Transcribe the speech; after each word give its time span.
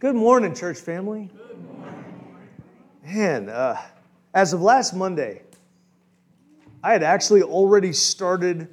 Good 0.00 0.14
morning, 0.14 0.54
church 0.54 0.78
family. 0.78 1.28
Good 1.36 1.76
morning. 1.76 2.04
Man, 3.04 3.48
uh, 3.48 3.82
as 4.32 4.52
of 4.52 4.62
last 4.62 4.94
Monday, 4.94 5.42
I 6.84 6.92
had 6.92 7.02
actually 7.02 7.42
already 7.42 7.92
started 7.92 8.68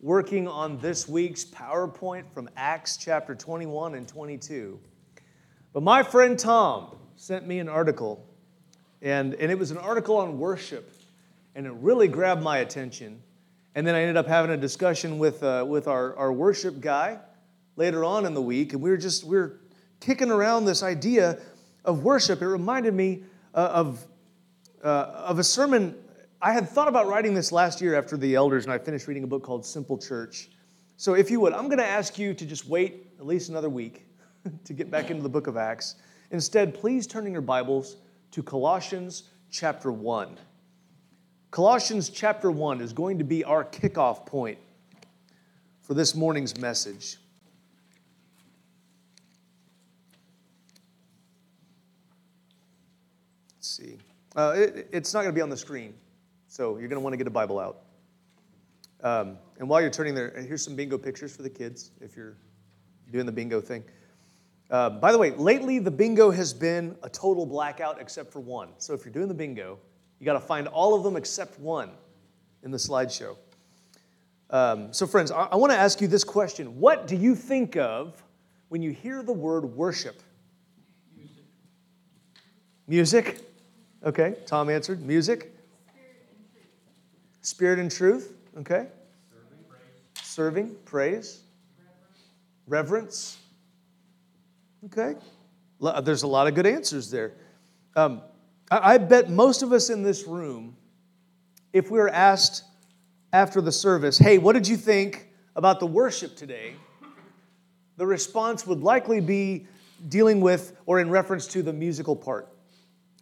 working 0.00 0.48
on 0.48 0.80
this 0.80 1.08
week's 1.08 1.44
PowerPoint 1.44 2.24
from 2.34 2.50
Acts 2.56 2.96
chapter 2.96 3.36
21 3.36 3.94
and 3.94 4.08
22. 4.08 4.80
But 5.72 5.84
my 5.84 6.02
friend 6.02 6.36
Tom 6.36 6.96
sent 7.14 7.46
me 7.46 7.60
an 7.60 7.68
article, 7.68 8.26
and, 9.00 9.34
and 9.34 9.52
it 9.52 9.58
was 9.58 9.70
an 9.70 9.78
article 9.78 10.16
on 10.16 10.40
worship, 10.40 10.92
and 11.54 11.68
it 11.68 11.72
really 11.74 12.08
grabbed 12.08 12.42
my 12.42 12.58
attention. 12.58 13.22
And 13.76 13.86
then 13.86 13.94
I 13.94 14.00
ended 14.00 14.16
up 14.16 14.26
having 14.26 14.50
a 14.50 14.56
discussion 14.56 15.20
with, 15.20 15.40
uh, 15.44 15.64
with 15.68 15.86
our, 15.86 16.16
our 16.16 16.32
worship 16.32 16.80
guy 16.80 17.20
later 17.76 18.04
on 18.04 18.26
in 18.26 18.34
the 18.34 18.42
week, 18.42 18.72
and 18.72 18.82
we 18.82 18.90
were 18.90 18.96
just, 18.96 19.22
we 19.22 19.36
were 19.36 19.60
kicking 20.04 20.30
around 20.30 20.66
this 20.66 20.82
idea 20.82 21.38
of 21.84 22.04
worship. 22.04 22.42
It 22.42 22.46
reminded 22.46 22.92
me 22.92 23.22
uh, 23.54 23.70
of, 23.72 24.06
uh, 24.82 24.88
of 24.88 25.38
a 25.38 25.44
sermon. 25.44 25.94
I 26.42 26.52
had 26.52 26.68
thought 26.68 26.88
about 26.88 27.06
writing 27.06 27.32
this 27.32 27.52
last 27.52 27.80
year 27.80 27.94
after 27.94 28.18
the 28.18 28.34
elders, 28.34 28.64
and 28.64 28.72
I 28.72 28.76
finished 28.76 29.08
reading 29.08 29.24
a 29.24 29.26
book 29.26 29.42
called 29.42 29.64
Simple 29.64 29.96
Church. 29.96 30.50
So, 30.98 31.14
if 31.14 31.30
you 31.30 31.40
would, 31.40 31.54
I'm 31.54 31.66
going 31.66 31.78
to 31.78 31.86
ask 31.86 32.18
you 32.18 32.34
to 32.34 32.44
just 32.44 32.68
wait 32.68 33.06
at 33.18 33.26
least 33.26 33.48
another 33.48 33.70
week 33.70 34.06
to 34.64 34.74
get 34.74 34.90
back 34.90 35.10
into 35.10 35.22
the 35.22 35.28
book 35.28 35.46
of 35.46 35.56
Acts. 35.56 35.96
Instead, 36.30 36.74
please 36.74 37.06
turn 37.06 37.26
in 37.26 37.32
your 37.32 37.42
Bibles 37.42 37.96
to 38.32 38.42
Colossians 38.42 39.30
chapter 39.50 39.90
1. 39.90 40.36
Colossians 41.50 42.10
chapter 42.10 42.50
1 42.50 42.82
is 42.82 42.92
going 42.92 43.16
to 43.18 43.24
be 43.24 43.42
our 43.42 43.64
kickoff 43.64 44.26
point 44.26 44.58
for 45.80 45.94
this 45.94 46.14
morning's 46.14 46.58
message. 46.58 47.16
See. 53.66 53.98
Uh, 54.36 54.54
it, 54.56 54.88
it's 54.92 55.14
not 55.14 55.20
going 55.20 55.32
to 55.32 55.36
be 55.36 55.42
on 55.42 55.50
the 55.50 55.56
screen, 55.56 55.94
so 56.48 56.78
you're 56.78 56.88
going 56.88 57.00
to 57.00 57.00
want 57.00 57.12
to 57.12 57.16
get 57.16 57.26
a 57.26 57.30
Bible 57.30 57.58
out. 57.58 57.78
Um, 59.02 59.38
and 59.58 59.68
while 59.68 59.80
you're 59.80 59.90
turning 59.90 60.14
there, 60.14 60.30
here's 60.30 60.64
some 60.64 60.74
bingo 60.74 60.98
pictures 60.98 61.34
for 61.34 61.42
the 61.42 61.50
kids 61.50 61.90
if 62.00 62.16
you're 62.16 62.36
doing 63.12 63.26
the 63.26 63.32
bingo 63.32 63.60
thing. 63.60 63.84
Uh, 64.70 64.90
by 64.90 65.12
the 65.12 65.18
way, 65.18 65.30
lately 65.32 65.78
the 65.78 65.90
bingo 65.90 66.30
has 66.30 66.54
been 66.54 66.96
a 67.02 67.08
total 67.08 67.44
blackout 67.44 68.00
except 68.00 68.32
for 68.32 68.40
one. 68.40 68.70
So 68.78 68.94
if 68.94 69.04
you're 69.04 69.12
doing 69.12 69.28
the 69.28 69.34
bingo, 69.34 69.78
you 70.18 70.24
got 70.24 70.34
to 70.34 70.40
find 70.40 70.66
all 70.68 70.94
of 70.94 71.02
them 71.02 71.16
except 71.16 71.60
one 71.60 71.90
in 72.62 72.70
the 72.70 72.78
slideshow. 72.78 73.36
Um, 74.50 74.92
so, 74.92 75.06
friends, 75.06 75.30
I, 75.30 75.44
I 75.44 75.56
want 75.56 75.72
to 75.72 75.78
ask 75.78 76.00
you 76.00 76.08
this 76.08 76.24
question 76.24 76.78
What 76.80 77.06
do 77.06 77.16
you 77.16 77.34
think 77.34 77.76
of 77.76 78.22
when 78.68 78.82
you 78.82 78.90
hear 78.90 79.22
the 79.22 79.32
word 79.32 79.64
worship? 79.64 80.22
Music. 81.16 81.44
Music? 82.86 83.53
Okay, 84.04 84.36
Tom 84.44 84.68
answered. 84.68 85.00
Music? 85.02 85.50
Spirit 87.40 87.78
and 87.78 87.90
truth. 87.90 88.34
Okay. 88.58 88.86
Serving, 89.30 89.64
praise. 89.68 90.22
Serving, 90.22 90.76
praise. 90.84 91.40
Reverence. 92.66 93.38
Okay. 94.86 95.14
There's 96.02 96.22
a 96.22 96.26
lot 96.26 96.46
of 96.46 96.54
good 96.54 96.66
answers 96.66 97.10
there. 97.10 97.32
Um, 97.96 98.22
I 98.70 98.98
bet 98.98 99.30
most 99.30 99.62
of 99.62 99.72
us 99.72 99.90
in 99.90 100.02
this 100.02 100.26
room, 100.26 100.76
if 101.72 101.90
we 101.90 101.98
were 101.98 102.08
asked 102.08 102.64
after 103.32 103.60
the 103.60 103.72
service, 103.72 104.18
hey, 104.18 104.38
what 104.38 104.52
did 104.52 104.66
you 104.68 104.76
think 104.76 105.28
about 105.56 105.80
the 105.80 105.86
worship 105.86 106.36
today? 106.36 106.74
The 107.96 108.06
response 108.06 108.66
would 108.66 108.80
likely 108.80 109.20
be 109.20 109.66
dealing 110.08 110.40
with 110.40 110.76
or 110.86 111.00
in 111.00 111.10
reference 111.10 111.46
to 111.48 111.62
the 111.62 111.72
musical 111.72 112.16
part. 112.16 112.53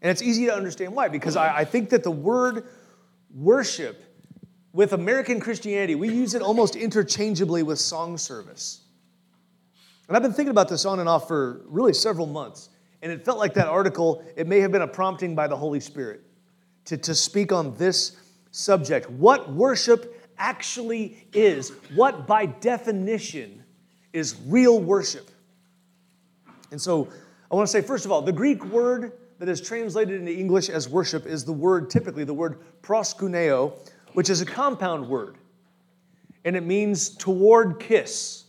And 0.03 0.11
it's 0.11 0.21
easy 0.21 0.47
to 0.47 0.55
understand 0.55 0.95
why, 0.95 1.09
because 1.09 1.37
I, 1.37 1.59
I 1.59 1.65
think 1.65 1.91
that 1.91 2.03
the 2.03 2.11
word 2.11 2.67
worship 3.33 4.03
with 4.73 4.93
American 4.93 5.39
Christianity, 5.39 5.95
we 5.95 6.09
use 6.09 6.35
it 6.35 6.43
almost 6.43 6.77
interchangeably 6.77 7.63
with 7.63 7.79
song 7.79 8.19
service. 8.19 8.81
And 10.09 10.17
I've 10.17 10.23
been 10.23 10.33
thinking 10.33 10.51
about 10.51 10.69
this 10.69 10.85
on 10.85 10.99
and 10.99 11.09
off 11.09 11.29
for 11.29 11.63
really 11.67 11.95
several 11.95 12.27
months. 12.27 12.69
And 13.01 13.13
it 13.13 13.25
felt 13.25 13.39
like 13.39 13.55
that 13.55 13.69
article, 13.69 14.25
it 14.37 14.47
may 14.47 14.61
have 14.61 14.73
been 14.73 14.83
a 14.83 14.89
prompting 14.89 15.35
by 15.35 15.47
the 15.47 15.57
Holy 15.57 15.81
Spirit 15.81 16.23
to, 16.87 16.97
to 16.97 17.15
speak 17.15 17.53
on 17.53 17.77
this 17.77 18.17
subject. 18.51 19.09
What 19.09 19.53
worship 19.53 20.21
actually 20.37 21.27
is, 21.33 21.71
what 21.95 22.27
by 22.27 22.47
definition 22.47 23.63
is 24.13 24.37
real 24.47 24.81
worship. 24.81 25.31
And 26.73 26.81
so 26.81 27.09
I 27.51 27.55
want 27.55 27.69
to 27.69 27.73
say, 27.73 27.83
first 27.83 28.05
of 28.05 28.11
all, 28.11 28.23
the 28.23 28.33
Greek 28.33 28.65
word 28.65 29.13
that 29.43 29.49
is 29.49 29.61
translated 29.61 30.21
into 30.21 30.33
English 30.33 30.69
as 30.69 30.89
worship 30.89 31.27
is 31.27 31.45
the 31.45 31.53
word, 31.53 31.91
typically 31.91 32.23
the 32.23 32.33
word 32.33 32.61
proskuneo, 32.81 33.73
which 34.13 34.31
is 34.31 34.41
a 34.41 34.47
compound 34.47 35.09
word. 35.09 35.35
And 36.45 36.55
it 36.55 36.63
means 36.63 37.09
toward 37.09 37.81
kiss. 37.81 38.45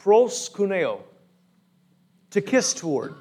Proskuneo. 0.00 1.02
To 2.30 2.40
kiss 2.40 2.74
toward. 2.74 3.14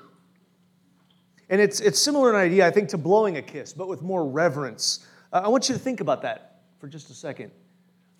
And 1.52 1.62
it's, 1.62 1.82
it's 1.82 2.02
similar 2.02 2.32
in 2.32 2.36
idea, 2.36 2.66
I 2.66 2.72
think, 2.72 2.90
to 2.90 2.98
blowing 2.98 3.38
a 3.38 3.44
kiss, 3.44 3.72
but 3.72 3.88
with 3.88 4.02
more 4.02 4.26
reverence. 4.26 5.06
Uh, 5.32 5.42
I 5.46 5.50
want 5.50 5.70
you 5.70 5.76
to 5.76 5.80
think 5.80 6.02
about 6.02 6.24
that 6.24 6.62
for 6.80 6.88
just 6.88 7.12
a 7.12 7.14
second. 7.14 7.52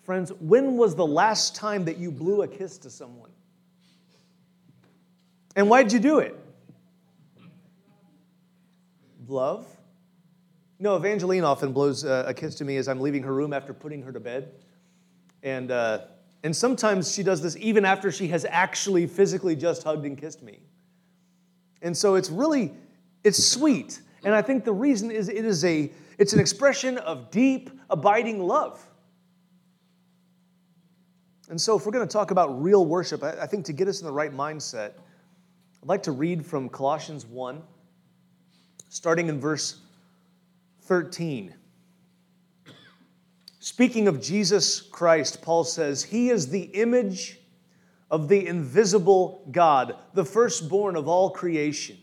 Friends, 0.04 0.30
when 0.38 0.76
was 0.76 0.94
the 0.94 1.04
last 1.04 1.56
time 1.56 1.84
that 1.86 1.98
you 1.98 2.12
blew 2.12 2.42
a 2.42 2.46
kiss 2.46 2.78
to 2.78 2.90
someone? 2.90 3.30
And 5.56 5.68
why 5.68 5.82
did 5.82 5.92
you 5.92 5.98
do 5.98 6.20
it? 6.20 6.36
Love. 9.30 9.66
No, 10.78 10.96
Evangeline 10.96 11.44
often 11.44 11.72
blows 11.72 12.04
uh, 12.04 12.24
a 12.26 12.32
kiss 12.32 12.54
to 12.56 12.64
me 12.64 12.76
as 12.76 12.88
I'm 12.88 13.00
leaving 13.00 13.22
her 13.22 13.34
room 13.34 13.52
after 13.52 13.74
putting 13.74 14.02
her 14.02 14.12
to 14.12 14.20
bed. 14.20 14.52
And, 15.42 15.70
uh, 15.70 16.00
and 16.42 16.56
sometimes 16.56 17.12
she 17.14 17.22
does 17.22 17.42
this 17.42 17.56
even 17.58 17.84
after 17.84 18.10
she 18.10 18.28
has 18.28 18.46
actually 18.48 19.06
physically 19.06 19.54
just 19.54 19.82
hugged 19.82 20.06
and 20.06 20.16
kissed 20.16 20.42
me. 20.42 20.60
And 21.82 21.96
so 21.96 22.14
it's 22.14 22.30
really, 22.30 22.72
it's 23.24 23.46
sweet. 23.46 24.00
And 24.24 24.34
I 24.34 24.42
think 24.42 24.64
the 24.64 24.72
reason 24.72 25.10
is 25.10 25.28
it 25.28 25.44
is 25.44 25.64
a, 25.64 25.90
it's 26.18 26.32
an 26.32 26.40
expression 26.40 26.98
of 26.98 27.30
deep, 27.30 27.70
abiding 27.90 28.40
love. 28.40 28.86
And 31.50 31.60
so 31.60 31.76
if 31.76 31.84
we're 31.84 31.92
going 31.92 32.06
to 32.06 32.12
talk 32.12 32.30
about 32.30 32.62
real 32.62 32.86
worship, 32.86 33.22
I, 33.22 33.32
I 33.42 33.46
think 33.46 33.64
to 33.66 33.72
get 33.72 33.88
us 33.88 34.00
in 34.00 34.06
the 34.06 34.12
right 34.12 34.32
mindset, 34.32 34.92
I'd 35.82 35.88
like 35.88 36.02
to 36.04 36.12
read 36.12 36.46
from 36.46 36.68
Colossians 36.68 37.26
1 37.26 37.62
starting 38.90 39.28
in 39.28 39.40
verse 39.40 39.78
13. 40.82 41.54
Speaking 43.60 44.08
of 44.08 44.20
Jesus 44.20 44.80
Christ, 44.80 45.40
Paul 45.40 45.64
says, 45.64 46.02
He 46.02 46.28
is 46.28 46.48
the 46.48 46.62
image 46.62 47.38
of 48.10 48.28
the 48.28 48.46
invisible 48.46 49.46
God, 49.52 49.94
the 50.14 50.24
firstborn 50.24 50.96
of 50.96 51.06
all 51.08 51.30
creation. 51.30 51.96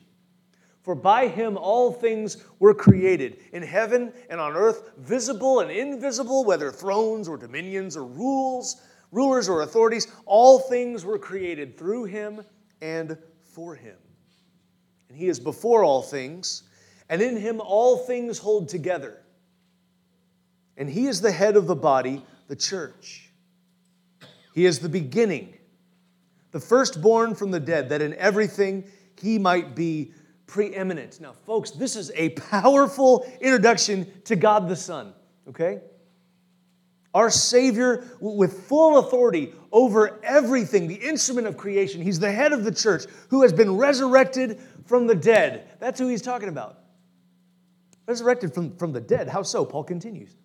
For 0.81 0.96
by 0.96 1.28
him 1.28 1.58
all 1.58 1.92
things 1.92 2.38
were 2.59 2.74
created, 2.74 3.40
in 3.52 3.62
heaven 3.62 4.14
and 4.30 4.40
on 4.40 4.54
earth, 4.54 4.92
visible 4.98 5.59
and 5.59 5.69
invisible, 5.69 6.46
whether 6.46 6.72
thrones 6.72 7.28
or 7.28 7.36
dominions 7.36 7.98
or 7.98 8.06
rules, 8.06 8.81
rulers 9.12 9.50
or 9.50 9.64
authorities, 9.64 10.08
all 10.25 10.59
things 10.59 11.04
were 11.04 11.19
created 11.19 11.78
through 11.78 12.06
him 12.06 12.42
and 12.81 13.18
for 13.44 13.75
him. 13.75 13.98
And 15.09 15.18
he 15.18 15.28
is 15.28 15.42
before 15.42 15.84
all 15.84 16.02
things 16.02 16.64
and 17.09 17.22
in 17.22 17.38
him 17.38 17.62
all 17.62 17.97
things 17.97 18.38
hold 18.38 18.69
together. 18.69 19.18
And 20.75 20.90
he 20.90 21.07
is 21.07 21.22
the 21.22 21.31
head 21.31 21.56
of 21.56 21.68
the 21.68 21.75
body, 21.75 22.23
the 22.47 22.56
church. 22.56 23.29
He 24.53 24.66
is 24.66 24.79
the 24.79 24.90
beginning, 24.90 25.53
the 26.51 26.59
firstborn 26.59 27.35
from 27.35 27.51
the 27.51 27.59
dead, 27.59 27.90
that 27.90 28.01
in 28.01 28.13
everything 28.16 28.85
he 29.19 29.40
might 29.40 29.75
be 29.75 30.13
preeminent. 30.45 31.19
Now, 31.19 31.33
folks, 31.45 31.71
this 31.71 31.95
is 31.95 32.12
a 32.15 32.30
powerful 32.30 33.31
introduction 33.42 34.07
to 34.25 34.36
God 34.36 34.69
the 34.69 34.75
Son, 34.75 35.13
okay? 35.50 35.81
Our 37.13 37.30
Savior 37.30 38.07
with 38.19 38.68
full 38.68 39.00
authority 39.00 39.54
over 39.71 40.19
everything, 40.24 40.88
the 40.88 40.95
instrument 40.95 41.48
of 41.48 41.57
creation. 41.57 42.01
He's 42.01 42.19
the 42.19 42.31
head 42.31 42.54
of 42.54 42.63
the 42.63 42.71
church 42.71 43.06
who 43.30 43.42
has 43.42 43.51
been 43.51 43.75
resurrected 43.75 44.59
from 44.86 45.07
the 45.07 45.15
dead. 45.15 45.69
That's 45.80 46.00
who 46.00 46.07
he's 46.07 46.21
talking 46.21 46.50
about 46.50 46.80
resurrected 48.07 48.54
from, 48.54 48.75
from 48.77 48.94
the 48.94 49.01
dead. 49.01 49.27
How 49.27 49.44
so? 49.44 49.65
Paul 49.65 49.83
continues. 49.83 50.36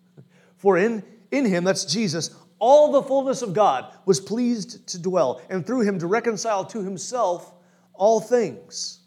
For 0.57 0.77
in, 0.77 1.03
in 1.31 1.45
him, 1.45 1.63
that's 1.63 1.85
Jesus, 1.85 2.35
all 2.59 2.91
the 2.91 3.01
fullness 3.01 3.41
of 3.41 3.53
God 3.53 3.91
was 4.05 4.19
pleased 4.19 4.87
to 4.89 5.01
dwell, 5.01 5.41
and 5.49 5.65
through 5.65 5.81
him 5.81 5.97
to 5.99 6.07
reconcile 6.07 6.63
to 6.65 6.83
himself 6.83 7.51
all 7.93 8.19
things, 8.19 8.99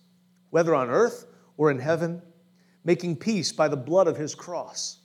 whether 0.51 0.75
on 0.75 0.91
earth 0.91 1.27
or 1.57 1.71
in 1.71 1.79
heaven, 1.79 2.21
making 2.85 3.17
peace 3.17 3.53
by 3.53 3.69
the 3.69 3.77
blood 3.77 4.09
of 4.09 4.17
his 4.17 4.35
cross. 4.35 4.99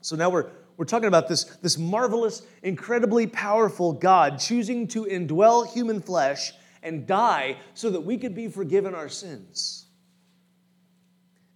So 0.00 0.16
now 0.16 0.30
we're, 0.30 0.50
we're 0.76 0.84
talking 0.84 1.08
about 1.08 1.28
this, 1.28 1.44
this 1.44 1.76
marvelous, 1.76 2.42
incredibly 2.62 3.26
powerful 3.26 3.92
God 3.92 4.38
choosing 4.38 4.86
to 4.88 5.04
indwell 5.04 5.70
human 5.70 6.00
flesh 6.00 6.52
and 6.82 7.06
die 7.06 7.56
so 7.74 7.90
that 7.90 8.00
we 8.00 8.16
could 8.16 8.34
be 8.34 8.48
forgiven 8.48 8.94
our 8.94 9.08
sins. 9.08 9.86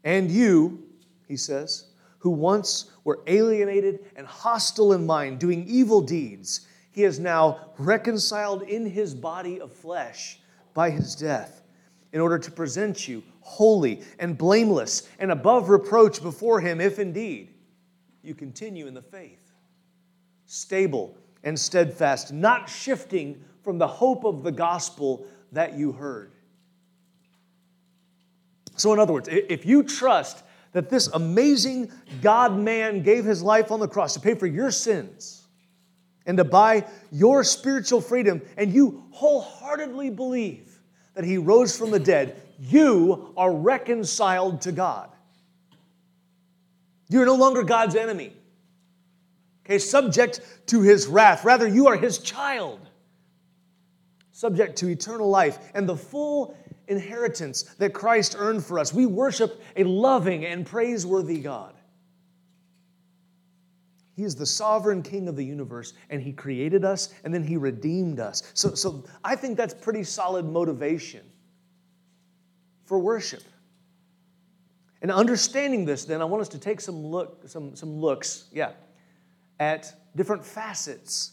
And 0.04 0.30
you, 0.30 0.84
he 1.32 1.36
says, 1.38 1.86
who 2.18 2.28
once 2.28 2.90
were 3.04 3.20
alienated 3.26 4.00
and 4.16 4.26
hostile 4.26 4.92
in 4.92 5.06
mind, 5.06 5.38
doing 5.38 5.64
evil 5.66 6.02
deeds, 6.02 6.68
he 6.90 7.04
is 7.04 7.18
now 7.18 7.70
reconciled 7.78 8.62
in 8.64 8.84
his 8.84 9.14
body 9.14 9.58
of 9.58 9.72
flesh 9.72 10.38
by 10.74 10.90
his 10.90 11.14
death 11.14 11.62
in 12.12 12.20
order 12.20 12.38
to 12.38 12.50
present 12.50 13.08
you 13.08 13.22
holy 13.40 14.02
and 14.18 14.36
blameless 14.36 15.08
and 15.18 15.32
above 15.32 15.70
reproach 15.70 16.22
before 16.22 16.60
him, 16.60 16.82
if 16.82 16.98
indeed 16.98 17.48
you 18.22 18.34
continue 18.34 18.86
in 18.86 18.92
the 18.92 19.00
faith, 19.00 19.52
stable 20.44 21.16
and 21.44 21.58
steadfast, 21.58 22.30
not 22.30 22.68
shifting 22.68 23.42
from 23.62 23.78
the 23.78 23.88
hope 23.88 24.24
of 24.24 24.42
the 24.42 24.52
gospel 24.52 25.26
that 25.50 25.78
you 25.78 25.92
heard. 25.92 26.30
So, 28.76 28.92
in 28.92 28.98
other 28.98 29.14
words, 29.14 29.30
if 29.30 29.64
you 29.64 29.82
trust 29.82 30.44
that 30.72 30.88
this 30.90 31.08
amazing 31.08 31.92
God 32.20 32.56
man 32.56 33.02
gave 33.02 33.24
his 33.24 33.42
life 33.42 33.70
on 33.70 33.80
the 33.80 33.88
cross 33.88 34.14
to 34.14 34.20
pay 34.20 34.34
for 34.34 34.46
your 34.46 34.70
sins 34.70 35.46
and 36.26 36.38
to 36.38 36.44
buy 36.44 36.86
your 37.10 37.42
spiritual 37.44 38.00
freedom, 38.00 38.40
and 38.56 38.72
you 38.72 39.04
wholeheartedly 39.10 40.10
believe 40.10 40.78
that 41.14 41.24
he 41.24 41.36
rose 41.36 41.76
from 41.76 41.90
the 41.90 41.98
dead, 41.98 42.40
you 42.60 43.34
are 43.36 43.52
reconciled 43.52 44.60
to 44.62 44.72
God. 44.72 45.10
You're 47.08 47.26
no 47.26 47.34
longer 47.34 47.64
God's 47.64 47.96
enemy, 47.96 48.32
okay, 49.66 49.78
subject 49.78 50.40
to 50.66 50.80
his 50.80 51.06
wrath. 51.06 51.44
Rather, 51.44 51.66
you 51.66 51.88
are 51.88 51.96
his 51.96 52.18
child, 52.18 52.80
subject 54.30 54.76
to 54.76 54.88
eternal 54.88 55.28
life. 55.28 55.58
And 55.74 55.88
the 55.88 55.96
full 55.96 56.56
inheritance 56.92 57.64
that 57.78 57.92
Christ 57.92 58.36
earned 58.38 58.64
for 58.64 58.78
us. 58.78 58.94
We 58.94 59.06
worship 59.06 59.60
a 59.76 59.84
loving 59.84 60.46
and 60.46 60.64
praiseworthy 60.64 61.40
God. 61.40 61.74
He 64.14 64.24
is 64.24 64.36
the 64.36 64.46
sovereign 64.46 65.02
king 65.02 65.26
of 65.26 65.36
the 65.36 65.44
universe, 65.44 65.94
and 66.10 66.22
he 66.22 66.32
created 66.32 66.84
us 66.84 67.12
and 67.24 67.34
then 67.34 67.42
he 67.42 67.56
redeemed 67.56 68.20
us. 68.20 68.42
So, 68.54 68.74
so 68.74 69.04
I 69.24 69.34
think 69.34 69.56
that's 69.56 69.74
pretty 69.74 70.04
solid 70.04 70.44
motivation 70.44 71.22
for 72.84 72.98
worship. 72.98 73.42
And 75.00 75.10
understanding 75.10 75.84
this, 75.84 76.04
then, 76.04 76.20
I 76.22 76.24
want 76.24 76.42
us 76.42 76.48
to 76.50 76.58
take 76.58 76.80
some 76.80 77.04
look, 77.04 77.48
some, 77.48 77.74
some 77.74 77.96
looks, 77.96 78.44
yeah, 78.52 78.72
at 79.58 79.92
different 80.14 80.44
facets 80.44 81.32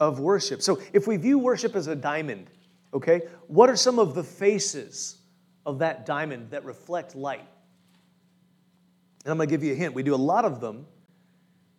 of 0.00 0.20
worship. 0.20 0.60
So 0.60 0.80
if 0.92 1.06
we 1.06 1.16
view 1.16 1.38
worship 1.38 1.76
as 1.76 1.86
a 1.86 1.96
diamond, 1.96 2.50
Okay? 2.92 3.22
What 3.46 3.70
are 3.70 3.76
some 3.76 3.98
of 3.98 4.14
the 4.14 4.24
faces 4.24 5.18
of 5.66 5.78
that 5.78 6.06
diamond 6.06 6.50
that 6.50 6.64
reflect 6.64 7.14
light? 7.14 7.46
And 9.24 9.32
I'm 9.32 9.36
going 9.36 9.48
to 9.48 9.52
give 9.52 9.62
you 9.62 9.72
a 9.72 9.76
hint. 9.76 9.94
We 9.94 10.02
do 10.02 10.14
a 10.14 10.16
lot 10.16 10.44
of 10.44 10.60
them 10.60 10.86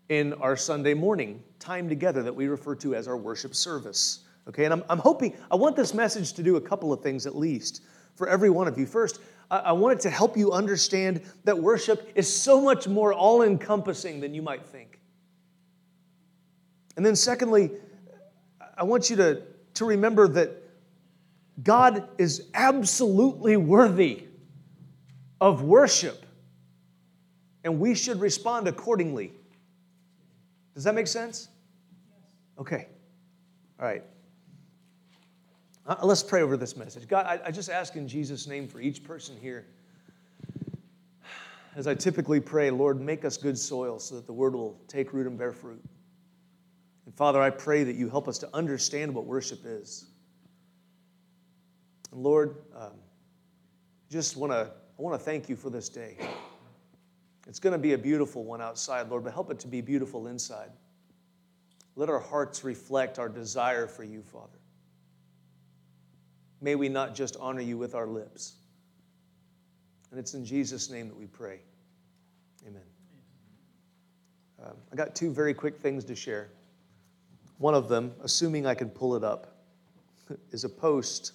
in 0.09 0.33
our 0.33 0.55
Sunday 0.55 0.93
morning 0.93 1.41
time 1.59 1.89
together 1.89 2.21
that 2.23 2.35
we 2.35 2.47
refer 2.47 2.75
to 2.75 2.95
as 2.95 3.07
our 3.07 3.17
worship 3.17 3.55
service. 3.55 4.25
Okay? 4.47 4.65
And 4.65 4.73
I'm, 4.73 4.83
I'm 4.89 4.99
hoping, 4.99 5.35
I 5.49 5.55
want 5.55 5.75
this 5.75 5.93
message 5.93 6.33
to 6.33 6.43
do 6.43 6.57
a 6.57 6.61
couple 6.61 6.93
of 6.93 7.01
things 7.01 7.25
at 7.25 7.35
least 7.35 7.83
for 8.15 8.27
every 8.27 8.49
one 8.49 8.67
of 8.67 8.77
you. 8.77 8.85
First, 8.85 9.19
I, 9.49 9.57
I 9.57 9.71
want 9.71 9.97
it 9.97 10.01
to 10.01 10.09
help 10.09 10.37
you 10.37 10.51
understand 10.51 11.21
that 11.43 11.57
worship 11.57 12.11
is 12.15 12.31
so 12.31 12.61
much 12.61 12.87
more 12.87 13.13
all 13.13 13.41
encompassing 13.41 14.19
than 14.19 14.33
you 14.33 14.41
might 14.41 14.65
think. 14.65 14.99
And 16.97 17.05
then, 17.05 17.15
secondly, 17.15 17.71
I 18.77 18.83
want 18.83 19.09
you 19.09 19.15
to, 19.15 19.43
to 19.75 19.85
remember 19.85 20.27
that 20.27 20.60
God 21.63 22.07
is 22.17 22.49
absolutely 22.53 23.57
worthy 23.57 24.25
of 25.39 25.63
worship, 25.63 26.25
and 27.63 27.79
we 27.79 27.95
should 27.95 28.19
respond 28.19 28.67
accordingly. 28.67 29.33
Does 30.73 30.83
that 30.85 30.95
make 30.95 31.07
sense? 31.07 31.49
Okay. 32.57 32.87
All 33.79 33.85
right. 33.85 34.03
Uh, 35.85 35.95
let's 36.03 36.23
pray 36.23 36.41
over 36.41 36.55
this 36.57 36.77
message. 36.77 37.07
God, 37.07 37.25
I, 37.25 37.39
I 37.47 37.51
just 37.51 37.69
ask 37.69 37.95
in 37.95 38.07
Jesus' 38.07 38.47
name 38.47 38.67
for 38.67 38.79
each 38.79 39.03
person 39.03 39.35
here. 39.41 39.65
As 41.75 41.87
I 41.87 41.95
typically 41.95 42.39
pray, 42.39 42.69
Lord, 42.69 43.01
make 43.01 43.25
us 43.25 43.37
good 43.37 43.57
soil 43.57 43.97
so 43.97 44.15
that 44.15 44.27
the 44.27 44.33
word 44.33 44.53
will 44.53 44.79
take 44.87 45.13
root 45.13 45.25
and 45.25 45.37
bear 45.37 45.51
fruit. 45.51 45.81
And 47.05 47.15
Father, 47.15 47.41
I 47.41 47.49
pray 47.49 47.83
that 47.83 47.95
you 47.95 48.09
help 48.09 48.27
us 48.27 48.37
to 48.39 48.49
understand 48.53 49.13
what 49.13 49.25
worship 49.25 49.61
is. 49.65 50.10
And 52.11 52.23
Lord, 52.23 52.55
um, 52.75 52.93
just 54.09 54.37
want 54.37 54.51
to 54.51 54.71
I 55.01 55.01
want 55.01 55.19
to 55.19 55.25
thank 55.25 55.49
you 55.49 55.55
for 55.55 55.69
this 55.69 55.89
day. 55.89 56.15
It's 57.47 57.59
going 57.59 57.73
to 57.73 57.79
be 57.79 57.93
a 57.93 57.97
beautiful 57.97 58.43
one 58.43 58.61
outside, 58.61 59.09
Lord, 59.09 59.23
but 59.23 59.33
help 59.33 59.49
it 59.49 59.59
to 59.61 59.67
be 59.67 59.81
beautiful 59.81 60.27
inside. 60.27 60.69
Let 61.95 62.07
our 62.07 62.19
hearts 62.19 62.63
reflect 62.63 63.17
our 63.17 63.27
desire 63.27 63.87
for 63.87 64.03
you, 64.03 64.21
Father. 64.21 64.59
May 66.61 66.75
we 66.75 66.87
not 66.87 67.15
just 67.15 67.35
honor 67.39 67.61
you 67.61 67.79
with 67.79 67.95
our 67.95 68.05
lips. 68.05 68.53
And 70.11 70.19
it's 70.19 70.35
in 70.35 70.45
Jesus' 70.45 70.91
name 70.91 71.07
that 71.07 71.17
we 71.17 71.25
pray. 71.25 71.61
Amen. 72.67 72.81
Um, 74.63 74.75
I 74.91 74.95
got 74.95 75.15
two 75.15 75.31
very 75.31 75.55
quick 75.55 75.79
things 75.79 76.05
to 76.05 76.15
share. 76.15 76.49
One 77.57 77.73
of 77.73 77.89
them, 77.89 78.13
assuming 78.21 78.67
I 78.67 78.75
can 78.75 78.89
pull 78.89 79.15
it 79.15 79.23
up, 79.23 79.57
is 80.51 80.63
a 80.63 80.69
post 80.69 81.33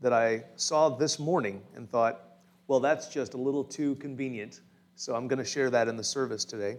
that 0.00 0.12
I 0.12 0.44
saw 0.56 0.88
this 0.88 1.18
morning 1.18 1.62
and 1.74 1.90
thought, 1.90 2.20
well, 2.66 2.80
that's 2.80 3.08
just 3.08 3.34
a 3.34 3.36
little 3.36 3.64
too 3.64 3.96
convenient. 3.96 4.60
So 4.94 5.14
I'm 5.14 5.28
going 5.28 5.38
to 5.38 5.44
share 5.44 5.70
that 5.70 5.88
in 5.88 5.96
the 5.96 6.04
service 6.04 6.44
today. 6.44 6.76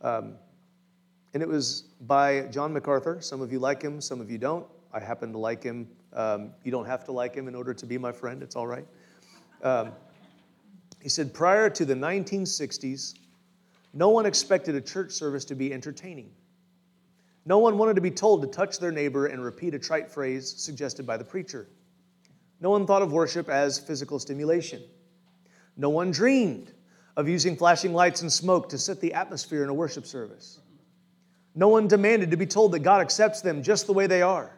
Um, 0.00 0.34
and 1.32 1.42
it 1.42 1.48
was 1.48 1.84
by 2.02 2.42
John 2.42 2.72
MacArthur. 2.72 3.20
Some 3.20 3.40
of 3.40 3.52
you 3.52 3.58
like 3.58 3.82
him, 3.82 4.00
some 4.00 4.20
of 4.20 4.30
you 4.30 4.38
don't. 4.38 4.66
I 4.92 5.00
happen 5.00 5.32
to 5.32 5.38
like 5.38 5.62
him. 5.62 5.88
Um, 6.12 6.52
you 6.62 6.70
don't 6.70 6.84
have 6.84 7.04
to 7.04 7.12
like 7.12 7.34
him 7.34 7.48
in 7.48 7.54
order 7.54 7.74
to 7.74 7.86
be 7.86 7.98
my 7.98 8.12
friend, 8.12 8.42
it's 8.42 8.54
all 8.54 8.66
right. 8.66 8.86
Um, 9.62 9.92
he 11.00 11.08
said, 11.08 11.34
prior 11.34 11.68
to 11.70 11.84
the 11.84 11.94
1960s, 11.94 13.14
no 13.92 14.10
one 14.10 14.26
expected 14.26 14.74
a 14.74 14.80
church 14.80 15.12
service 15.12 15.44
to 15.46 15.54
be 15.54 15.72
entertaining. 15.72 16.30
No 17.46 17.58
one 17.58 17.76
wanted 17.76 17.94
to 17.94 18.00
be 18.00 18.10
told 18.10 18.42
to 18.42 18.48
touch 18.48 18.78
their 18.78 18.92
neighbor 18.92 19.26
and 19.26 19.44
repeat 19.44 19.74
a 19.74 19.78
trite 19.78 20.10
phrase 20.10 20.54
suggested 20.56 21.06
by 21.06 21.16
the 21.16 21.24
preacher. 21.24 21.68
No 22.60 22.70
one 22.70 22.86
thought 22.86 23.02
of 23.02 23.12
worship 23.12 23.48
as 23.48 23.78
physical 23.78 24.18
stimulation. 24.18 24.82
No 25.76 25.90
one 25.90 26.10
dreamed 26.10 26.72
of 27.16 27.28
using 27.28 27.56
flashing 27.56 27.92
lights 27.92 28.22
and 28.22 28.32
smoke 28.32 28.68
to 28.70 28.78
set 28.78 29.00
the 29.00 29.12
atmosphere 29.12 29.62
in 29.62 29.68
a 29.68 29.74
worship 29.74 30.06
service. 30.06 30.60
No 31.54 31.68
one 31.68 31.86
demanded 31.86 32.30
to 32.30 32.36
be 32.36 32.46
told 32.46 32.72
that 32.72 32.80
God 32.80 33.00
accepts 33.00 33.40
them 33.40 33.62
just 33.62 33.86
the 33.86 33.92
way 33.92 34.06
they 34.06 34.22
are. 34.22 34.50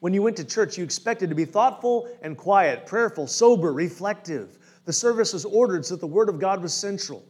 When 0.00 0.14
you 0.14 0.22
went 0.22 0.36
to 0.36 0.44
church, 0.44 0.78
you 0.78 0.84
expected 0.84 1.28
to 1.28 1.34
be 1.34 1.44
thoughtful 1.44 2.08
and 2.22 2.36
quiet, 2.36 2.86
prayerful, 2.86 3.26
sober, 3.26 3.72
reflective. 3.72 4.58
The 4.84 4.92
service 4.92 5.32
was 5.32 5.44
ordered 5.44 5.84
so 5.84 5.94
that 5.96 6.00
the 6.00 6.06
Word 6.06 6.28
of 6.28 6.38
God 6.38 6.62
was 6.62 6.72
central. 6.72 7.24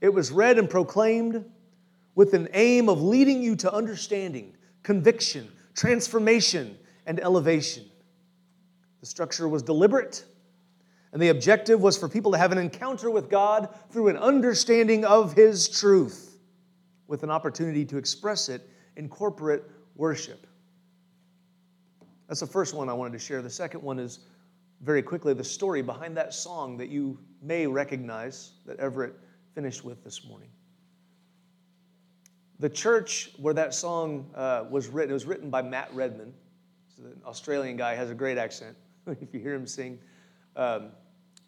It 0.00 0.12
was 0.12 0.30
read 0.30 0.58
and 0.58 0.68
proclaimed 0.68 1.50
with 2.14 2.34
an 2.34 2.48
aim 2.52 2.88
of 2.88 3.02
leading 3.02 3.42
you 3.42 3.56
to 3.56 3.72
understanding, 3.72 4.56
conviction, 4.82 5.50
transformation, 5.74 6.78
and 7.06 7.20
elevation. 7.20 7.84
The 9.00 9.06
structure 9.06 9.48
was 9.48 9.62
deliberate, 9.62 10.24
and 11.12 11.20
the 11.20 11.28
objective 11.28 11.80
was 11.80 11.98
for 11.98 12.08
people 12.08 12.32
to 12.32 12.38
have 12.38 12.52
an 12.52 12.58
encounter 12.58 13.10
with 13.10 13.28
God 13.28 13.74
through 13.90 14.08
an 14.08 14.16
understanding 14.16 15.04
of 15.04 15.34
His 15.34 15.68
truth, 15.68 16.38
with 17.06 17.22
an 17.22 17.30
opportunity 17.30 17.84
to 17.86 17.98
express 17.98 18.48
it 18.48 18.68
in 18.96 19.08
corporate 19.08 19.70
worship. 19.96 20.46
That's 22.28 22.40
the 22.40 22.46
first 22.46 22.74
one 22.74 22.88
I 22.88 22.94
wanted 22.94 23.12
to 23.12 23.18
share. 23.18 23.42
The 23.42 23.50
second 23.50 23.82
one 23.82 23.98
is 23.98 24.20
very 24.80 25.02
quickly 25.02 25.34
the 25.34 25.44
story 25.44 25.82
behind 25.82 26.16
that 26.16 26.32
song 26.32 26.76
that 26.78 26.88
you 26.88 27.18
may 27.42 27.66
recognize 27.66 28.52
that 28.66 28.78
Everett 28.78 29.14
finished 29.54 29.84
with 29.84 30.02
this 30.02 30.24
morning. 30.24 30.48
The 32.60 32.68
church 32.68 33.32
where 33.38 33.54
that 33.54 33.74
song 33.74 34.30
uh, 34.34 34.64
was 34.70 34.88
written, 34.88 35.10
it 35.10 35.14
was 35.14 35.26
written 35.26 35.50
by 35.50 35.62
Matt 35.62 35.92
Redman. 35.92 36.32
He's 36.88 37.04
an 37.04 37.20
Australian 37.26 37.76
guy, 37.76 37.94
has 37.94 38.10
a 38.10 38.14
great 38.14 38.38
accent 38.38 38.76
if 39.06 39.32
you 39.32 39.40
hear 39.40 39.54
him 39.54 39.66
sing. 39.66 39.98
Um, 40.56 40.90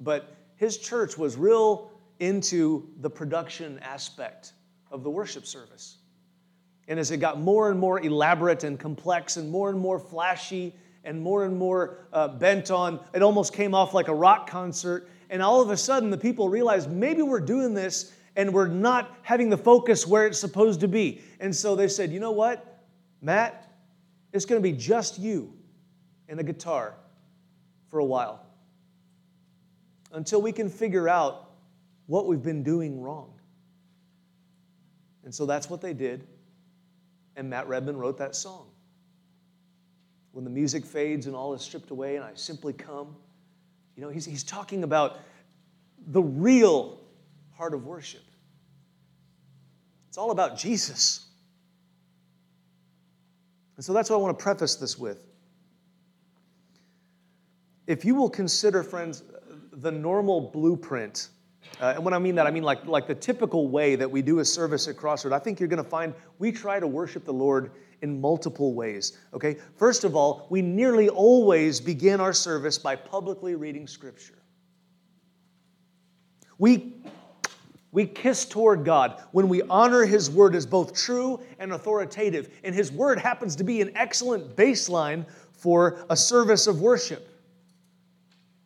but 0.01 0.37
his 0.57 0.79
church 0.79 1.17
was 1.17 1.37
real 1.37 1.91
into 2.19 2.89
the 3.01 3.11
production 3.11 3.79
aspect 3.81 4.53
of 4.91 5.05
the 5.05 5.11
worship 5.11 5.47
service. 5.47 5.99
And 6.89 6.99
as 6.99 7.11
it 7.11 7.19
got 7.19 7.41
more 7.41 7.71
and 7.71 7.79
more 7.79 8.01
elaborate 8.01 8.65
and 8.65 8.79
complex 8.79 9.37
and 9.37 9.51
more 9.51 9.71
and 9.71 9.79
more 9.79 9.99
flashy 9.99 10.75
and 11.05 11.21
more 11.21 11.45
and 11.45 11.57
more 11.57 11.99
uh, 12.13 12.29
bent 12.29 12.71
on, 12.71 13.01
it 13.13 13.23
almost 13.23 13.53
came 13.53 13.75
off 13.75 13.95
like 13.95 14.09
a 14.09 14.15
rock 14.15 14.49
concert. 14.49 15.09
And 15.31 15.43
all 15.43 15.61
of 15.61 15.71
a 15.71 15.77
sudden, 15.77 16.11
the 16.11 16.19
people 16.19 16.49
realized 16.49 16.91
maybe 16.91 17.23
we're 17.23 17.41
doing 17.41 17.75
this 17.75 18.13
and 18.37 18.52
we're 18.52 18.69
not 18.69 19.16
having 19.23 19.49
the 19.49 19.57
focus 19.57 20.07
where 20.07 20.26
it's 20.26 20.38
supposed 20.38 20.81
to 20.81 20.88
be. 20.88 21.23
And 21.40 21.57
so 21.57 21.75
they 21.75 21.88
said, 21.88 22.12
you 22.12 22.21
know 22.21 22.33
what, 22.33 22.83
Matt, 23.23 23.73
It's 24.33 24.45
going 24.45 24.62
to 24.62 24.62
be 24.62 24.76
just 24.76 25.19
you 25.19 25.55
and 26.28 26.38
a 26.38 26.43
guitar 26.43 26.95
for 27.88 28.00
a 28.00 28.05
while 28.05 28.45
until 30.12 30.43
we 30.43 30.52
can 30.52 30.69
figure 30.69 31.09
out 31.09 31.52
what 32.07 32.26
we've 32.26 32.43
been 32.43 32.62
doing 32.62 33.00
wrong. 33.00 33.33
And 35.25 35.35
so 35.35 35.47
that's 35.47 35.71
what 35.71 35.81
they 35.81 35.95
did. 35.95 36.26
And 37.35 37.49
Matt 37.49 37.66
Redman 37.66 37.97
wrote 37.97 38.19
that 38.19 38.37
song. 38.37 38.66
When 40.33 40.45
the 40.45 40.50
music 40.50 40.85
fades 40.85 41.26
and 41.26 41.35
all 41.35 41.55
is 41.55 41.62
stripped 41.62 41.90
away, 41.90 42.16
and 42.16 42.25
I 42.25 42.33
simply 42.35 42.75
come, 42.75 43.16
you 43.97 44.02
know, 44.02 44.11
he's, 44.11 44.26
he's 44.26 44.45
talking 44.45 44.85
about 44.85 45.19
the 46.09 46.23
real 46.23 47.00
heart 47.57 47.73
of 47.73 47.87
worship. 47.87 48.21
It's 50.17 50.19
all 50.23 50.31
about 50.31 50.57
Jesus. 50.57 51.27
And 53.77 53.85
so 53.85 53.93
that's 53.93 54.09
what 54.09 54.17
I 54.17 54.19
want 54.19 54.39
to 54.39 54.43
preface 54.43 54.77
this 54.77 54.97
with. 54.97 55.23
If 57.87 58.03
you 58.03 58.15
will 58.15 58.31
consider, 58.31 58.83
friends, 58.83 59.25
the 59.73 59.91
normal 59.93 60.41
blueprint, 60.53 61.29
uh, 61.83 61.93
and 61.97 62.03
when 62.03 62.15
I 62.15 62.19
mean 62.19 62.35
that, 62.37 62.47
I 62.47 62.51
mean 62.51 62.63
like, 62.63 62.87
like 62.87 63.07
the 63.07 63.15
typical 63.15 63.69
way 63.69 63.95
that 63.95 64.11
we 64.11 64.23
do 64.23 64.39
a 64.39 64.45
service 64.47 64.89
at 64.89 64.97
Crossroad, 64.97 65.35
I 65.35 65.39
think 65.39 65.61
you're 65.61 65.69
going 65.69 65.85
to 65.85 65.91
find 65.91 66.15
we 66.39 66.51
try 66.51 66.81
to 66.81 66.87
worship 66.87 67.27
the 67.27 67.35
Lord 67.35 67.73
in 68.01 68.19
multiple 68.19 68.73
ways. 68.73 69.19
Okay? 69.35 69.59
First 69.77 70.05
of 70.05 70.17
all, 70.17 70.47
we 70.49 70.63
nearly 70.63 71.11
always 71.11 71.79
begin 71.79 72.23
our 72.23 72.33
service 72.33 72.79
by 72.79 72.97
publicly 72.97 73.55
reading 73.55 73.87
Scripture. 73.87 74.39
We 76.57 76.95
we 77.93 78.07
kiss 78.07 78.45
toward 78.45 78.85
God 78.85 79.23
when 79.33 79.49
we 79.49 79.62
honor 79.62 80.05
His 80.05 80.31
Word 80.31 80.55
as 80.55 80.66
both 80.66 80.95
true 80.95 81.40
and 81.59 81.73
authoritative. 81.73 82.50
And 82.64 82.75
His 82.75 82.93
Word 82.93 83.19
happens 83.19 83.57
to 83.57 83.64
be 83.64 83.81
an 83.81 83.93
excellent 83.95 84.57
baseline 84.57 85.25
for 85.52 86.05
a 86.11 86.16
service 86.16 86.66
of 86.66 86.81
worship. 86.81 87.28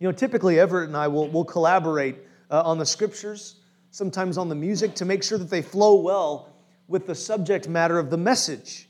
You 0.00 0.08
know, 0.08 0.12
typically 0.12 0.58
Everett 0.58 0.88
and 0.88 0.96
I 0.96 1.06
will, 1.08 1.28
will 1.28 1.44
collaborate 1.44 2.16
uh, 2.50 2.62
on 2.64 2.78
the 2.78 2.86
Scriptures, 2.86 3.56
sometimes 3.90 4.38
on 4.38 4.48
the 4.48 4.54
music, 4.54 4.94
to 4.96 5.04
make 5.04 5.22
sure 5.22 5.38
that 5.38 5.50
they 5.50 5.62
flow 5.62 6.00
well 6.00 6.52
with 6.88 7.06
the 7.06 7.14
subject 7.14 7.68
matter 7.68 7.98
of 7.98 8.10
the 8.10 8.16
message. 8.16 8.88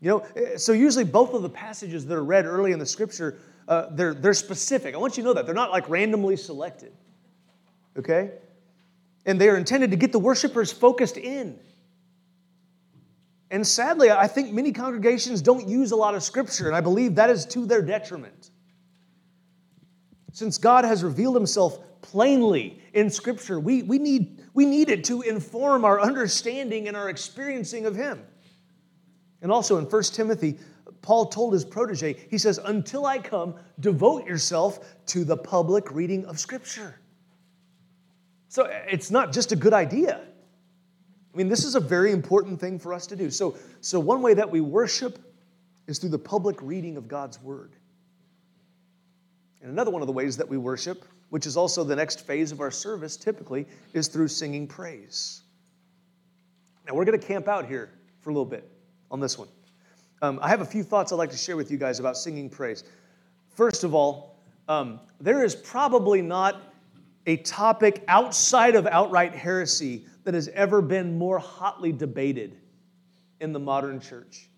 You 0.00 0.08
know, 0.08 0.26
eh, 0.34 0.56
so 0.56 0.72
usually 0.72 1.04
both 1.04 1.34
of 1.34 1.42
the 1.42 1.50
passages 1.50 2.06
that 2.06 2.14
are 2.14 2.24
read 2.24 2.46
early 2.46 2.72
in 2.72 2.78
the 2.78 2.86
Scripture, 2.86 3.38
uh, 3.68 3.88
they're, 3.90 4.14
they're 4.14 4.34
specific. 4.34 4.94
I 4.94 4.98
want 4.98 5.16
you 5.16 5.22
to 5.22 5.28
know 5.28 5.34
that. 5.34 5.44
They're 5.44 5.54
not 5.54 5.70
like 5.70 5.88
randomly 5.88 6.36
selected. 6.36 6.92
Okay? 7.98 8.30
And 9.24 9.40
they 9.40 9.48
are 9.48 9.56
intended 9.56 9.90
to 9.90 9.96
get 9.96 10.12
the 10.12 10.18
worshipers 10.18 10.72
focused 10.72 11.16
in. 11.16 11.58
And 13.52 13.66
sadly, 13.66 14.10
I 14.10 14.26
think 14.26 14.52
many 14.52 14.72
congregations 14.72 15.42
don't 15.42 15.68
use 15.68 15.92
a 15.92 15.96
lot 15.96 16.14
of 16.14 16.22
scripture, 16.22 16.68
and 16.68 16.74
I 16.74 16.80
believe 16.80 17.14
that 17.16 17.28
is 17.28 17.44
to 17.46 17.66
their 17.66 17.82
detriment. 17.82 18.50
Since 20.32 20.56
God 20.56 20.86
has 20.86 21.04
revealed 21.04 21.34
himself 21.34 21.78
plainly 22.00 22.80
in 22.94 23.10
scripture, 23.10 23.60
we, 23.60 23.82
we, 23.82 23.98
need, 23.98 24.40
we 24.54 24.64
need 24.64 24.88
it 24.88 25.04
to 25.04 25.20
inform 25.20 25.84
our 25.84 26.00
understanding 26.00 26.88
and 26.88 26.96
our 26.96 27.10
experiencing 27.10 27.84
of 27.84 27.94
him. 27.94 28.24
And 29.42 29.52
also 29.52 29.76
in 29.76 29.84
1 29.84 30.02
Timothy, 30.04 30.58
Paul 31.02 31.26
told 31.26 31.52
his 31.52 31.64
protege, 31.64 32.14
he 32.30 32.38
says, 32.38 32.58
Until 32.64 33.04
I 33.04 33.18
come, 33.18 33.56
devote 33.80 34.26
yourself 34.26 34.94
to 35.08 35.24
the 35.24 35.36
public 35.36 35.92
reading 35.92 36.24
of 36.24 36.38
scripture. 36.38 37.01
So 38.52 38.68
it's 38.86 39.10
not 39.10 39.32
just 39.32 39.52
a 39.52 39.56
good 39.56 39.72
idea. 39.72 40.20
I 41.32 41.36
mean, 41.38 41.48
this 41.48 41.64
is 41.64 41.74
a 41.74 41.80
very 41.80 42.12
important 42.12 42.60
thing 42.60 42.78
for 42.78 42.92
us 42.92 43.06
to 43.06 43.16
do. 43.16 43.30
So, 43.30 43.56
so 43.80 43.98
one 43.98 44.20
way 44.20 44.34
that 44.34 44.50
we 44.50 44.60
worship 44.60 45.18
is 45.86 45.98
through 45.98 46.10
the 46.10 46.18
public 46.18 46.60
reading 46.60 46.98
of 46.98 47.08
God's 47.08 47.40
word. 47.40 47.72
And 49.62 49.70
another 49.70 49.90
one 49.90 50.02
of 50.02 50.06
the 50.06 50.12
ways 50.12 50.36
that 50.36 50.46
we 50.46 50.58
worship, 50.58 51.06
which 51.30 51.46
is 51.46 51.56
also 51.56 51.82
the 51.82 51.96
next 51.96 52.26
phase 52.26 52.52
of 52.52 52.60
our 52.60 52.70
service 52.70 53.16
typically, 53.16 53.64
is 53.94 54.08
through 54.08 54.28
singing 54.28 54.66
praise. 54.66 55.40
Now, 56.86 56.92
we're 56.92 57.06
going 57.06 57.18
to 57.18 57.26
camp 57.26 57.48
out 57.48 57.64
here 57.64 57.88
for 58.20 58.28
a 58.28 58.34
little 58.34 58.44
bit 58.44 58.70
on 59.10 59.18
this 59.18 59.38
one. 59.38 59.48
Um, 60.20 60.38
I 60.42 60.50
have 60.50 60.60
a 60.60 60.66
few 60.66 60.82
thoughts 60.82 61.10
I'd 61.10 61.16
like 61.16 61.30
to 61.30 61.38
share 61.38 61.56
with 61.56 61.70
you 61.70 61.78
guys 61.78 62.00
about 62.00 62.18
singing 62.18 62.50
praise. 62.50 62.84
First 63.48 63.82
of 63.82 63.94
all, 63.94 64.36
um, 64.68 65.00
there 65.22 65.42
is 65.42 65.54
probably 65.56 66.20
not 66.20 66.71
a 67.26 67.36
topic 67.38 68.02
outside 68.08 68.74
of 68.74 68.86
outright 68.86 69.34
heresy 69.34 70.04
that 70.24 70.34
has 70.34 70.48
ever 70.48 70.82
been 70.82 71.18
more 71.18 71.38
hotly 71.38 71.92
debated 71.92 72.56
in 73.40 73.52
the 73.52 73.58
modern 73.58 74.00
church. 74.00 74.48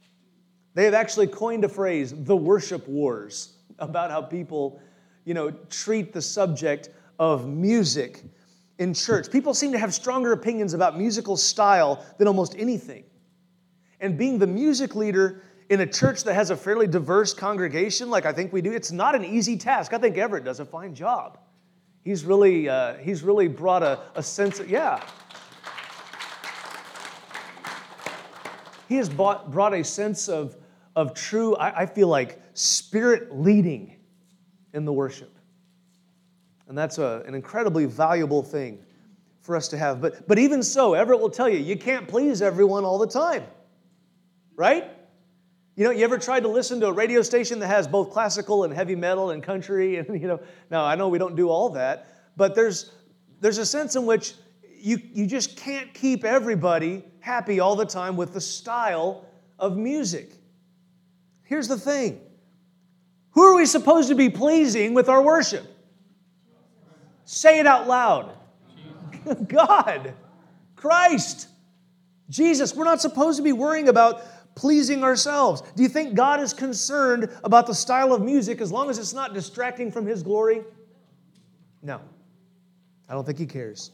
They 0.74 0.84
have 0.84 0.94
actually 0.94 1.28
coined 1.28 1.64
a 1.64 1.68
phrase, 1.68 2.12
the 2.16 2.36
worship 2.36 2.86
wars, 2.88 3.54
about 3.78 4.10
how 4.10 4.22
people, 4.22 4.80
you 5.24 5.34
know, 5.34 5.50
treat 5.70 6.12
the 6.12 6.22
subject 6.22 6.90
of 7.18 7.48
music 7.48 8.22
in 8.78 8.92
church. 8.92 9.30
People 9.30 9.54
seem 9.54 9.72
to 9.72 9.78
have 9.78 9.94
stronger 9.94 10.32
opinions 10.32 10.74
about 10.74 10.98
musical 10.98 11.36
style 11.36 12.04
than 12.18 12.26
almost 12.26 12.56
anything. 12.58 13.04
And 14.00 14.18
being 14.18 14.38
the 14.38 14.46
music 14.46 14.94
leader 14.96 15.42
in 15.70 15.80
a 15.80 15.86
church 15.86 16.24
that 16.24 16.34
has 16.34 16.50
a 16.50 16.56
fairly 16.56 16.86
diverse 16.86 17.32
congregation, 17.32 18.10
like 18.10 18.26
I 18.26 18.32
think 18.32 18.52
we 18.52 18.60
do, 18.60 18.72
it's 18.72 18.92
not 18.92 19.14
an 19.14 19.24
easy 19.24 19.56
task. 19.56 19.92
I 19.92 19.98
think 19.98 20.18
Everett 20.18 20.44
does 20.44 20.60
a 20.60 20.64
fine 20.64 20.94
job. 20.94 21.38
He's 22.04 22.24
really, 22.24 22.68
uh, 22.68 22.94
he's 22.98 23.22
really 23.22 23.48
brought 23.48 23.82
a, 23.82 23.98
a 24.14 24.22
sense 24.22 24.60
of, 24.60 24.68
yeah. 24.68 25.02
He 28.88 28.96
has 28.96 29.08
brought, 29.08 29.50
brought 29.50 29.72
a 29.72 29.82
sense 29.82 30.28
of, 30.28 30.56
of 30.94 31.14
true, 31.14 31.56
I, 31.56 31.82
I 31.82 31.86
feel 31.86 32.08
like, 32.08 32.40
spirit 32.52 33.34
leading 33.34 33.96
in 34.74 34.84
the 34.84 34.92
worship. 34.92 35.34
And 36.68 36.76
that's 36.76 36.98
a, 36.98 37.22
an 37.26 37.34
incredibly 37.34 37.86
valuable 37.86 38.42
thing 38.42 38.78
for 39.40 39.56
us 39.56 39.68
to 39.68 39.78
have. 39.78 40.00
But, 40.00 40.28
but 40.28 40.38
even 40.38 40.62
so, 40.62 40.94
Everett 40.94 41.20
will 41.20 41.30
tell 41.30 41.48
you, 41.48 41.58
you 41.58 41.76
can't 41.76 42.06
please 42.06 42.42
everyone 42.42 42.84
all 42.84 42.98
the 42.98 43.06
time, 43.06 43.44
right? 44.56 44.93
You 45.76 45.84
know, 45.84 45.90
you 45.90 46.04
ever 46.04 46.18
tried 46.18 46.40
to 46.40 46.48
listen 46.48 46.78
to 46.80 46.86
a 46.86 46.92
radio 46.92 47.22
station 47.22 47.58
that 47.58 47.66
has 47.66 47.88
both 47.88 48.10
classical 48.12 48.62
and 48.62 48.72
heavy 48.72 48.94
metal 48.94 49.30
and 49.30 49.42
country? 49.42 49.96
And, 49.96 50.08
you 50.20 50.28
know, 50.28 50.40
now 50.70 50.84
I 50.84 50.94
know 50.94 51.08
we 51.08 51.18
don't 51.18 51.36
do 51.36 51.48
all 51.48 51.70
that, 51.70 52.08
but 52.36 52.54
there's, 52.54 52.92
there's 53.40 53.58
a 53.58 53.66
sense 53.66 53.96
in 53.96 54.06
which 54.06 54.34
you, 54.76 55.00
you 55.12 55.26
just 55.26 55.56
can't 55.56 55.92
keep 55.92 56.24
everybody 56.24 57.04
happy 57.20 57.58
all 57.58 57.74
the 57.74 57.86
time 57.86 58.16
with 58.16 58.34
the 58.34 58.40
style 58.40 59.24
of 59.58 59.76
music. 59.76 60.30
Here's 61.42 61.68
the 61.68 61.78
thing 61.78 62.20
who 63.30 63.42
are 63.42 63.56
we 63.56 63.66
supposed 63.66 64.10
to 64.10 64.14
be 64.14 64.30
pleasing 64.30 64.94
with 64.94 65.08
our 65.08 65.20
worship? 65.20 65.66
Say 67.24 67.58
it 67.58 67.66
out 67.66 67.88
loud 67.88 68.32
God, 69.48 70.12
Christ, 70.76 71.48
Jesus. 72.28 72.74
We're 72.74 72.84
not 72.84 73.00
supposed 73.00 73.38
to 73.38 73.42
be 73.42 73.52
worrying 73.52 73.88
about 73.88 74.22
pleasing 74.54 75.02
ourselves? 75.02 75.62
Do 75.74 75.82
you 75.82 75.88
think 75.88 76.14
God 76.14 76.40
is 76.40 76.52
concerned 76.52 77.30
about 77.42 77.66
the 77.66 77.74
style 77.74 78.12
of 78.12 78.22
music 78.22 78.60
as 78.60 78.70
long 78.70 78.90
as 78.90 78.98
it's 78.98 79.14
not 79.14 79.34
distracting 79.34 79.90
from 79.90 80.06
His 80.06 80.22
glory? 80.22 80.62
No. 81.82 82.00
I 83.08 83.14
don't 83.14 83.24
think 83.24 83.38
He 83.38 83.46
cares. 83.46 83.90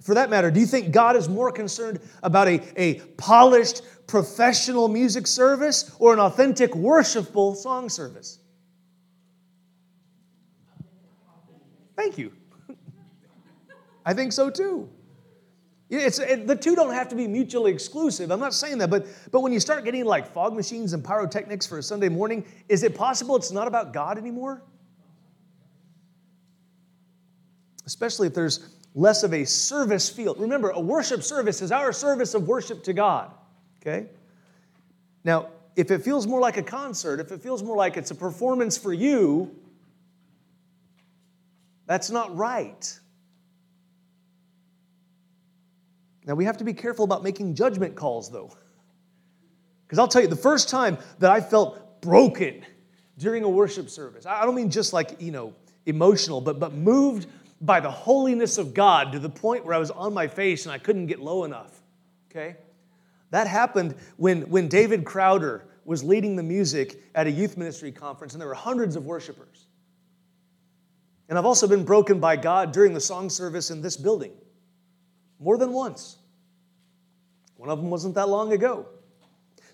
For 0.00 0.14
that 0.14 0.30
matter, 0.30 0.50
do 0.50 0.60
you 0.60 0.66
think 0.66 0.92
God 0.92 1.14
is 1.14 1.28
more 1.28 1.52
concerned 1.52 2.00
about 2.22 2.48
a, 2.48 2.62
a 2.76 3.00
polished, 3.18 3.82
professional 4.06 4.88
music 4.88 5.26
service 5.26 5.94
or 5.98 6.14
an 6.14 6.20
authentic, 6.20 6.74
worshipful 6.74 7.54
song 7.54 7.88
service? 7.88 8.38
Thank 11.96 12.16
you. 12.16 12.32
I 14.06 14.14
think 14.14 14.32
so 14.32 14.48
too. 14.48 14.88
It, 15.90 16.46
the 16.46 16.54
two 16.54 16.76
don't 16.76 16.94
have 16.94 17.08
to 17.08 17.16
be 17.16 17.26
mutually 17.26 17.72
exclusive. 17.72 18.30
I'm 18.30 18.38
not 18.38 18.54
saying 18.54 18.78
that, 18.78 18.90
but, 18.90 19.06
but 19.32 19.40
when 19.40 19.52
you 19.52 19.58
start 19.58 19.84
getting 19.84 20.04
like 20.04 20.32
fog 20.32 20.54
machines 20.54 20.92
and 20.92 21.04
pyrotechnics 21.04 21.66
for 21.66 21.78
a 21.78 21.82
Sunday 21.82 22.08
morning, 22.08 22.44
is 22.68 22.84
it 22.84 22.94
possible 22.94 23.34
it's 23.34 23.50
not 23.50 23.66
about 23.66 23.92
God 23.92 24.16
anymore? 24.16 24.62
Especially 27.86 28.28
if 28.28 28.34
there's 28.34 28.76
less 28.94 29.24
of 29.24 29.34
a 29.34 29.44
service 29.44 30.08
feel. 30.08 30.36
Remember, 30.36 30.70
a 30.70 30.80
worship 30.80 31.24
service 31.24 31.60
is 31.60 31.72
our 31.72 31.92
service 31.92 32.34
of 32.34 32.46
worship 32.46 32.84
to 32.84 32.92
God, 32.92 33.32
okay? 33.82 34.06
Now, 35.24 35.48
if 35.74 35.90
it 35.90 36.02
feels 36.02 36.24
more 36.24 36.40
like 36.40 36.56
a 36.56 36.62
concert, 36.62 37.18
if 37.18 37.32
it 37.32 37.42
feels 37.42 37.64
more 37.64 37.76
like 37.76 37.96
it's 37.96 38.12
a 38.12 38.14
performance 38.14 38.78
for 38.78 38.92
you, 38.92 39.56
that's 41.86 42.10
not 42.10 42.36
right. 42.36 43.00
Now, 46.30 46.36
we 46.36 46.44
have 46.44 46.58
to 46.58 46.64
be 46.64 46.72
careful 46.72 47.04
about 47.04 47.24
making 47.24 47.56
judgment 47.56 47.96
calls, 47.96 48.30
though. 48.30 48.56
Because 49.84 49.98
I'll 49.98 50.06
tell 50.06 50.22
you, 50.22 50.28
the 50.28 50.36
first 50.36 50.68
time 50.68 50.98
that 51.18 51.32
I 51.32 51.40
felt 51.40 52.00
broken 52.00 52.64
during 53.18 53.42
a 53.42 53.48
worship 53.48 53.90
service, 53.90 54.24
I 54.24 54.44
don't 54.44 54.54
mean 54.54 54.70
just 54.70 54.92
like, 54.92 55.20
you 55.20 55.32
know, 55.32 55.52
emotional, 55.84 56.40
but, 56.40 56.60
but 56.60 56.74
moved 56.74 57.26
by 57.60 57.80
the 57.80 57.90
holiness 57.90 58.56
of 58.56 58.72
God 58.72 59.10
to 59.10 59.18
the 59.18 59.28
point 59.28 59.66
where 59.66 59.74
I 59.74 59.78
was 59.78 59.90
on 59.90 60.14
my 60.14 60.28
face 60.28 60.64
and 60.64 60.72
I 60.72 60.78
couldn't 60.78 61.06
get 61.06 61.18
low 61.18 61.42
enough. 61.42 61.82
Okay? 62.30 62.54
That 63.30 63.48
happened 63.48 63.96
when, 64.16 64.42
when 64.42 64.68
David 64.68 65.04
Crowder 65.04 65.64
was 65.84 66.04
leading 66.04 66.36
the 66.36 66.44
music 66.44 67.02
at 67.16 67.26
a 67.26 67.30
youth 67.32 67.56
ministry 67.56 67.90
conference, 67.90 68.34
and 68.34 68.40
there 68.40 68.46
were 68.46 68.54
hundreds 68.54 68.94
of 68.94 69.04
worshipers. 69.04 69.66
And 71.28 71.36
I've 71.36 71.46
also 71.46 71.66
been 71.66 71.84
broken 71.84 72.20
by 72.20 72.36
God 72.36 72.70
during 72.70 72.94
the 72.94 73.00
song 73.00 73.28
service 73.28 73.72
in 73.72 73.82
this 73.82 73.96
building 73.96 74.30
more 75.40 75.58
than 75.58 75.72
once. 75.72 76.18
One 77.60 77.68
of 77.68 77.78
them 77.78 77.90
wasn't 77.90 78.14
that 78.14 78.30
long 78.30 78.54
ago. 78.54 78.86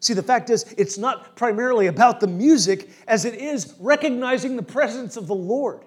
See, 0.01 0.13
the 0.13 0.21
fact 0.21 0.51
is, 0.51 0.65
it's 0.77 0.99
not 0.99 1.37
primarily 1.37 1.87
about 1.87 2.19
the 2.19 2.27
music 2.27 2.91
as 3.07 3.25
it 3.25 3.35
is 3.35 3.77
recognizing 3.79 4.57
the 4.57 4.63
presence 4.63 5.17
of 5.17 5.29
the 5.29 5.37
Lord. 5.37 5.85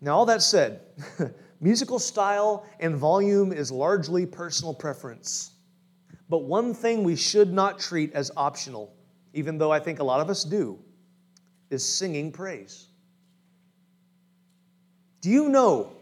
Now, 0.00 0.16
all 0.16 0.24
that 0.24 0.40
said, 0.40 0.80
musical 1.60 1.98
style 1.98 2.64
and 2.80 2.96
volume 2.96 3.52
is 3.52 3.70
largely 3.70 4.24
personal 4.24 4.72
preference. 4.72 5.50
But 6.30 6.44
one 6.44 6.72
thing 6.72 7.04
we 7.04 7.14
should 7.14 7.52
not 7.52 7.78
treat 7.78 8.14
as 8.14 8.30
optional, 8.38 8.96
even 9.34 9.58
though 9.58 9.70
I 9.70 9.80
think 9.80 9.98
a 9.98 10.04
lot 10.04 10.20
of 10.20 10.30
us 10.30 10.44
do, 10.44 10.78
is 11.68 11.84
singing 11.84 12.32
praise. 12.32 12.86
Do 15.20 15.28
you 15.28 15.50
know 15.50 15.97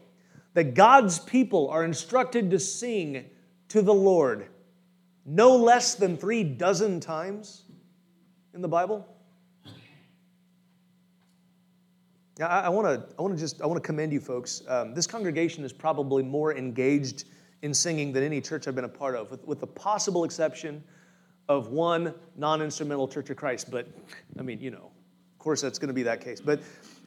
that 0.57 0.73
God's 0.73 1.19
people 1.19 1.69
are 1.69 1.85
instructed 1.85 2.51
to 2.51 2.59
sing 2.59 3.27
to 3.69 3.83
the 3.83 3.93
Lord 3.93 4.47
no 5.27 5.55
less 5.55 5.97
than 5.97 6.17
three 6.17 6.43
dozen 6.43 6.99
times 6.99 7.65
in 8.55 8.63
the 8.63 8.69
Bible? 8.69 9.07
Now, 12.39 12.47
I, 12.47 12.71
want 12.71 12.87
to 12.87 13.15
I 13.19 13.23
want 13.23 13.35
to 13.35 13.39
just 13.41 13.61
I 13.61 13.67
want 13.67 13.83
to 13.83 13.87
commend 13.87 14.15
you 14.15 14.21
folks. 14.21 14.63
Um, 14.67 14.95
this 14.95 15.07
congregation 15.07 15.63
is 15.63 15.75
probably 15.75 16.23
more 16.23 16.57
engaged 16.57 17.25
in 17.61 17.75
singing 17.75 18.11
than 18.11 18.23
any 18.23 18.41
church 18.41 18.67
I've 18.67 18.75
been 18.75 18.85
a 18.85 18.89
part 18.89 19.15
of, 19.15 19.31
with, 19.31 19.47
with 19.47 19.61
the 19.61 19.67
possible 19.67 20.25
exception 20.25 20.83
of 21.51 21.69
one 21.69 22.15
non-instrumental 22.35 23.09
Church 23.09 23.29
of 23.29 23.37
Christ. 23.37 23.71
But 23.71 23.89
I 24.39 24.43
mean, 24.43 24.61
you 24.61 24.71
know, 24.71 24.91
of 25.35 25.39
course 25.39 25.61
that's 25.61 25.79
going 25.79 25.89
to 25.89 25.95
be 25.95 26.05
that 26.05 26.23
case. 26.23 26.41
But 26.41 26.61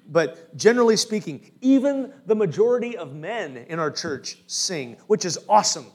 but 0.10 0.56
generally 0.58 0.98
speaking, 0.98 1.52
even 1.62 2.12
the 2.26 2.36
majority 2.36 2.98
of 2.98 3.16
men 3.16 3.58
in 3.58 3.80
our 3.80 3.92
church 3.92 4.40
sing, 4.48 4.98
which 5.08 5.24
is 5.24 5.38
awesome 5.48 5.86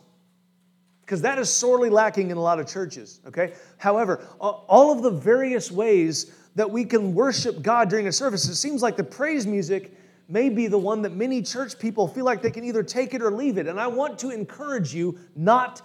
because 1.04 1.20
that 1.20 1.38
is 1.38 1.50
sorely 1.50 1.90
lacking 1.90 2.30
in 2.30 2.38
a 2.38 2.40
lot 2.40 2.58
of 2.58 2.66
churches, 2.66 3.20
okay? 3.26 3.52
However, 3.76 4.26
all 4.40 4.90
of 4.90 5.02
the 5.02 5.10
various 5.10 5.70
ways 5.70 6.32
that 6.54 6.70
we 6.70 6.84
can 6.84 7.14
worship 7.14 7.60
God 7.60 7.90
during 7.90 8.06
a 8.06 8.12
service, 8.12 8.48
it 8.48 8.54
seems 8.54 8.80
like 8.80 8.96
the 8.96 9.04
praise 9.04 9.46
music 9.46 9.92
may 10.28 10.48
be 10.48 10.66
the 10.66 10.78
one 10.78 11.02
that 11.02 11.14
many 11.14 11.42
church 11.42 11.78
people 11.78 12.08
feel 12.08 12.24
like 12.24 12.40
they 12.40 12.50
can 12.50 12.64
either 12.64 12.82
take 12.82 13.12
it 13.12 13.20
or 13.20 13.30
leave 13.30 13.58
it. 13.58 13.66
And 13.66 13.78
I 13.78 13.86
want 13.86 14.18
to 14.20 14.30
encourage 14.30 14.94
you 14.94 15.18
not 15.36 15.82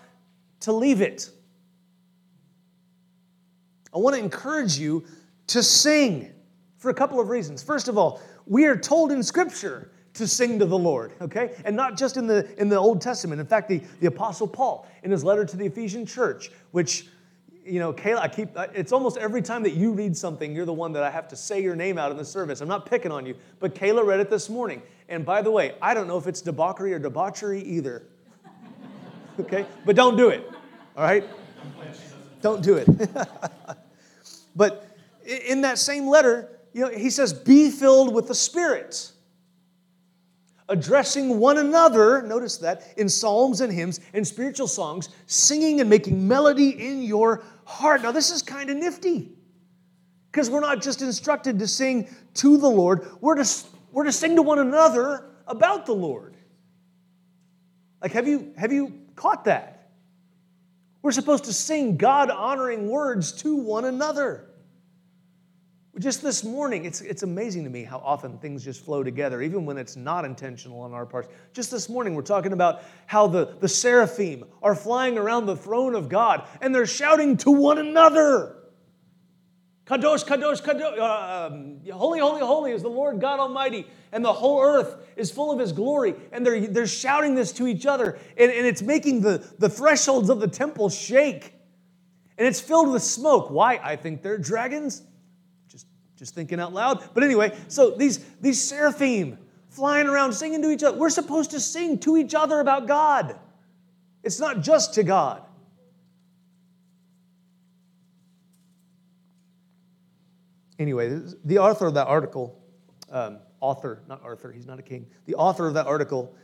to 0.62 0.72
leave 0.72 1.02
it. 1.02 1.30
I 3.94 3.98
want 3.98 4.16
to 4.16 4.22
encourage 4.22 4.78
you 4.78 5.04
to 5.48 5.62
sing 5.62 6.32
for 6.80 6.90
a 6.90 6.94
couple 6.94 7.20
of 7.20 7.30
reasons. 7.30 7.62
First 7.62 7.88
of 7.88 7.98
all, 7.98 8.22
we 8.48 8.66
are 8.66 8.76
told 8.76 9.12
in 9.12 9.22
Scripture 9.22 9.92
to 10.16 10.28
sing 10.28 10.58
to 10.60 10.66
the 10.66 10.78
Lord, 10.78 11.14
okay? 11.22 11.56
And 11.66 11.76
not 11.76 11.98
just 11.98 12.18
in 12.18 12.26
the 12.26 12.50
in 12.60 12.68
the 12.68 12.78
Old 12.78 13.02
Testament. 13.02 13.40
In 13.40 13.46
fact, 13.46 13.70
the, 13.70 13.82
the 14.00 14.08
Apostle 14.08 14.48
Paul, 14.48 14.88
in 15.04 15.12
his 15.12 15.24
letter 15.24 15.46
to 15.46 15.56
the 15.58 15.66
Ephesian 15.66 16.06
church, 16.06 16.50
which 16.72 17.08
you 17.66 17.80
know, 17.80 17.94
Kayla, 17.94 18.18
I 18.18 18.28
keep 18.28 18.50
it's 18.74 18.92
almost 18.92 19.18
every 19.18 19.42
time 19.42 19.62
that 19.64 19.74
you 19.74 19.92
read 19.92 20.18
something, 20.18 20.56
you're 20.56 20.66
the 20.66 20.74
one 20.74 20.92
that 20.94 21.04
I 21.04 21.12
have 21.12 21.28
to 21.28 21.36
say 21.36 21.62
your 21.62 21.76
name 21.76 21.98
out 21.98 22.10
in 22.12 22.18
the 22.18 22.26
service. 22.26 22.62
I'm 22.62 22.68
not 22.68 22.86
picking 22.86 23.12
on 23.12 23.26
you, 23.26 23.36
but 23.60 23.76
Kayla 23.76 24.04
read 24.04 24.20
it 24.20 24.30
this 24.30 24.50
morning. 24.50 24.82
And 25.08 25.26
by 25.26 25.42
the 25.42 25.52
way, 25.52 25.76
I 25.82 25.94
don't 25.94 26.08
know 26.08 26.18
if 26.18 26.26
it's 26.26 26.42
debauchery 26.42 26.94
or 26.94 27.00
debauchery 27.00 27.62
either. 27.62 28.04
okay? 29.40 29.66
But 29.86 29.96
don't 29.96 30.18
do 30.18 30.30
it. 30.30 30.50
All 30.98 31.04
right? 31.04 31.24
Don't 32.42 32.64
do 32.64 32.76
it. 32.76 32.88
but 34.56 34.98
in 35.26 35.62
that 35.62 35.78
same 35.78 36.08
letter, 36.08 36.50
you 36.74 36.82
know, 36.82 36.90
he 36.90 37.10
says, 37.10 37.34
be 37.34 37.70
filled 37.70 38.14
with 38.14 38.28
the 38.28 38.36
Spirit 38.36 39.12
addressing 40.70 41.40
one 41.40 41.58
another, 41.58 42.22
notice 42.22 42.58
that, 42.58 42.94
in 42.98 43.10
psalms 43.10 43.62
and 43.62 43.74
hymns 43.74 44.00
and 44.14 44.26
spiritual 44.26 44.68
songs, 44.68 45.10
singing 45.26 45.82
and 45.82 45.90
making 45.90 46.28
melody 46.28 46.70
in 46.70 47.02
your 47.02 47.44
heart. 47.66 48.04
Now, 48.04 48.12
this 48.12 48.32
is 48.32 48.42
kind 48.42 48.70
of 48.70 48.78
nifty 48.78 49.32
because 50.32 50.50
we're 50.50 50.60
not 50.60 50.82
just 50.82 51.02
instructed 51.02 51.60
to 51.60 51.68
sing 51.68 52.08
to 52.36 52.58
the 52.58 52.70
Lord, 52.70 53.08
we're 53.20 53.36
to, 53.36 53.64
we're 53.92 54.04
to 54.04 54.12
sing 54.12 54.36
to 54.36 54.42
one 54.44 54.60
another 54.60 55.32
about 55.48 55.86
the 55.88 55.94
Lord. 55.94 56.36
Like, 58.02 58.12
have 58.14 58.28
you, 58.28 58.54
have 58.56 58.72
you 58.72 58.94
caught 59.16 59.46
that? 59.46 59.90
We're 61.02 61.12
supposed 61.12 61.46
to 61.46 61.54
sing 61.54 61.98
God 61.98 62.30
honoring 62.30 62.90
words 62.90 63.32
to 63.42 63.56
one 63.56 63.86
another. 63.86 64.49
Just 65.98 66.22
this 66.22 66.44
morning, 66.44 66.86
it's, 66.86 67.02
it's 67.02 67.24
amazing 67.24 67.64
to 67.64 67.70
me 67.70 67.84
how 67.84 67.98
often 67.98 68.38
things 68.38 68.64
just 68.64 68.86
flow 68.86 69.04
together, 69.04 69.42
even 69.42 69.66
when 69.66 69.78
it's 69.78 69.96
not 69.96 70.24
intentional 70.24 70.82
on 70.82 70.94
our 70.94 71.06
parts. 71.06 71.30
Just 71.52 71.72
this 71.72 71.90
morning, 71.90 72.14
we're 72.14 72.22
talking 72.22 72.54
about 72.54 72.84
how 73.08 73.26
the, 73.26 73.56
the 73.60 73.68
seraphim 73.68 74.46
are 74.62 74.76
flying 74.76 75.18
around 75.18 75.48
the 75.48 75.56
throne 75.56 75.96
of 75.96 76.08
God 76.08 76.48
and 76.62 76.74
they're 76.74 76.86
shouting 76.86 77.38
to 77.38 77.52
one 77.52 77.80
another. 77.80 78.56
Kadosh, 79.88 80.24
Kadosh, 80.24 80.62
Kadosh, 80.62 81.00
uh, 81.00 81.48
um, 81.48 81.80
holy, 81.92 82.20
holy, 82.20 82.42
holy 82.42 82.72
is 82.72 82.84
the 82.84 82.90
Lord 82.90 83.20
God 83.20 83.40
Almighty, 83.40 83.88
and 84.12 84.24
the 84.24 84.32
whole 84.32 84.62
earth 84.62 84.96
is 85.16 85.32
full 85.32 85.52
of 85.52 85.58
His 85.58 85.72
glory. 85.72 86.14
And 86.32 86.46
they're, 86.46 86.68
they're 86.68 86.86
shouting 86.86 87.34
this 87.34 87.52
to 87.54 87.66
each 87.66 87.88
other, 87.88 88.20
and, 88.38 88.52
and 88.52 88.68
it's 88.68 88.84
making 88.84 89.22
the, 89.22 89.44
the 89.58 89.68
thresholds 89.68 90.30
of 90.30 90.40
the 90.40 90.48
temple 90.48 90.90
shake. 90.90 91.56
And 92.38 92.48
it's 92.48 92.62
filled 92.62 92.92
with 92.94 93.02
smoke. 93.02 93.50
Why? 93.50 93.80
I 93.84 93.96
think 93.96 94.22
they're 94.22 94.38
dragons. 94.38 95.02
Just 96.20 96.36
thinking 96.36 96.60
out 96.60 96.74
loud. 96.74 97.02
But 97.14 97.24
anyway, 97.24 97.58
so 97.70 97.92
these, 97.92 98.20
these 98.42 98.62
seraphim 98.62 99.38
flying 99.70 100.08
around 100.08 100.34
singing 100.34 100.62
to 100.62 100.70
each 100.70 100.84
other. 100.84 100.98
We're 100.98 101.10
supposed 101.10 101.52
to 101.52 101.62
sing 101.62 101.98
to 102.00 102.18
each 102.18 102.36
other 102.36 102.60
about 102.60 102.88
God. 102.88 103.40
It's 104.22 104.38
not 104.38 104.60
just 104.60 104.94
to 104.96 105.04
God. 105.04 105.44
Anyway, 110.78 111.22
the 111.46 111.60
author 111.60 111.88
of 111.88 111.94
that 111.94 112.08
article, 112.08 112.62
um, 113.10 113.40
author, 113.62 114.02
not 114.08 114.22
Arthur, 114.22 114.52
he's 114.52 114.66
not 114.66 114.78
a 114.78 114.82
king, 114.82 115.08
the 115.26 115.36
author 115.36 115.68
of 115.68 115.74
that 115.74 115.88
article, 115.88 116.36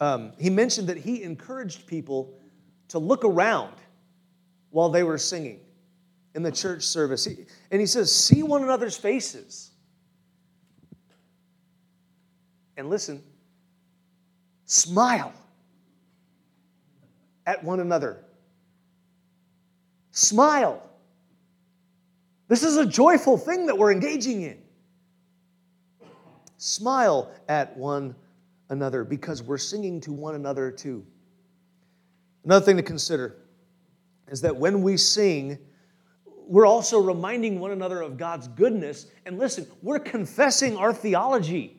um, 0.00 0.32
he 0.38 0.50
mentioned 0.50 0.88
that 0.88 0.98
he 0.98 1.22
encouraged 1.24 1.86
people 1.86 2.38
to 2.88 2.98
look 3.00 3.24
around 3.24 3.74
while 4.70 4.88
they 4.88 5.02
were 5.02 5.18
singing 5.18 5.60
in 6.36 6.42
the 6.42 6.52
church 6.52 6.82
service. 6.82 7.26
And 7.26 7.80
he 7.80 7.86
says, 7.86 8.14
See 8.14 8.42
one 8.42 8.62
another's 8.62 8.96
faces. 8.96 9.70
And 12.76 12.90
listen, 12.90 13.22
smile 14.66 15.32
at 17.46 17.64
one 17.64 17.80
another. 17.80 18.22
Smile. 20.10 20.82
This 22.48 22.62
is 22.62 22.76
a 22.76 22.84
joyful 22.84 23.38
thing 23.38 23.66
that 23.66 23.76
we're 23.76 23.92
engaging 23.92 24.42
in. 24.42 24.58
Smile 26.58 27.30
at 27.48 27.74
one 27.78 28.14
another 28.68 29.04
because 29.04 29.42
we're 29.42 29.58
singing 29.58 30.00
to 30.02 30.12
one 30.12 30.34
another 30.34 30.70
too. 30.70 31.04
Another 32.44 32.64
thing 32.64 32.76
to 32.76 32.82
consider 32.82 33.36
is 34.28 34.42
that 34.42 34.54
when 34.54 34.82
we 34.82 34.96
sing, 34.98 35.58
we're 36.46 36.66
also 36.66 37.00
reminding 37.00 37.58
one 37.58 37.72
another 37.72 38.00
of 38.00 38.16
God's 38.16 38.48
goodness. 38.48 39.06
And 39.26 39.38
listen, 39.38 39.66
we're 39.82 39.98
confessing 39.98 40.76
our 40.76 40.94
theology. 40.94 41.76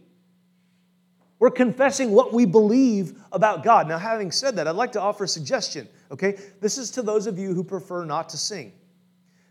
We're 1.39 1.51
confessing 1.51 2.12
what 2.12 2.34
we 2.34 2.45
believe 2.45 3.19
about 3.32 3.63
God. 3.63 3.88
Now, 3.88 3.97
having 3.97 4.32
said 4.32 4.56
that, 4.58 4.67
I'd 4.67 4.75
like 4.75 4.91
to 4.93 5.01
offer 5.01 5.23
a 5.23 5.27
suggestion, 5.27 5.88
okay? 6.12 6.38
This 6.60 6.77
is 6.77 6.91
to 6.91 7.01
those 7.01 7.27
of 7.27 7.38
you 7.38 7.53
who 7.53 7.63
prefer 7.63 8.03
not 8.03 8.30
to 8.30 8.38
sing. 8.38 8.73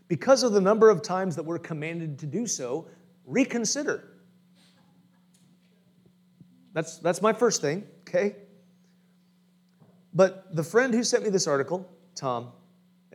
Because 0.07 0.43
of 0.43 0.53
the 0.53 0.61
number 0.61 0.89
of 0.89 1.01
times 1.01 1.35
that 1.35 1.43
we're 1.43 1.59
commanded 1.59 2.19
to 2.19 2.25
do 2.25 2.45
so, 2.45 2.87
reconsider. 3.25 4.03
That's, 6.73 6.97
that's 6.99 7.21
my 7.21 7.33
first 7.33 7.61
thing, 7.61 7.85
okay? 8.07 8.35
But 10.13 10.55
the 10.55 10.63
friend 10.63 10.93
who 10.93 11.03
sent 11.03 11.23
me 11.23 11.29
this 11.29 11.47
article, 11.47 11.89
Tom, 12.15 12.51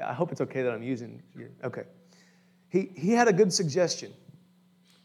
I 0.00 0.12
hope 0.12 0.32
it's 0.32 0.40
okay 0.40 0.62
that 0.62 0.72
I'm 0.72 0.82
using 0.82 1.22
your, 1.36 1.48
okay. 1.64 1.82
He, 2.68 2.90
he 2.94 3.12
had 3.12 3.28
a 3.28 3.32
good 3.32 3.52
suggestion. 3.52 4.12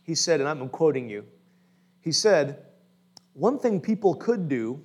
He 0.03 0.15
said, 0.15 0.39
and 0.39 0.47
I'm 0.47 0.69
quoting 0.69 1.09
you, 1.09 1.25
he 1.99 2.11
said, 2.11 2.65
one 3.33 3.59
thing 3.59 3.81
people 3.81 4.15
could 4.15 4.47
do 4.47 4.81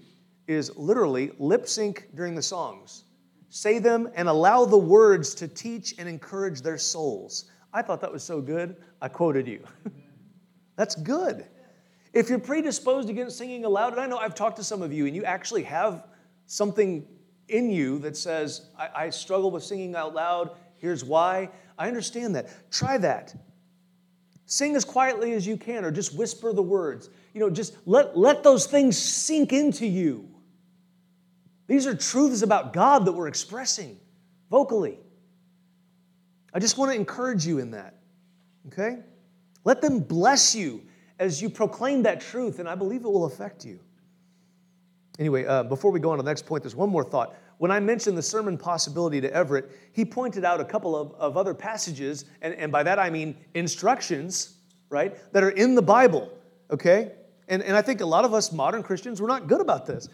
is 0.49 0.77
literally 0.77 1.31
lip 1.39 1.69
sync 1.69 2.09
during 2.15 2.35
the 2.35 2.43
songs, 2.43 3.05
say 3.49 3.79
them 3.79 4.11
and 4.15 4.29
allow 4.29 4.65
the 4.65 4.77
words 4.77 5.35
to 5.37 5.49
teach 5.49 5.95
and 5.99 6.09
encourage 6.09 6.63
their 6.63 6.79
souls. 6.79 7.51
I 7.73 7.83
thought 7.83 8.01
that 8.01 8.13
was 8.13 8.23
so 8.23 8.41
good, 8.41 8.77
I 9.01 9.09
quoted 9.09 9.47
you. 9.47 9.65
That's 10.77 10.97
good. 10.97 11.47
If 12.13 12.29
you're 12.29 12.39
predisposed 12.39 13.09
against 13.09 13.39
singing 13.39 13.65
aloud, 13.65 13.93
and 13.93 14.01
I 14.01 14.07
know 14.07 14.19
I've 14.19 14.35
talked 14.35 14.57
to 14.57 14.65
some 14.65 14.83
of 14.83 14.93
you 14.93 15.07
and 15.07 15.17
you 15.17 15.25
actually 15.25 15.63
have 15.63 16.05
something 16.47 17.07
in 17.53 17.71
you 17.71 17.99
that 18.01 18.17
says, 18.17 18.67
I, 18.79 18.89
I 18.95 19.11
struggle 19.11 19.51
with 19.51 19.63
singing 19.63 19.95
out 19.95 20.15
loud, 20.15 20.51
here's 20.79 21.05
why. 21.05 21.51
I 21.79 21.89
understand 21.89 22.35
that. 22.37 22.49
Try 22.71 22.99
that. 22.99 23.35
Sing 24.47 24.77
as 24.77 24.85
quietly 24.85 25.33
as 25.33 25.47
you 25.47 25.57
can, 25.57 25.85
or 25.85 25.91
just 25.91 26.17
whisper 26.17 26.53
the 26.53 26.63
words. 26.63 27.11
You 27.33 27.41
know, 27.41 27.51
just 27.51 27.77
let, 27.87 28.17
let 28.17 28.43
those 28.43 28.67
things 28.67 28.99
sink 28.99 29.53
into 29.53 29.87
you. 29.87 30.29
These 31.67 31.87
are 31.87 31.95
truths 31.95 32.43
about 32.43 32.73
God 32.73 33.07
that 33.07 33.13
we're 33.13 33.29
expressing 33.29 33.99
vocally. 34.51 34.99
I 36.53 36.59
just 36.59 36.77
want 36.77 36.91
to 36.91 36.97
encourage 36.97 37.47
you 37.47 37.61
in 37.61 37.71
that. 37.71 37.95
Okay? 38.67 38.99
Let 39.65 39.81
them 39.81 40.01
bless 40.01 40.55
you 40.55 40.83
as 41.19 41.41
you 41.41 41.49
proclaim 41.49 42.03
that 42.03 42.21
truth, 42.21 42.59
and 42.59 42.69
I 42.69 42.75
believe 42.75 43.05
it 43.05 43.09
will 43.09 43.25
affect 43.25 43.65
you. 43.65 43.81
Anyway, 45.19 45.45
uh, 45.47 45.63
before 45.63 45.91
we 45.91 46.01
go 46.01 46.11
on 46.11 46.19
to 46.19 46.23
the 46.23 46.31
next 46.31 46.47
point, 46.47 46.63
there's 46.63 46.77
one 46.77 46.91
more 46.91 47.05
thought. 47.05 47.35
When 47.63 47.71
I 47.71 47.79
mentioned 47.79 48.19
the 48.19 48.23
sermon 48.23 48.59
possibility 48.59 49.21
to 49.21 49.33
Everett, 49.33 49.71
he 49.93 50.05
pointed 50.05 50.45
out 50.45 50.61
a 50.61 50.65
couple 50.65 50.97
of, 50.97 51.15
of 51.15 51.37
other 51.37 51.55
passages, 51.55 52.25
and, 52.41 52.55
and 52.55 52.73
by 52.73 52.83
that 52.83 52.99
I 52.99 53.09
mean 53.09 53.37
instructions, 53.55 54.55
right, 54.89 55.17
that 55.33 55.45
are 55.45 55.51
in 55.51 55.77
the 55.77 55.83
Bible, 55.83 56.29
okay? 56.73 57.13
And, 57.47 57.63
and 57.63 57.77
I 57.77 57.83
think 57.83 58.01
a 58.01 58.05
lot 58.05 58.25
of 58.25 58.35
us 58.35 58.51
modern 58.51 58.83
Christians, 58.83 59.23
we're 59.23 59.29
not 59.29 59.47
good 59.47 59.61
about 59.61 59.87
this. 59.87 60.09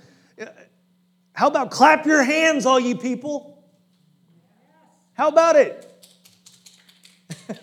How 1.32 1.48
about 1.48 1.70
clap 1.70 2.04
your 2.04 2.22
hands, 2.22 2.66
all 2.66 2.78
you 2.78 2.94
people? 2.98 3.64
How 5.14 5.28
about 5.28 5.56
it? 5.56 5.90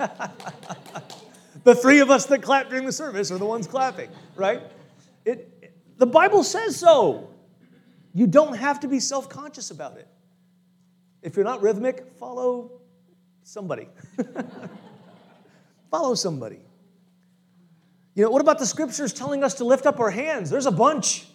the 1.63 1.75
three 1.75 1.99
of 1.99 2.09
us 2.09 2.25
that 2.25 2.41
clap 2.41 2.71
during 2.71 2.87
the 2.87 2.91
service 2.91 3.29
are 3.29 3.37
the 3.37 3.45
ones 3.45 3.67
clapping, 3.67 4.09
right? 4.35 4.63
It, 5.25 5.75
the 5.99 6.07
Bible 6.07 6.43
says 6.43 6.75
so. 6.75 7.29
You 8.15 8.27
don't 8.27 8.55
have 8.55 8.79
to 8.79 8.87
be 8.87 9.01
self 9.01 9.27
conscious 9.27 9.69
about 9.69 9.97
it. 9.97 10.07
If 11.21 11.35
you're 11.35 11.43
not 11.45 11.61
rhythmic, 11.61 12.15
follow 12.17 12.71
somebody. 13.43 13.89
follow 15.91 16.15
somebody. 16.15 16.61
You 18.15 18.23
know, 18.23 18.31
what 18.31 18.41
about 18.41 18.57
the 18.57 18.65
scriptures 18.65 19.11
telling 19.11 19.43
us 19.43 19.55
to 19.55 19.65
lift 19.65 19.85
up 19.85 19.99
our 19.99 20.09
hands? 20.09 20.49
There's 20.49 20.65
a 20.65 20.71
bunch. 20.71 21.27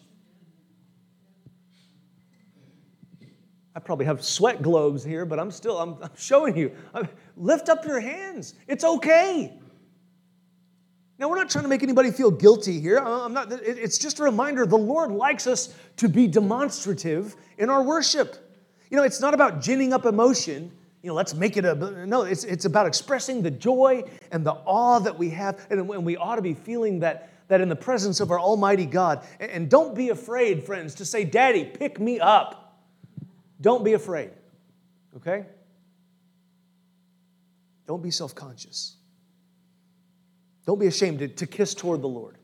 I 3.77 3.81
probably 3.81 4.07
have 4.07 4.25
sweat 4.25 4.63
globes 4.63 5.05
here, 5.05 5.27
but 5.27 5.39
I'm 5.39 5.51
still, 5.51 5.79
I'm, 5.79 6.03
I'm 6.03 6.17
showing 6.17 6.57
you. 6.57 6.73
I'm, 6.95 7.07
lift 7.37 7.69
up 7.69 7.85
your 7.85 8.01
hands. 8.01 8.55
It's 8.67 8.85
okay. 8.85 9.61
Now, 11.21 11.29
we're 11.29 11.37
not 11.37 11.51
trying 11.51 11.65
to 11.65 11.69
make 11.69 11.83
anybody 11.83 12.11
feel 12.11 12.31
guilty 12.31 12.81
here. 12.81 12.99
Uh, 12.99 13.27
I'm 13.27 13.35
not, 13.35 13.53
it's 13.53 13.99
just 13.99 14.21
a 14.21 14.23
reminder 14.23 14.65
the 14.65 14.79
Lord 14.79 15.13
likes 15.13 15.47
us 15.47 15.75
to 15.99 16.09
be 16.09 16.27
demonstrative 16.27 17.37
in 17.59 17.69
our 17.69 17.83
worship. 17.83 18.37
You 18.91 18.97
know, 18.97 19.03
it's 19.03 19.21
not 19.21 19.35
about 19.35 19.61
ginning 19.61 19.93
up 19.93 20.07
emotion. 20.07 20.73
You 21.03 21.09
know, 21.09 21.15
let's 21.15 21.35
make 21.35 21.59
it 21.59 21.67
a, 21.67 21.75
no, 22.07 22.23
it's, 22.23 22.45
it's 22.45 22.65
about 22.65 22.87
expressing 22.87 23.43
the 23.43 23.51
joy 23.51 24.03
and 24.33 24.47
the 24.47 24.53
awe 24.53 24.99
that 25.01 25.19
we 25.19 25.29
have, 25.29 25.67
and 25.69 25.87
we 25.87 26.17
ought 26.17 26.37
to 26.37 26.43
be 26.43 26.55
feeling 26.55 27.01
that, 27.01 27.29
that 27.49 27.61
in 27.61 27.69
the 27.69 27.77
presence 27.77 28.21
of 28.21 28.31
our 28.31 28.41
Almighty 28.41 28.87
God. 28.87 29.23
And 29.39 29.69
don't 29.69 29.95
be 29.95 30.09
afraid, 30.09 30.65
friends, 30.65 30.95
to 30.97 31.05
say, 31.05 31.25
Daddy, 31.25 31.67
pick 31.67 32.01
me 32.01 32.19
up. 32.19 32.81
Don't 33.61 33.85
be 33.85 33.93
afraid, 33.93 34.31
okay? 35.19 35.45
Don't 37.87 38.03
be 38.03 38.11
self 38.11 38.35
conscious. 38.35 38.97
Don't 40.67 40.79
be 40.79 40.87
ashamed 40.87 41.19
to, 41.21 41.29
to 41.29 41.47
kiss 41.47 41.75
toward 41.75 42.03
the 42.03 42.09
Lord 42.09 42.37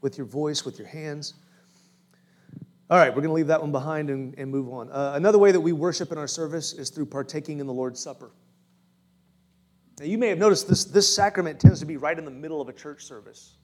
with 0.00 0.18
your 0.18 0.26
voice, 0.26 0.64
with 0.64 0.78
your 0.78 0.88
hands. 0.88 1.34
All 2.90 2.98
right, 2.98 3.08
we're 3.08 3.22
going 3.22 3.28
to 3.28 3.34
leave 3.34 3.46
that 3.46 3.60
one 3.60 3.72
behind 3.72 4.10
and, 4.10 4.34
and 4.38 4.50
move 4.50 4.68
on. 4.70 4.90
Uh, 4.90 5.12
another 5.14 5.38
way 5.38 5.50
that 5.50 5.60
we 5.60 5.72
worship 5.72 6.12
in 6.12 6.18
our 6.18 6.26
service 6.26 6.74
is 6.74 6.90
through 6.90 7.06
partaking 7.06 7.58
in 7.58 7.66
the 7.66 7.72
Lord's 7.72 7.98
Supper. 7.98 8.30
Now, 9.98 10.04
you 10.04 10.18
may 10.18 10.28
have 10.28 10.38
noticed 10.38 10.68
this, 10.68 10.84
this 10.84 11.12
sacrament 11.12 11.58
tends 11.58 11.80
to 11.80 11.86
be 11.86 11.96
right 11.96 12.18
in 12.18 12.24
the 12.24 12.30
middle 12.30 12.60
of 12.60 12.68
a 12.68 12.72
church 12.72 13.04
service. 13.04 13.56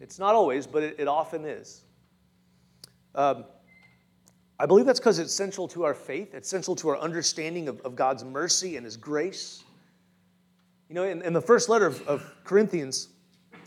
It's 0.00 0.18
not 0.18 0.34
always, 0.34 0.66
but 0.66 0.82
it, 0.82 0.96
it 0.98 1.08
often 1.08 1.44
is. 1.44 1.82
Um, 3.14 3.44
I 4.58 4.66
believe 4.66 4.86
that's 4.86 5.00
because 5.00 5.18
it's 5.18 5.32
central 5.32 5.68
to 5.68 5.84
our 5.84 5.94
faith, 5.94 6.34
it's 6.34 6.48
central 6.48 6.74
to 6.76 6.88
our 6.88 6.98
understanding 6.98 7.68
of, 7.68 7.80
of 7.82 7.94
God's 7.96 8.24
mercy 8.24 8.76
and 8.76 8.84
His 8.84 8.96
grace. 8.96 9.64
You 10.88 10.94
know, 10.94 11.04
in, 11.04 11.22
in 11.22 11.32
the 11.32 11.40
first 11.40 11.68
letter 11.68 11.86
of, 11.86 12.06
of 12.06 12.34
Corinthians, 12.44 13.08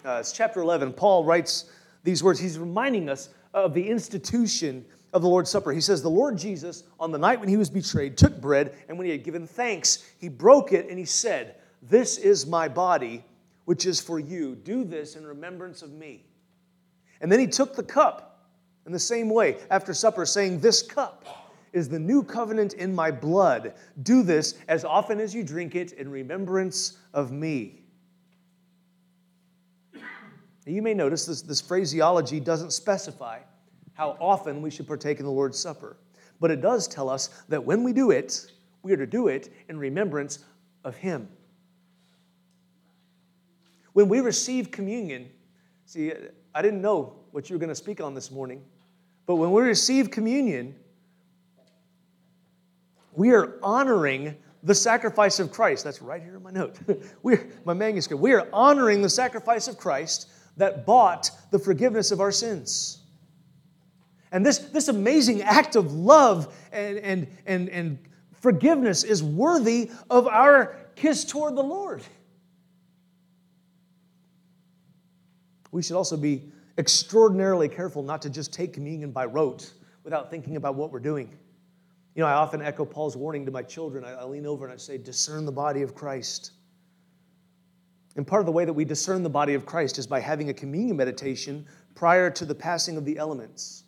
uh, 0.06 0.18
it's 0.20 0.32
chapter 0.32 0.62
11, 0.62 0.94
Paul 0.94 1.24
writes 1.24 1.66
these 2.04 2.24
words. 2.24 2.40
He's 2.40 2.60
reminding 2.60 3.10
us 3.10 3.30
of 3.54 3.74
the 3.74 3.90
institution 3.90 4.86
of 5.14 5.24
the 5.24 5.28
Lord's 5.28 5.50
Supper. 5.50 5.72
He 5.72 5.82
says, 5.82 6.02
The 6.04 6.10
Lord 6.10 6.38
Jesus, 6.38 6.84
on 7.00 7.12
the 7.12 7.18
night 7.18 7.40
when 7.40 7.50
he 7.50 7.58
was 7.58 7.70
betrayed, 7.70 8.18
took 8.18 8.40
bread, 8.40 8.76
and 8.88 8.98
when 8.98 9.06
he 9.06 9.12
had 9.12 9.24
given 9.24 9.48
thanks, 9.48 10.06
he 10.20 10.30
broke 10.30 10.74
it 10.74 10.90
and 10.90 11.00
he 11.00 11.06
said, 11.06 11.56
This 11.82 12.18
is 12.18 12.46
my 12.46 12.68
body, 12.68 13.24
which 13.66 13.88
is 13.88 14.00
for 14.00 14.20
you. 14.20 14.56
Do 14.56 14.84
this 14.84 15.16
in 15.16 15.26
remembrance 15.26 15.82
of 15.82 15.92
me. 15.92 16.24
And 17.20 17.32
then 17.32 17.40
he 17.40 17.48
took 17.48 17.76
the 17.76 17.84
cup 17.84 18.46
in 18.86 18.92
the 18.92 19.00
same 19.00 19.30
way, 19.30 19.58
after 19.72 19.94
supper, 19.94 20.26
saying, 20.26 20.60
This 20.60 20.84
cup 20.84 21.26
is 21.78 21.88
the 21.88 22.00
new 22.00 22.24
covenant 22.24 22.74
in 22.74 22.94
my 22.94 23.12
blood. 23.12 23.74
Do 24.04 24.24
this 24.24 24.56
as 24.68 24.84
often 24.84 25.20
as 25.20 25.34
you 25.34 25.44
drink 25.44 25.76
it 25.76 25.94
in 25.94 26.10
remembrance 26.10 26.98
of 27.14 27.32
me. 27.32 27.84
Now, 29.94 30.74
you 30.74 30.82
may 30.82 30.94
notice 30.94 31.26
this, 31.26 31.42
this 31.42 31.62
phraseology 31.62 32.40
doesn't 32.40 32.72
specify 32.72 33.40
how 33.94 34.18
often 34.20 34.62
we 34.62 34.70
should 34.70 34.88
partake 34.88 35.20
in 35.20 35.26
the 35.26 35.32
Lord's 35.32 35.58
Supper, 35.58 35.98
but 36.40 36.52
it 36.52 36.62
does 36.62 36.88
tell 36.88 37.10
us 37.10 37.30
that 37.48 37.64
when 37.64 37.84
we 37.84 37.94
do 37.94 38.12
it, 38.12 38.52
we 38.84 38.92
are 38.92 38.98
to 38.98 39.08
do 39.08 39.28
it 39.28 39.54
in 39.70 39.78
remembrance 39.78 40.40
of 40.84 40.96
Him. 40.96 41.30
When 43.94 44.10
we 44.10 44.20
receive 44.20 44.72
communion, 44.72 45.30
see, 45.86 46.14
I 46.54 46.62
didn't 46.62 46.82
know 46.82 47.16
what 47.32 47.50
you 47.50 47.56
were 47.56 47.60
going 47.60 47.70
to 47.70 47.76
speak 47.76 48.02
on 48.02 48.14
this 48.14 48.30
morning. 48.30 48.62
But 49.26 49.36
when 49.36 49.52
we 49.52 49.62
receive 49.62 50.12
communion, 50.12 50.76
we 53.18 53.32
are 53.32 53.58
honoring 53.64 54.36
the 54.62 54.76
sacrifice 54.76 55.40
of 55.40 55.52
Christ. 55.52 55.84
That's 55.84 56.04
right 56.04 56.22
here 56.22 56.36
in 56.36 56.44
my 56.44 56.52
note. 56.52 56.78
We're 57.24 57.50
my 57.66 57.74
manuscript. 57.74 58.22
We 58.22 58.34
are 58.34 58.48
honoring 58.54 59.02
the 59.02 59.10
sacrifice 59.10 59.68
of 59.68 59.78
Christ 59.78 60.30
that 60.56 60.86
bought 60.86 61.32
the 61.50 61.58
forgiveness 61.58 62.12
of 62.12 62.22
our 62.22 62.32
sins. 62.32 63.00
And 64.32 64.46
this, 64.46 64.60
this 64.60 64.88
amazing 64.88 65.42
act 65.42 65.76
of 65.76 65.94
love 65.94 66.56
and, 66.72 67.00
and, 67.00 67.28
and, 67.48 67.70
and 67.70 67.98
forgiveness 68.40 69.04
is 69.04 69.24
worthy 69.24 69.90
of 70.12 70.28
our 70.28 70.76
kiss 70.96 71.26
toward 71.26 71.56
the 71.56 71.64
Lord. 71.64 72.04
We 75.72 75.82
should 75.82 75.96
also 75.96 76.18
be 76.18 76.52
extraordinarily 76.78 77.68
careful 77.68 78.04
not 78.04 78.22
to 78.22 78.30
just 78.30 78.54
take 78.54 78.74
communion 78.74 79.10
by 79.12 79.26
rote 79.26 79.74
without 80.04 80.30
thinking 80.30 80.56
about 80.56 80.76
what 80.76 80.92
we're 80.92 81.00
doing. 81.00 81.36
You 82.18 82.24
know, 82.24 82.30
I 82.30 82.34
often 82.34 82.64
echo 82.64 82.84
Paul's 82.84 83.16
warning 83.16 83.46
to 83.46 83.52
my 83.52 83.62
children. 83.62 84.04
I, 84.04 84.14
I 84.14 84.24
lean 84.24 84.48
over 84.48 84.66
and 84.66 84.74
I 84.74 84.78
say, 84.78 84.98
discern 84.98 85.46
the 85.46 85.52
body 85.52 85.84
of 85.84 85.94
Christ. 85.94 86.54
And 88.16 88.26
part 88.26 88.40
of 88.40 88.48
the 88.48 88.52
way 88.52 88.66
that 88.66 88.74
we 88.74 88.86
discern 88.86 89.22
the 89.22 89.30
body 89.30 89.54
of 89.54 89.68
Christ 89.68 90.00
is 90.00 90.08
by 90.08 90.20
having 90.20 90.50
a 90.50 90.54
communion 90.54 90.98
meditation 90.98 91.64
prior 91.94 92.32
to 92.32 92.44
the 92.44 92.56
passing 92.56 92.98
of 92.98 93.06
the 93.06 93.20
elements. 93.20 93.84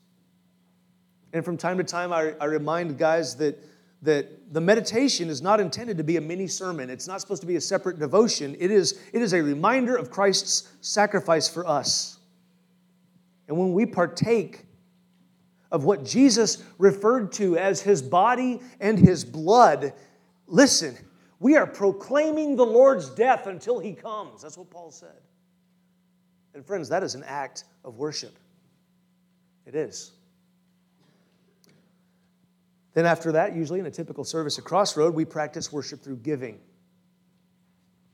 And 1.34 1.44
from 1.44 1.58
time 1.58 1.80
to 1.80 1.84
time, 1.84 2.14
I, 2.14 2.36
I 2.40 2.46
remind 2.46 3.00
guys 3.00 3.36
that, 3.38 3.58
that 4.04 4.54
the 4.54 4.62
meditation 4.62 5.28
is 5.28 5.42
not 5.42 5.60
intended 5.60 5.98
to 5.98 6.04
be 6.04 6.18
a 6.18 6.22
mini 6.22 6.46
sermon. 6.46 6.92
It's 6.92 7.08
not 7.08 7.22
supposed 7.22 7.42
to 7.42 7.48
be 7.48 7.56
a 7.56 7.62
separate 7.62 7.98
devotion. 7.98 8.56
It 8.60 8.70
is, 8.70 9.02
it 9.12 9.24
is 9.24 9.34
a 9.34 9.42
reminder 9.42 9.96
of 9.96 10.12
Christ's 10.12 10.72
sacrifice 10.82 11.50
for 11.50 11.68
us. 11.68 12.20
And 13.48 13.58
when 13.58 13.74
we 13.74 13.88
partake 13.88 14.68
of 15.72 15.84
what 15.84 16.04
Jesus 16.04 16.64
referred 16.78 17.32
to 17.34 17.58
as 17.58 17.82
his 17.82 18.02
body 18.02 18.62
and 18.80 18.98
his 18.98 19.24
blood, 19.24 19.94
listen, 20.48 20.98
we 21.40 21.56
are 21.56 21.68
proclaiming 21.68 22.56
the 22.56 22.66
Lord's 22.66 23.10
death 23.10 23.48
until 23.48 23.80
he 23.80 23.94
comes. 23.94 24.42
That's 24.42 24.58
what 24.58 24.70
Paul 24.70 24.92
said. 24.92 25.22
And 26.54 26.66
friends, 26.66 26.90
that 26.90 27.04
is 27.04 27.16
an 27.16 27.24
act 27.24 27.64
of 27.86 27.98
worship. 27.98 28.38
It 29.66 29.76
is. 29.76 30.12
Then, 32.94 33.06
after 33.06 33.32
that, 33.34 33.56
usually 33.56 33.80
in 33.80 33.86
a 33.86 33.92
typical 33.92 34.24
service 34.24 34.58
at 34.58 34.66
Crossroad, 34.66 35.14
we 35.14 35.24
practice 35.24 35.72
worship 35.72 36.02
through 36.02 36.18
giving. 36.18 36.60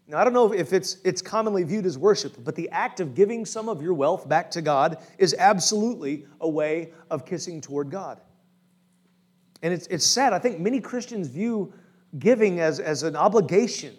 Now, 0.07 0.19
I 0.19 0.23
don't 0.23 0.33
know 0.33 0.53
if 0.53 0.71
it's, 0.71 0.97
it's 1.03 1.21
commonly 1.21 1.63
viewed 1.63 1.85
as 1.85 1.97
worship, 1.97 2.35
but 2.43 2.55
the 2.55 2.69
act 2.69 2.99
of 2.99 3.15
giving 3.15 3.43
some 3.43 3.67
of 3.67 3.81
your 3.81 3.93
wealth 3.93 4.29
back 4.29 4.51
to 4.51 4.61
God 4.61 4.99
is 5.17 5.35
absolutely 5.37 6.25
a 6.41 6.49
way 6.49 6.93
of 7.09 7.25
kissing 7.25 7.59
toward 7.59 7.89
God. 7.89 8.21
And 9.63 9.73
it's, 9.73 9.87
it's 9.87 10.05
sad. 10.05 10.31
I 10.31 10.37
think 10.37 10.59
many 10.59 10.79
Christians 10.79 11.27
view 11.27 11.73
giving 12.19 12.59
as, 12.59 12.79
as 12.79 13.01
an 13.01 13.15
obligation 13.15 13.95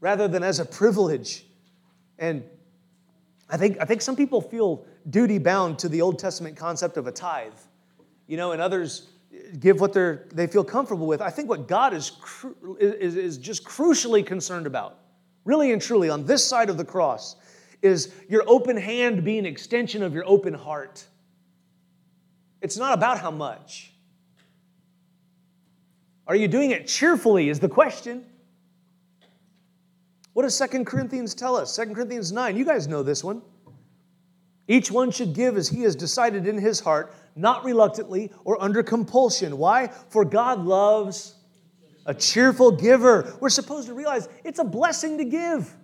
rather 0.00 0.28
than 0.28 0.42
as 0.42 0.60
a 0.60 0.66
privilege. 0.66 1.46
And 2.18 2.44
I 3.48 3.56
think, 3.56 3.78
I 3.80 3.86
think 3.86 4.02
some 4.02 4.16
people 4.16 4.42
feel 4.42 4.84
duty 5.08 5.38
bound 5.38 5.78
to 5.78 5.88
the 5.88 6.02
Old 6.02 6.18
Testament 6.18 6.56
concept 6.56 6.98
of 6.98 7.06
a 7.06 7.12
tithe. 7.12 7.52
you 8.26 8.36
know, 8.36 8.52
and 8.52 8.60
others 8.60 9.08
give 9.60 9.80
what 9.80 9.92
they're, 9.92 10.26
they 10.32 10.46
feel 10.46 10.64
comfortable 10.64 11.06
with. 11.06 11.20
I 11.20 11.30
think 11.30 11.48
what 11.48 11.68
God 11.68 11.94
is, 11.94 12.12
is, 12.80 13.16
is 13.16 13.38
just 13.38 13.64
crucially 13.64 14.24
concerned 14.24 14.66
about, 14.66 14.98
really 15.44 15.72
and 15.72 15.80
truly, 15.80 16.10
on 16.10 16.26
this 16.26 16.44
side 16.44 16.70
of 16.70 16.76
the 16.76 16.84
cross, 16.84 17.36
is 17.82 18.12
your 18.28 18.44
open 18.46 18.76
hand 18.76 19.24
being 19.24 19.40
an 19.40 19.46
extension 19.46 20.02
of 20.02 20.14
your 20.14 20.24
open 20.26 20.54
heart. 20.54 21.06
It's 22.60 22.76
not 22.76 22.94
about 22.94 23.18
how 23.18 23.30
much. 23.30 23.92
Are 26.26 26.36
you 26.36 26.48
doing 26.48 26.72
it 26.72 26.86
cheerfully? 26.86 27.48
Is 27.48 27.60
the 27.60 27.68
question. 27.68 28.24
What 30.34 30.42
does 30.42 30.54
Second 30.54 30.84
Corinthians 30.84 31.34
tell 31.34 31.56
us? 31.56 31.74
Second 31.74 31.94
Corinthians 31.94 32.30
9. 32.32 32.56
You 32.56 32.64
guys 32.64 32.86
know 32.86 33.02
this 33.02 33.24
one. 33.24 33.42
Each 34.68 34.90
one 34.90 35.10
should 35.10 35.32
give 35.32 35.56
as 35.56 35.68
he 35.68 35.82
has 35.82 35.96
decided 35.96 36.46
in 36.46 36.58
his 36.58 36.78
heart, 36.78 37.14
not 37.34 37.64
reluctantly 37.64 38.30
or 38.44 38.62
under 38.62 38.82
compulsion. 38.82 39.56
Why? 39.56 39.88
For 40.10 40.24
God 40.26 40.64
loves 40.64 41.34
a 42.04 42.14
cheerful 42.14 42.72
giver. 42.72 43.34
We're 43.40 43.48
supposed 43.48 43.88
to 43.88 43.94
realize 43.94 44.28
it's 44.44 44.58
a 44.58 44.64
blessing 44.64 45.18
to 45.18 45.24
give. 45.24 45.74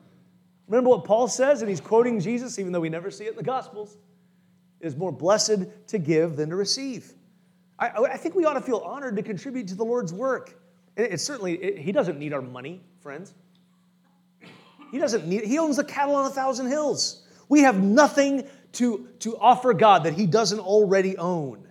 Remember 0.68 0.90
what 0.90 1.04
Paul 1.04 1.28
says, 1.28 1.62
and 1.62 1.68
he's 1.68 1.80
quoting 1.80 2.20
Jesus, 2.20 2.58
even 2.58 2.72
though 2.72 2.80
we 2.80 2.88
never 2.90 3.10
see 3.10 3.24
it 3.24 3.30
in 3.30 3.36
the 3.36 3.42
Gospels. 3.42 3.96
It 4.80 4.86
is 4.86 4.96
more 4.96 5.12
blessed 5.12 5.64
to 5.88 5.98
give 5.98 6.36
than 6.36 6.50
to 6.50 6.56
receive. 6.56 7.12
I, 7.78 7.88
I 7.88 8.16
think 8.16 8.34
we 8.34 8.44
ought 8.44 8.54
to 8.54 8.60
feel 8.60 8.78
honored 8.78 9.16
to 9.16 9.22
contribute 9.22 9.66
to 9.68 9.74
the 9.74 9.84
Lord's 9.84 10.12
work. 10.12 10.58
It, 10.96 11.14
it 11.14 11.20
certainly, 11.20 11.54
it, 11.54 11.78
he 11.78 11.90
doesn't 11.92 12.18
need 12.18 12.32
our 12.32 12.42
money, 12.42 12.82
friends. 13.00 13.34
He 14.90 14.98
doesn't 14.98 15.26
need, 15.26 15.44
he 15.44 15.58
owns 15.58 15.76
the 15.76 15.84
cattle 15.84 16.14
on 16.14 16.26
a 16.26 16.30
thousand 16.30 16.68
hills. 16.68 17.26
We 17.48 17.60
have 17.60 17.82
nothing 17.82 18.46
to, 18.74 19.08
to 19.20 19.36
offer 19.38 19.74
God 19.74 20.04
that 20.04 20.14
He 20.14 20.26
doesn't 20.26 20.60
already 20.60 21.16
own. 21.16 21.66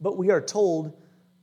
But 0.00 0.16
we 0.16 0.30
are 0.30 0.40
told 0.40 0.92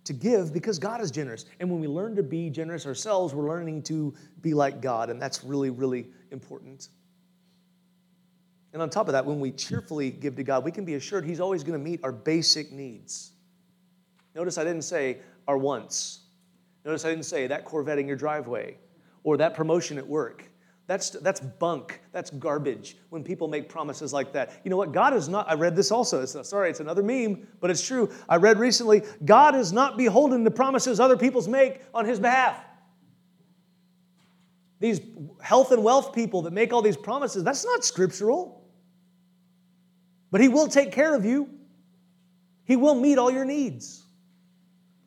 to 0.05 0.13
give 0.13 0.53
because 0.53 0.79
God 0.79 1.01
is 1.01 1.11
generous. 1.11 1.45
And 1.59 1.69
when 1.71 1.79
we 1.79 1.87
learn 1.87 2.15
to 2.15 2.23
be 2.23 2.49
generous 2.49 2.85
ourselves, 2.85 3.33
we're 3.33 3.47
learning 3.47 3.83
to 3.83 4.13
be 4.41 4.53
like 4.53 4.81
God. 4.81 5.09
And 5.09 5.21
that's 5.21 5.43
really, 5.43 5.69
really 5.69 6.07
important. 6.31 6.89
And 8.73 8.81
on 8.81 8.89
top 8.89 9.07
of 9.07 9.13
that, 9.13 9.25
when 9.25 9.39
we 9.39 9.51
cheerfully 9.51 10.11
give 10.11 10.35
to 10.35 10.43
God, 10.43 10.65
we 10.65 10.71
can 10.71 10.83
be 10.83 10.95
assured 10.95 11.25
He's 11.25 11.39
always 11.39 11.63
going 11.63 11.79
to 11.79 11.83
meet 11.83 12.01
our 12.03 12.11
basic 12.11 12.71
needs. 12.71 13.31
Notice 14.35 14.57
I 14.57 14.63
didn't 14.63 14.81
say 14.81 15.19
our 15.47 15.57
wants. 15.57 16.21
Notice 16.83 17.05
I 17.05 17.09
didn't 17.09 17.25
say 17.25 17.47
that 17.47 17.65
Corvette 17.65 17.99
in 17.99 18.07
your 18.07 18.17
driveway 18.17 18.77
or 19.23 19.37
that 19.37 19.53
promotion 19.53 19.97
at 19.97 20.05
work. 20.05 20.43
That's, 20.93 21.09
that's 21.09 21.39
bunk. 21.39 22.01
That's 22.11 22.29
garbage 22.29 22.97
when 23.09 23.23
people 23.23 23.47
make 23.47 23.67
promises 23.67 24.13
like 24.13 24.31
that. 24.33 24.61
You 24.63 24.69
know 24.69 24.77
what? 24.77 24.91
God 24.91 25.15
is 25.15 25.27
not, 25.27 25.49
I 25.49 25.55
read 25.55 25.75
this 25.75 25.89
also. 25.89 26.21
It's, 26.21 26.37
sorry, 26.47 26.69
it's 26.69 26.81
another 26.81 27.01
meme, 27.01 27.47
but 27.59 27.71
it's 27.71 27.83
true. 27.83 28.11
I 28.29 28.35
read 28.35 28.59
recently 28.59 29.01
God 29.25 29.55
is 29.55 29.73
not 29.73 29.97
beholden 29.97 30.43
to 30.43 30.51
promises 30.51 30.99
other 30.99 31.17
people's 31.17 31.47
make 31.47 31.81
on 31.95 32.05
his 32.05 32.19
behalf. 32.19 32.63
These 34.79 35.01
health 35.41 35.71
and 35.71 35.83
wealth 35.83 36.13
people 36.13 36.43
that 36.43 36.53
make 36.53 36.71
all 36.71 36.83
these 36.83 36.95
promises, 36.95 37.43
that's 37.43 37.65
not 37.65 37.83
scriptural. 37.83 38.63
But 40.29 40.41
he 40.41 40.47
will 40.47 40.67
take 40.67 40.91
care 40.91 41.15
of 41.15 41.25
you, 41.25 41.49
he 42.65 42.75
will 42.75 42.93
meet 42.93 43.17
all 43.17 43.31
your 43.31 43.45
needs. 43.45 44.03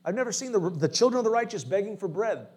I've 0.05 0.17
never 0.17 0.33
seen 0.33 0.51
the, 0.51 0.59
the 0.69 0.89
children 0.89 1.19
of 1.19 1.25
the 1.25 1.31
righteous 1.31 1.63
begging 1.63 1.97
for 1.97 2.09
bread. 2.09 2.49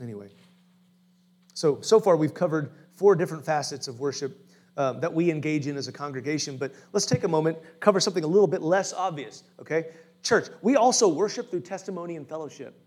Anyway, 0.00 0.28
so 1.54 1.80
so 1.80 1.98
far 1.98 2.16
we've 2.16 2.34
covered 2.34 2.70
four 2.92 3.14
different 3.14 3.44
facets 3.44 3.88
of 3.88 4.00
worship 4.00 4.46
um, 4.76 5.00
that 5.00 5.12
we 5.12 5.30
engage 5.30 5.66
in 5.66 5.76
as 5.76 5.88
a 5.88 5.92
congregation. 5.92 6.56
But 6.56 6.72
let's 6.92 7.06
take 7.06 7.24
a 7.24 7.28
moment, 7.28 7.58
cover 7.80 8.00
something 8.00 8.24
a 8.24 8.26
little 8.26 8.46
bit 8.46 8.62
less 8.62 8.92
obvious. 8.92 9.44
Okay, 9.60 9.86
church, 10.22 10.48
we 10.62 10.76
also 10.76 11.08
worship 11.08 11.50
through 11.50 11.60
testimony 11.60 12.16
and 12.16 12.28
fellowship. 12.28 12.78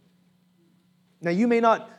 Now 1.22 1.32
you 1.32 1.48
may 1.48 1.60
not 1.60 1.90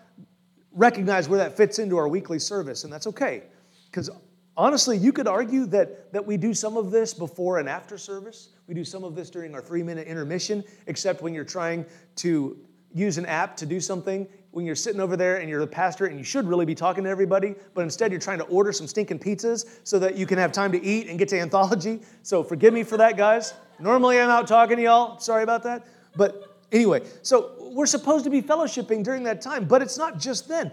recognize 0.73 1.29
where 1.29 1.39
that 1.39 1.57
fits 1.57 1.79
into 1.79 1.97
our 1.97 2.09
weekly 2.09 2.39
service, 2.39 2.85
and 2.85 2.93
that's 2.93 3.07
okay, 3.09 3.45
because 3.87 4.09
honestly, 4.57 4.97
you 4.97 5.13
could 5.13 5.27
argue 5.27 5.67
that, 5.67 6.13
that 6.13 6.25
we 6.25 6.37
do 6.37 6.55
some 6.55 6.77
of 6.77 6.91
this 6.91 7.13
before 7.13 7.59
and 7.59 7.69
after 7.69 7.99
service. 7.99 8.51
We 8.67 8.75
do 8.75 8.85
some 8.85 9.05
of 9.05 9.15
this 9.15 9.31
during 9.31 9.55
our 9.55 9.63
three 9.63 9.83
minute 9.83 10.07
intermission, 10.07 10.63
except 10.87 11.23
when 11.23 11.35
you're 11.35 11.45
trying 11.45 11.85
to 12.17 12.59
use 12.93 13.19
an 13.19 13.27
app 13.27 13.57
to 13.57 13.67
do 13.67 13.81
something 13.81 14.27
when 14.53 14.67
you're 14.67 14.75
sitting 14.75 15.01
over 15.01 15.17
there 15.17 15.37
and 15.37 15.49
you're 15.49 15.61
the 15.61 15.67
pastor 15.67 16.07
and 16.07 16.19
you 16.19 16.25
should 16.25 16.47
really 16.47 16.67
be 16.67 16.75
talking 16.75 17.05
to 17.05 17.11
everybody, 17.11 17.55
but 17.75 17.83
instead 17.83 18.11
you're 18.11 18.21
trying 18.21 18.39
to 18.39 18.45
order 18.45 18.73
some 18.73 18.87
stinking 18.87 19.19
pizzas 19.19 19.79
so 19.85 19.99
that 19.99 20.17
you 20.17 20.27
can 20.27 20.39
have 20.39 20.51
time 20.51 20.73
to 20.73 20.85
eat 20.85 21.09
and 21.09 21.19
get 21.19 21.29
to 21.29 21.39
anthology. 21.39 22.01
So 22.23 22.43
forgive 22.43 22.75
me 22.75 22.83
for 22.83 22.97
that, 22.97 23.17
guys. 23.17 23.55
Normally 23.79 24.19
I'm 24.19 24.29
out 24.29 24.47
talking 24.47 24.77
to 24.77 24.83
y'all. 24.83 25.19
Sorry 25.21 25.43
about 25.43 25.63
that. 25.63 25.87
But 26.17 26.59
anyway, 26.73 27.03
so 27.23 27.71
we're 27.73 27.87
supposed 27.87 28.25
to 28.25 28.31
be 28.31 28.43
fellowshipping 28.43 29.05
during 29.05 29.23
that 29.25 29.41
time, 29.41 29.67
but 29.67 29.83
it's 29.83 29.97
not 29.97 30.19
just 30.19 30.49
then. 30.49 30.73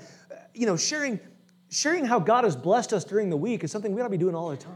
You 0.56 0.66
know, 0.66 0.76
sharing, 0.76 1.20
sharing 1.70 2.04
how 2.04 2.20
God 2.20 2.44
has 2.46 2.56
blessed 2.56 2.94
us 2.94 3.04
during 3.04 3.30
the 3.30 3.38
week 3.38 3.64
is 3.64 3.72
something 3.72 3.94
we 3.94 4.02
ought 4.02 4.06
to 4.06 4.10
be 4.10 4.18
doing 4.18 4.34
all 4.34 4.50
the 4.50 4.58
time. 4.58 4.74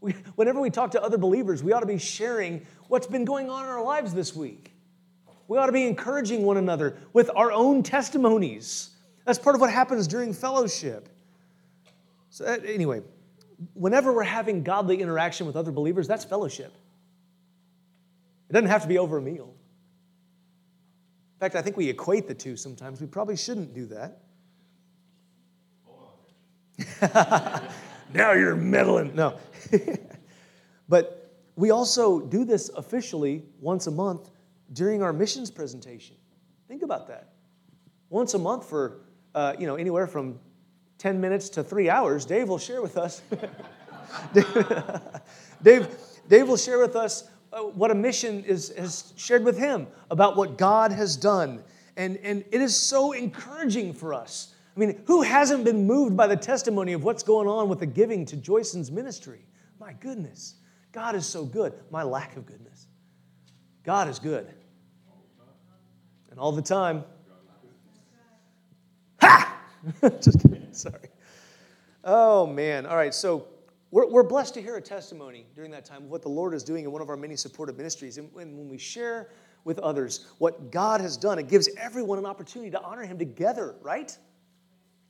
We, 0.00 0.12
whenever 0.34 0.60
we 0.60 0.70
talk 0.70 0.90
to 0.92 1.02
other 1.02 1.18
believers, 1.18 1.62
we 1.62 1.72
ought 1.72 1.80
to 1.80 1.86
be 1.86 1.98
sharing 1.98 2.66
what's 2.88 3.06
been 3.06 3.24
going 3.24 3.48
on 3.50 3.64
in 3.64 3.70
our 3.70 3.84
lives 3.84 4.12
this 4.12 4.34
week. 4.34 4.71
We 5.52 5.58
ought 5.58 5.66
to 5.66 5.72
be 5.72 5.86
encouraging 5.86 6.44
one 6.44 6.56
another 6.56 6.96
with 7.12 7.30
our 7.36 7.52
own 7.52 7.82
testimonies. 7.82 8.88
That's 9.26 9.38
part 9.38 9.54
of 9.54 9.60
what 9.60 9.70
happens 9.70 10.08
during 10.08 10.32
fellowship. 10.32 11.10
So, 12.30 12.46
uh, 12.46 12.56
anyway, 12.64 13.02
whenever 13.74 14.14
we're 14.14 14.22
having 14.22 14.62
godly 14.62 15.02
interaction 15.02 15.46
with 15.46 15.54
other 15.54 15.70
believers, 15.70 16.08
that's 16.08 16.24
fellowship. 16.24 16.72
It 18.48 18.54
doesn't 18.54 18.70
have 18.70 18.80
to 18.80 18.88
be 18.88 18.96
over 18.96 19.18
a 19.18 19.20
meal. 19.20 19.54
In 21.34 21.40
fact, 21.40 21.54
I 21.54 21.60
think 21.60 21.76
we 21.76 21.90
equate 21.90 22.28
the 22.28 22.34
two 22.34 22.56
sometimes. 22.56 23.02
We 23.02 23.06
probably 23.06 23.36
shouldn't 23.36 23.74
do 23.74 23.84
that. 23.88 24.22
now 28.14 28.32
you're 28.32 28.56
meddling. 28.56 29.14
No. 29.14 29.38
but 30.88 31.30
we 31.56 31.70
also 31.70 32.20
do 32.20 32.46
this 32.46 32.70
officially 32.70 33.44
once 33.60 33.86
a 33.86 33.90
month 33.90 34.30
during 34.72 35.02
our 35.02 35.12
missions 35.12 35.50
presentation. 35.50 36.16
Think 36.68 36.82
about 36.82 37.08
that. 37.08 37.32
Once 38.08 38.34
a 38.34 38.38
month 38.38 38.68
for, 38.68 39.00
uh, 39.34 39.54
you 39.58 39.66
know, 39.66 39.76
anywhere 39.76 40.06
from 40.06 40.38
10 40.98 41.20
minutes 41.20 41.48
to 41.50 41.64
three 41.64 41.90
hours, 41.90 42.24
Dave 42.24 42.48
will 42.48 42.58
share 42.58 42.82
with 42.82 42.96
us. 42.96 43.22
Dave, 45.62 45.88
Dave 46.28 46.48
will 46.48 46.56
share 46.56 46.78
with 46.78 46.96
us 46.96 47.28
uh, 47.52 47.60
what 47.60 47.90
a 47.90 47.94
mission 47.94 48.44
is, 48.44 48.72
has 48.76 49.12
shared 49.16 49.44
with 49.44 49.58
him 49.58 49.86
about 50.10 50.36
what 50.36 50.58
God 50.58 50.92
has 50.92 51.16
done. 51.16 51.62
And, 51.96 52.16
and 52.18 52.44
it 52.50 52.60
is 52.60 52.74
so 52.74 53.12
encouraging 53.12 53.92
for 53.92 54.14
us. 54.14 54.54
I 54.74 54.80
mean, 54.80 55.02
who 55.06 55.22
hasn't 55.22 55.64
been 55.64 55.86
moved 55.86 56.16
by 56.16 56.26
the 56.26 56.36
testimony 56.36 56.94
of 56.94 57.04
what's 57.04 57.22
going 57.22 57.46
on 57.46 57.68
with 57.68 57.80
the 57.80 57.86
giving 57.86 58.24
to 58.26 58.36
Joyson's 58.36 58.90
ministry? 58.90 59.44
My 59.78 59.92
goodness, 59.92 60.54
God 60.92 61.14
is 61.14 61.26
so 61.26 61.44
good. 61.44 61.74
My 61.90 62.02
lack 62.02 62.36
of 62.36 62.46
goodness. 62.46 62.86
God 63.84 64.08
is 64.08 64.18
good 64.18 64.54
and 66.32 66.40
all 66.40 66.50
the 66.50 66.62
time. 66.62 67.04
Ha! 69.20 69.60
Just 70.22 70.40
kidding. 70.40 70.66
Sorry. 70.72 71.10
Oh, 72.04 72.46
man. 72.46 72.86
All 72.86 72.96
right. 72.96 73.12
So 73.12 73.48
we're, 73.90 74.08
we're 74.08 74.22
blessed 74.22 74.54
to 74.54 74.62
hear 74.62 74.76
a 74.76 74.80
testimony 74.80 75.44
during 75.54 75.70
that 75.72 75.84
time 75.84 76.04
of 76.04 76.10
what 76.10 76.22
the 76.22 76.30
Lord 76.30 76.54
is 76.54 76.64
doing 76.64 76.84
in 76.84 76.90
one 76.90 77.02
of 77.02 77.10
our 77.10 77.18
many 77.18 77.36
supportive 77.36 77.76
ministries. 77.76 78.16
And 78.16 78.32
when, 78.32 78.56
when 78.56 78.70
we 78.70 78.78
share 78.78 79.28
with 79.64 79.78
others 79.80 80.26
what 80.38 80.72
God 80.72 81.02
has 81.02 81.18
done, 81.18 81.38
it 81.38 81.48
gives 81.48 81.68
everyone 81.78 82.18
an 82.18 82.24
opportunity 82.24 82.70
to 82.70 82.80
honor 82.80 83.04
Him 83.04 83.18
together, 83.18 83.76
right? 83.82 84.16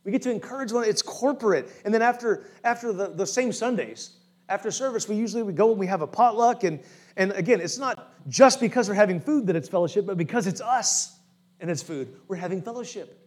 We 0.02 0.10
get 0.10 0.22
to 0.22 0.30
encourage 0.32 0.72
one. 0.72 0.84
It's 0.84 1.02
corporate. 1.02 1.70
And 1.84 1.94
then 1.94 2.02
after, 2.02 2.46
after 2.64 2.92
the, 2.92 3.10
the 3.10 3.26
same 3.26 3.52
Sundays, 3.52 4.16
after 4.48 4.72
service, 4.72 5.08
we 5.08 5.14
usually 5.14 5.44
we 5.44 5.52
go 5.52 5.70
and 5.70 5.78
we 5.78 5.86
have 5.86 6.02
a 6.02 6.06
potluck. 6.08 6.64
And, 6.64 6.80
and 7.16 7.32
again, 7.32 7.60
it's 7.60 7.78
not 7.78 8.14
just 8.28 8.60
because 8.60 8.88
we're 8.88 8.94
having 8.94 9.20
food 9.20 9.46
that 9.46 9.56
it's 9.56 9.68
fellowship, 9.68 10.06
but 10.06 10.16
because 10.16 10.46
it's 10.46 10.60
us 10.60 11.18
and 11.60 11.70
it's 11.70 11.82
food. 11.82 12.14
We're 12.28 12.36
having 12.36 12.62
fellowship. 12.62 13.18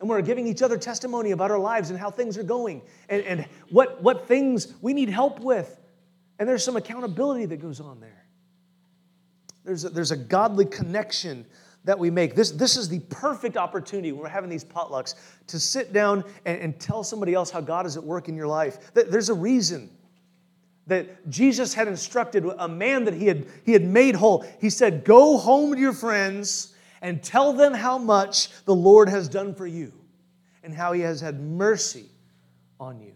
And 0.00 0.08
we're 0.08 0.22
giving 0.22 0.46
each 0.46 0.62
other 0.62 0.76
testimony 0.76 1.30
about 1.30 1.50
our 1.50 1.58
lives 1.58 1.90
and 1.90 1.98
how 1.98 2.10
things 2.10 2.36
are 2.36 2.42
going 2.42 2.82
and, 3.08 3.22
and 3.22 3.46
what, 3.70 4.02
what 4.02 4.26
things 4.26 4.74
we 4.82 4.92
need 4.92 5.08
help 5.08 5.40
with. 5.40 5.80
And 6.38 6.48
there's 6.48 6.64
some 6.64 6.76
accountability 6.76 7.46
that 7.46 7.58
goes 7.58 7.80
on 7.80 8.00
there. 8.00 8.26
There's 9.64 9.84
a, 9.84 9.88
there's 9.88 10.10
a 10.10 10.16
godly 10.16 10.66
connection 10.66 11.46
that 11.84 11.98
we 11.98 12.10
make. 12.10 12.34
This, 12.34 12.50
this 12.50 12.76
is 12.76 12.88
the 12.88 13.00
perfect 13.10 13.56
opportunity 13.56 14.12
when 14.12 14.22
we're 14.22 14.28
having 14.28 14.50
these 14.50 14.64
potlucks 14.64 15.14
to 15.46 15.60
sit 15.60 15.92
down 15.92 16.24
and, 16.44 16.58
and 16.60 16.80
tell 16.80 17.04
somebody 17.04 17.34
else 17.34 17.50
how 17.50 17.60
God 17.60 17.86
is 17.86 17.96
at 17.96 18.02
work 18.02 18.28
in 18.28 18.36
your 18.36 18.46
life. 18.46 18.92
There's 18.94 19.28
a 19.28 19.34
reason 19.34 19.90
that 20.86 21.28
Jesus 21.30 21.72
had 21.74 21.88
instructed 21.88 22.44
a 22.58 22.68
man 22.68 23.04
that 23.04 23.14
he 23.14 23.26
had, 23.26 23.46
he 23.64 23.72
had 23.72 23.84
made 23.84 24.14
whole. 24.14 24.44
He 24.60 24.70
said, 24.70 25.04
Go 25.04 25.38
home 25.38 25.74
to 25.74 25.80
your 25.80 25.92
friends 25.92 26.74
and 27.00 27.22
tell 27.22 27.52
them 27.52 27.72
how 27.72 27.98
much 27.98 28.50
the 28.64 28.74
Lord 28.74 29.08
has 29.08 29.28
done 29.28 29.54
for 29.54 29.66
you 29.66 29.92
and 30.62 30.74
how 30.74 30.92
he 30.92 31.00
has 31.02 31.20
had 31.20 31.40
mercy 31.40 32.06
on 32.78 33.00
you. 33.00 33.12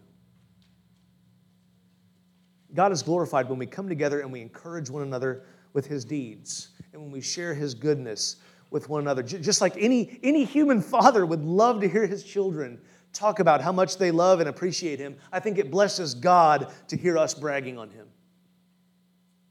God 2.73 2.91
is 2.91 3.01
glorified 3.01 3.49
when 3.49 3.57
we 3.57 3.65
come 3.65 3.89
together 3.89 4.21
and 4.21 4.31
we 4.31 4.41
encourage 4.41 4.89
one 4.89 5.01
another 5.01 5.43
with 5.73 5.87
his 5.87 6.05
deeds 6.05 6.69
and 6.93 7.01
when 7.01 7.11
we 7.11 7.21
share 7.21 7.53
his 7.53 7.73
goodness 7.73 8.37
with 8.71 8.89
one 8.89 9.01
another. 9.01 9.23
Just 9.23 9.61
like 9.61 9.73
any, 9.77 10.19
any 10.23 10.43
human 10.43 10.81
father 10.83 11.25
would 11.25 11.43
love 11.43 11.81
to 11.81 11.89
hear 11.89 12.05
his 12.05 12.23
children 12.23 12.79
talk 13.13 13.39
about 13.39 13.61
how 13.61 13.71
much 13.71 13.97
they 13.97 14.11
love 14.11 14.39
and 14.39 14.49
appreciate 14.49 14.99
him, 14.99 15.15
I 15.31 15.39
think 15.39 15.57
it 15.57 15.71
blesses 15.71 16.13
God 16.13 16.71
to 16.87 16.97
hear 16.97 17.17
us 17.17 17.33
bragging 17.33 17.77
on 17.77 17.89
him. 17.89 18.07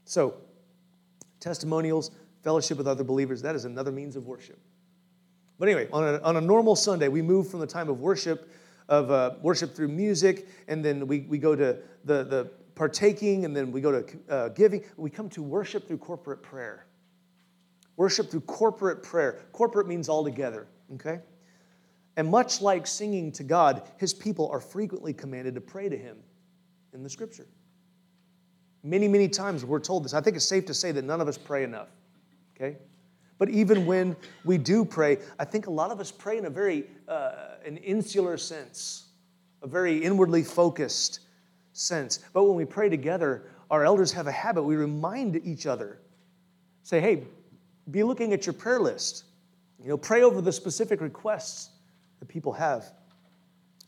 So, 0.05 0.35
testimonials, 1.39 2.11
fellowship 2.43 2.77
with 2.77 2.87
other 2.87 3.03
believers, 3.03 3.41
that 3.41 3.55
is 3.55 3.65
another 3.65 3.91
means 3.91 4.15
of 4.15 4.25
worship. 4.25 4.59
But 5.59 5.67
anyway, 5.67 5.89
on 5.91 6.03
a, 6.03 6.21
on 6.21 6.37
a 6.37 6.41
normal 6.41 6.75
Sunday, 6.75 7.09
we 7.09 7.21
move 7.21 7.49
from 7.49 7.59
the 7.59 7.67
time 7.67 7.89
of 7.89 7.99
worship, 7.99 8.49
of 8.87 9.11
uh, 9.11 9.35
worship 9.41 9.75
through 9.75 9.89
music, 9.89 10.47
and 10.67 10.83
then 10.83 11.05
we, 11.05 11.21
we 11.21 11.37
go 11.37 11.55
to 11.55 11.77
the, 12.05 12.23
the 12.23 12.49
partaking, 12.75 13.43
and 13.43 13.55
then 13.55 13.71
we 13.71 13.81
go 13.81 14.01
to 14.01 14.19
uh, 14.29 14.49
giving. 14.49 14.83
We 14.95 15.09
come 15.09 15.29
to 15.31 15.43
worship 15.43 15.85
through 15.85 15.97
corporate 15.97 16.41
prayer. 16.41 16.85
Worship 17.97 18.31
through 18.31 18.41
corporate 18.41 19.03
prayer. 19.03 19.41
Corporate 19.51 19.85
means 19.85 20.07
all 20.07 20.23
together, 20.23 20.67
okay? 20.95 21.19
And 22.19 22.29
much 22.29 22.59
like 22.59 22.85
singing 22.85 23.31
to 23.31 23.43
God, 23.43 23.81
his 23.95 24.13
people 24.13 24.49
are 24.49 24.59
frequently 24.59 25.13
commanded 25.13 25.55
to 25.55 25.61
pray 25.61 25.87
to 25.87 25.97
him 25.97 26.17
in 26.93 27.01
the 27.01 27.09
scripture. 27.09 27.47
Many, 28.83 29.07
many 29.07 29.29
times 29.29 29.63
we're 29.63 29.79
told 29.79 30.03
this. 30.03 30.13
I 30.13 30.19
think 30.19 30.35
it's 30.35 30.43
safe 30.43 30.65
to 30.65 30.73
say 30.73 30.91
that 30.91 31.05
none 31.05 31.21
of 31.21 31.29
us 31.29 31.37
pray 31.37 31.63
enough, 31.63 31.87
okay? 32.53 32.75
But 33.37 33.47
even 33.51 33.85
when 33.85 34.17
we 34.43 34.57
do 34.57 34.83
pray, 34.83 35.19
I 35.39 35.45
think 35.45 35.67
a 35.67 35.71
lot 35.71 35.91
of 35.91 36.01
us 36.01 36.11
pray 36.11 36.37
in 36.37 36.43
a 36.43 36.49
very 36.49 36.87
uh, 37.07 37.55
an 37.65 37.77
insular 37.77 38.35
sense, 38.35 39.05
a 39.61 39.67
very 39.67 40.03
inwardly 40.03 40.43
focused 40.43 41.21
sense. 41.71 42.19
But 42.33 42.43
when 42.43 42.57
we 42.57 42.65
pray 42.65 42.89
together, 42.89 43.45
our 43.71 43.85
elders 43.85 44.11
have 44.11 44.27
a 44.27 44.31
habit. 44.33 44.63
We 44.63 44.75
remind 44.75 45.37
each 45.45 45.67
other, 45.67 46.01
say, 46.83 46.99
hey, 46.99 47.23
be 47.91 48.03
looking 48.03 48.33
at 48.33 48.45
your 48.45 48.51
prayer 48.51 48.81
list. 48.81 49.23
You 49.81 49.87
know, 49.87 49.97
pray 49.97 50.23
over 50.23 50.41
the 50.41 50.51
specific 50.51 50.99
requests 50.99 51.69
that 52.19 52.27
people 52.27 52.53
have. 52.53 52.91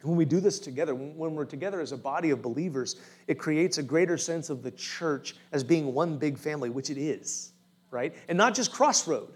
When 0.02 0.16
we 0.16 0.26
do 0.26 0.40
this 0.40 0.60
together, 0.60 0.96
when 0.96 1.36
we're 1.36 1.46
together 1.46 1.80
as 1.80 1.92
a 1.92 1.98
body 1.98 2.32
of 2.32 2.42
believers, 2.42 2.96
it 3.28 3.38
creates 3.38 3.78
a 3.78 3.84
greater 3.84 4.18
sense 4.18 4.50
of 4.50 4.64
the 4.64 4.72
church 4.72 5.36
as 5.52 5.64
being 5.64 5.94
one 5.94 6.18
big 6.18 6.38
family, 6.38 6.70
which 6.70 6.90
it 6.90 6.98
is, 6.98 7.52
right? 7.92 8.16
And 8.28 8.38
not 8.38 8.56
just 8.56 8.72
Crossroad 8.72 9.30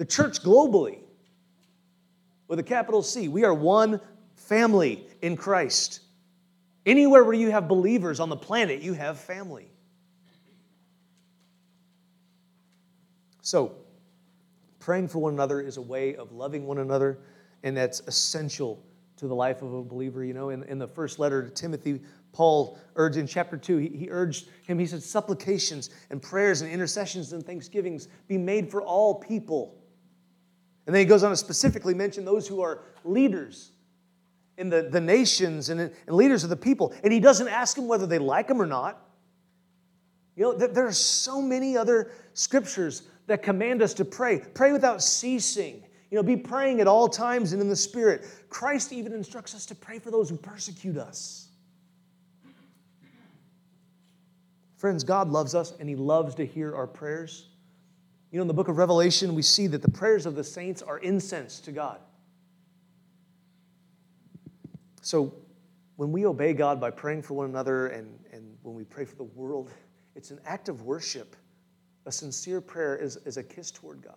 the 0.00 0.06
church 0.06 0.42
globally, 0.42 1.00
with 2.48 2.58
a 2.58 2.62
capital 2.62 3.00
C. 3.00 3.28
We 3.28 3.44
are 3.44 3.52
one 3.52 4.00
family 4.34 5.06
in 5.22 5.36
Christ. 5.36 6.00
Anywhere 6.84 7.22
where 7.22 7.34
you 7.34 7.50
have 7.52 7.68
believers 7.68 8.18
on 8.18 8.28
the 8.28 8.36
planet, 8.36 8.80
you 8.80 8.94
have 8.94 9.20
family. 9.20 9.70
So, 13.42 13.72
praying 14.80 15.08
for 15.08 15.18
one 15.18 15.34
another 15.34 15.60
is 15.60 15.76
a 15.76 15.82
way 15.82 16.16
of 16.16 16.32
loving 16.32 16.66
one 16.66 16.78
another, 16.78 17.18
and 17.62 17.76
that's 17.76 18.00
essential 18.06 18.82
to 19.16 19.28
the 19.28 19.34
life 19.34 19.62
of 19.62 19.72
a 19.74 19.82
believer. 19.82 20.24
You 20.24 20.34
know, 20.34 20.50
in, 20.50 20.62
in 20.64 20.78
the 20.78 20.88
first 20.88 21.18
letter 21.18 21.42
to 21.42 21.50
Timothy, 21.50 22.00
Paul 22.32 22.78
urged 22.96 23.16
in 23.16 23.26
chapter 23.26 23.56
2, 23.56 23.76
he, 23.76 23.88
he 23.88 24.08
urged 24.10 24.48
him, 24.66 24.78
he 24.78 24.86
said, 24.86 25.02
supplications 25.02 25.90
and 26.10 26.22
prayers 26.22 26.62
and 26.62 26.70
intercessions 26.70 27.32
and 27.32 27.44
thanksgivings 27.44 28.08
be 28.28 28.38
made 28.38 28.70
for 28.70 28.82
all 28.82 29.14
people 29.14 29.80
and 30.90 30.94
then 30.96 31.02
he 31.02 31.06
goes 31.06 31.22
on 31.22 31.30
to 31.30 31.36
specifically 31.36 31.94
mention 31.94 32.24
those 32.24 32.48
who 32.48 32.62
are 32.62 32.82
leaders 33.04 33.70
in 34.58 34.68
the, 34.68 34.82
the 34.82 35.00
nations 35.00 35.68
and, 35.68 35.80
and 35.80 35.92
leaders 36.08 36.42
of 36.42 36.50
the 36.50 36.56
people. 36.56 36.92
And 37.04 37.12
he 37.12 37.20
doesn't 37.20 37.46
ask 37.46 37.76
them 37.76 37.86
whether 37.86 38.08
they 38.08 38.18
like 38.18 38.48
them 38.48 38.60
or 38.60 38.66
not. 38.66 39.06
You 40.34 40.44
know, 40.44 40.52
there 40.54 40.86
are 40.86 40.92
so 40.92 41.40
many 41.40 41.76
other 41.76 42.10
scriptures 42.32 43.02
that 43.28 43.40
command 43.40 43.82
us 43.82 43.94
to 43.94 44.04
pray. 44.04 44.40
Pray 44.40 44.72
without 44.72 45.00
ceasing. 45.00 45.84
You 46.10 46.16
know, 46.16 46.22
be 46.22 46.36
praying 46.36 46.80
at 46.80 46.88
all 46.88 47.08
times 47.08 47.52
and 47.52 47.62
in 47.62 47.68
the 47.68 47.76
Spirit. 47.76 48.26
Christ 48.48 48.92
even 48.92 49.12
instructs 49.12 49.54
us 49.54 49.64
to 49.66 49.74
pray 49.74 50.00
for 50.00 50.10
those 50.10 50.28
who 50.28 50.36
persecute 50.36 50.96
us. 50.96 51.48
Friends, 54.76 55.04
God 55.04 55.28
loves 55.28 55.54
us 55.54 55.74
and 55.78 55.88
He 55.88 55.94
loves 55.94 56.34
to 56.36 56.46
hear 56.46 56.74
our 56.74 56.86
prayers. 56.86 57.46
You 58.32 58.38
know, 58.38 58.42
in 58.42 58.48
the 58.48 58.54
book 58.54 58.68
of 58.68 58.78
Revelation, 58.78 59.34
we 59.34 59.42
see 59.42 59.66
that 59.68 59.82
the 59.82 59.90
prayers 59.90 60.26
of 60.26 60.34
the 60.34 60.44
saints 60.44 60.82
are 60.82 60.98
incense 60.98 61.60
to 61.60 61.72
God. 61.72 61.98
So, 65.02 65.32
when 65.96 66.12
we 66.12 66.24
obey 66.24 66.54
God 66.54 66.80
by 66.80 66.90
praying 66.90 67.22
for 67.22 67.34
one 67.34 67.46
another 67.46 67.88
and, 67.88 68.18
and 68.32 68.56
when 68.62 68.74
we 68.74 68.84
pray 68.84 69.04
for 69.04 69.16
the 69.16 69.24
world, 69.24 69.70
it's 70.16 70.30
an 70.30 70.40
act 70.46 70.68
of 70.68 70.82
worship. 70.82 71.36
A 72.06 72.12
sincere 72.12 72.60
prayer 72.60 72.96
is, 72.96 73.16
is 73.18 73.36
a 73.36 73.42
kiss 73.42 73.70
toward 73.70 74.00
God. 74.02 74.16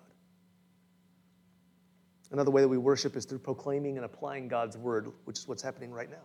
Another 2.31 2.51
way 2.51 2.61
that 2.61 2.67
we 2.67 2.77
worship 2.77 3.15
is 3.15 3.25
through 3.25 3.39
proclaiming 3.39 3.97
and 3.97 4.05
applying 4.05 4.47
God's 4.47 4.77
word, 4.77 5.11
which 5.25 5.37
is 5.37 5.47
what's 5.47 5.61
happening 5.61 5.91
right 5.91 6.09
now. 6.09 6.23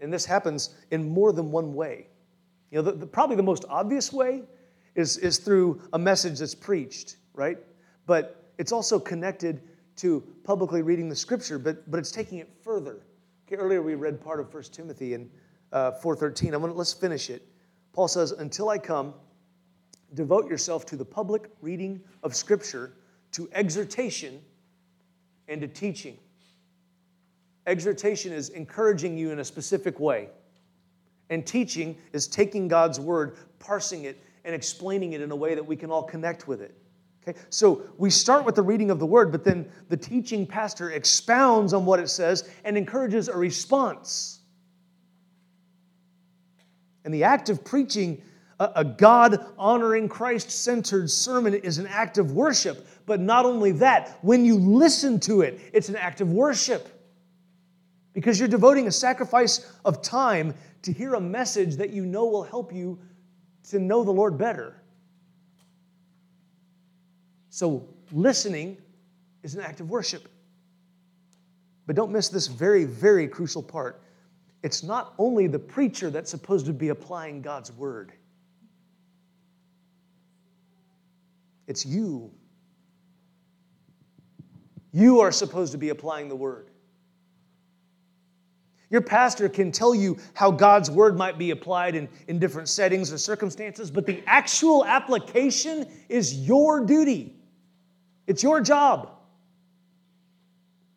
And 0.00 0.12
this 0.12 0.24
happens 0.24 0.74
in 0.90 1.08
more 1.08 1.32
than 1.32 1.50
one 1.50 1.74
way. 1.74 2.06
You 2.70 2.78
know, 2.78 2.82
the, 2.82 2.92
the, 2.92 3.06
probably 3.06 3.36
the 3.36 3.42
most 3.42 3.64
obvious 3.68 4.12
way 4.12 4.42
is, 4.94 5.18
is 5.18 5.38
through 5.38 5.80
a 5.92 5.98
message 5.98 6.38
that's 6.38 6.54
preached, 6.54 7.16
right? 7.34 7.58
But 8.06 8.52
it's 8.58 8.72
also 8.72 8.98
connected 8.98 9.62
to 9.96 10.22
publicly 10.44 10.82
reading 10.82 11.08
the 11.08 11.16
scripture, 11.16 11.58
but, 11.58 11.90
but 11.90 11.98
it's 11.98 12.10
taking 12.10 12.38
it 12.38 12.48
further. 12.62 13.00
Okay, 13.46 13.56
earlier 13.56 13.82
we 13.82 13.94
read 13.94 14.20
part 14.20 14.40
of 14.40 14.52
1 14.52 14.62
Timothy 14.64 15.14
in 15.14 15.30
uh, 15.72 15.92
4.13. 16.02 16.54
I 16.54 16.56
want 16.56 16.72
to, 16.72 16.78
let's 16.78 16.92
finish 16.92 17.30
it. 17.30 17.46
Paul 17.92 18.08
says, 18.08 18.32
Until 18.32 18.68
I 18.68 18.78
come, 18.78 19.14
devote 20.14 20.48
yourself 20.48 20.86
to 20.86 20.96
the 20.96 21.04
public 21.04 21.50
reading 21.60 22.00
of 22.22 22.34
scripture, 22.34 22.94
to 23.32 23.48
exhortation, 23.52 24.40
and 25.48 25.60
to 25.60 25.68
teaching. 25.68 26.16
Exhortation 27.66 28.32
is 28.32 28.48
encouraging 28.50 29.18
you 29.18 29.30
in 29.30 29.40
a 29.40 29.44
specific 29.44 30.00
way. 30.00 30.28
And 31.28 31.46
teaching 31.46 31.96
is 32.12 32.26
taking 32.26 32.68
God's 32.68 32.98
word, 32.98 33.36
parsing 33.58 34.04
it, 34.04 34.22
and 34.44 34.54
explaining 34.54 35.12
it 35.12 35.20
in 35.20 35.30
a 35.30 35.36
way 35.36 35.54
that 35.54 35.64
we 35.64 35.76
can 35.76 35.90
all 35.90 36.02
connect 36.02 36.48
with 36.48 36.62
it. 36.62 36.74
Okay? 37.22 37.38
So 37.50 37.82
we 37.98 38.10
start 38.10 38.44
with 38.44 38.54
the 38.54 38.62
reading 38.62 38.90
of 38.90 38.98
the 38.98 39.06
word, 39.06 39.30
but 39.30 39.44
then 39.44 39.70
the 39.88 39.96
teaching 39.96 40.46
pastor 40.46 40.90
expounds 40.90 41.72
on 41.72 41.84
what 41.84 42.00
it 42.00 42.08
says 42.08 42.48
and 42.64 42.78
encourages 42.78 43.28
a 43.28 43.36
response. 43.36 44.40
And 47.04 47.12
the 47.12 47.24
act 47.24 47.48
of 47.48 47.64
preaching 47.64 48.22
a, 48.58 48.84
God 48.84 49.46
honoring, 49.56 50.08
Christ 50.08 50.50
centered 50.50 51.10
sermon 51.10 51.54
is 51.54 51.78
an 51.78 51.86
act 51.86 52.18
of 52.18 52.32
worship. 52.32 52.86
But 53.10 53.18
not 53.18 53.44
only 53.44 53.72
that, 53.72 54.20
when 54.22 54.44
you 54.44 54.54
listen 54.54 55.18
to 55.22 55.40
it, 55.40 55.58
it's 55.72 55.88
an 55.88 55.96
act 55.96 56.20
of 56.20 56.30
worship 56.32 56.88
because 58.12 58.38
you're 58.38 58.46
devoting 58.46 58.86
a 58.86 58.92
sacrifice 58.92 59.68
of 59.84 60.00
time 60.00 60.54
to 60.82 60.92
hear 60.92 61.14
a 61.14 61.20
message 61.20 61.74
that 61.78 61.90
you 61.90 62.06
know 62.06 62.26
will 62.26 62.44
help 62.44 62.72
you 62.72 63.00
to 63.70 63.80
know 63.80 64.04
the 64.04 64.12
Lord 64.12 64.38
better. 64.38 64.80
So, 67.48 67.88
listening 68.12 68.76
is 69.42 69.56
an 69.56 69.62
act 69.62 69.80
of 69.80 69.90
worship. 69.90 70.28
But 71.88 71.96
don't 71.96 72.12
miss 72.12 72.28
this 72.28 72.46
very, 72.46 72.84
very 72.84 73.26
crucial 73.26 73.60
part. 73.60 74.00
It's 74.62 74.84
not 74.84 75.14
only 75.18 75.48
the 75.48 75.58
preacher 75.58 76.10
that's 76.10 76.30
supposed 76.30 76.64
to 76.66 76.72
be 76.72 76.90
applying 76.90 77.42
God's 77.42 77.72
word, 77.72 78.12
it's 81.66 81.84
you. 81.84 82.30
You 84.92 85.20
are 85.20 85.32
supposed 85.32 85.72
to 85.72 85.78
be 85.78 85.90
applying 85.90 86.28
the 86.28 86.36
word. 86.36 86.70
Your 88.90 89.00
pastor 89.00 89.48
can 89.48 89.70
tell 89.70 89.94
you 89.94 90.18
how 90.34 90.50
God's 90.50 90.90
word 90.90 91.16
might 91.16 91.38
be 91.38 91.52
applied 91.52 91.94
in, 91.94 92.08
in 92.26 92.40
different 92.40 92.68
settings 92.68 93.12
or 93.12 93.18
circumstances, 93.18 93.88
but 93.88 94.04
the 94.04 94.20
actual 94.26 94.84
application 94.84 95.86
is 96.08 96.34
your 96.34 96.84
duty. 96.84 97.36
It's 98.26 98.42
your 98.42 98.60
job. 98.60 99.10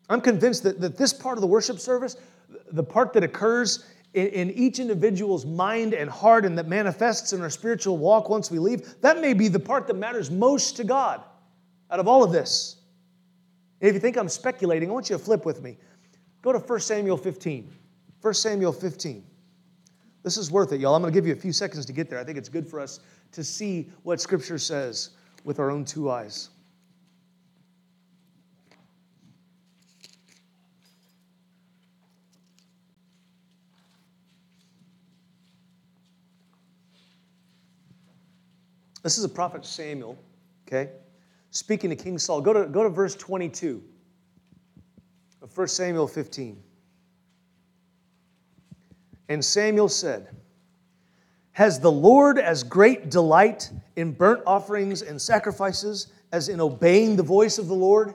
I'm 0.08 0.20
convinced 0.20 0.64
that, 0.64 0.80
that 0.80 0.96
this 0.96 1.12
part 1.12 1.38
of 1.38 1.40
the 1.40 1.46
worship 1.46 1.78
service, 1.78 2.16
the 2.72 2.82
part 2.82 3.12
that 3.12 3.22
occurs 3.22 3.86
in, 4.12 4.26
in 4.26 4.50
each 4.50 4.80
individual's 4.80 5.46
mind 5.46 5.94
and 5.94 6.10
heart 6.10 6.44
and 6.44 6.58
that 6.58 6.66
manifests 6.66 7.32
in 7.32 7.40
our 7.40 7.50
spiritual 7.50 7.96
walk 7.96 8.28
once 8.28 8.50
we 8.50 8.58
leave, 8.58 9.00
that 9.02 9.20
may 9.20 9.34
be 9.34 9.46
the 9.46 9.60
part 9.60 9.86
that 9.86 9.94
matters 9.94 10.32
most 10.32 10.76
to 10.76 10.84
God 10.84 11.22
out 11.92 12.00
of 12.00 12.08
all 12.08 12.24
of 12.24 12.32
this. 12.32 12.76
And 13.84 13.90
if 13.90 13.94
you 13.96 14.00
think 14.00 14.16
I'm 14.16 14.30
speculating, 14.30 14.88
I 14.88 14.94
want 14.94 15.10
you 15.10 15.18
to 15.18 15.22
flip 15.22 15.44
with 15.44 15.62
me. 15.62 15.76
Go 16.40 16.52
to 16.52 16.58
1 16.58 16.80
Samuel 16.80 17.18
15. 17.18 17.70
1 18.22 18.32
Samuel 18.32 18.72
15. 18.72 19.22
This 20.22 20.38
is 20.38 20.50
worth 20.50 20.72
it, 20.72 20.80
y'all. 20.80 20.94
I'm 20.94 21.02
going 21.02 21.12
to 21.12 21.14
give 21.14 21.26
you 21.26 21.34
a 21.34 21.36
few 21.36 21.52
seconds 21.52 21.84
to 21.84 21.92
get 21.92 22.08
there. 22.08 22.18
I 22.18 22.24
think 22.24 22.38
it's 22.38 22.48
good 22.48 22.66
for 22.66 22.80
us 22.80 23.00
to 23.32 23.44
see 23.44 23.90
what 24.02 24.22
Scripture 24.22 24.56
says 24.56 25.10
with 25.44 25.58
our 25.58 25.70
own 25.70 25.84
two 25.84 26.10
eyes. 26.10 26.48
This 39.02 39.18
is 39.18 39.24
a 39.24 39.28
prophet 39.28 39.66
Samuel, 39.66 40.16
okay? 40.66 40.88
Speaking 41.54 41.90
to 41.90 41.96
King 41.96 42.18
Saul. 42.18 42.40
Go 42.40 42.52
to, 42.52 42.66
go 42.66 42.82
to 42.82 42.88
verse 42.88 43.14
22 43.14 43.80
of 45.40 45.56
1 45.56 45.68
Samuel 45.68 46.08
15. 46.08 46.60
And 49.28 49.42
Samuel 49.42 49.88
said, 49.88 50.28
Has 51.52 51.78
the 51.78 51.90
Lord 51.90 52.40
as 52.40 52.64
great 52.64 53.08
delight 53.08 53.70
in 53.94 54.10
burnt 54.10 54.42
offerings 54.48 55.02
and 55.02 55.20
sacrifices 55.22 56.08
as 56.32 56.48
in 56.48 56.60
obeying 56.60 57.14
the 57.14 57.22
voice 57.22 57.58
of 57.58 57.68
the 57.68 57.74
Lord? 57.74 58.14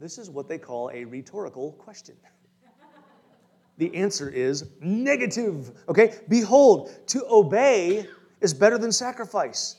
This 0.00 0.18
is 0.18 0.30
what 0.30 0.48
they 0.48 0.58
call 0.58 0.90
a 0.92 1.04
rhetorical 1.04 1.72
question. 1.72 2.16
The 3.76 3.94
answer 3.94 4.28
is 4.28 4.64
negative. 4.80 5.70
Okay? 5.88 6.16
Behold, 6.28 6.90
to 7.06 7.24
obey 7.30 8.04
is 8.40 8.52
better 8.52 8.78
than 8.78 8.90
sacrifice, 8.90 9.76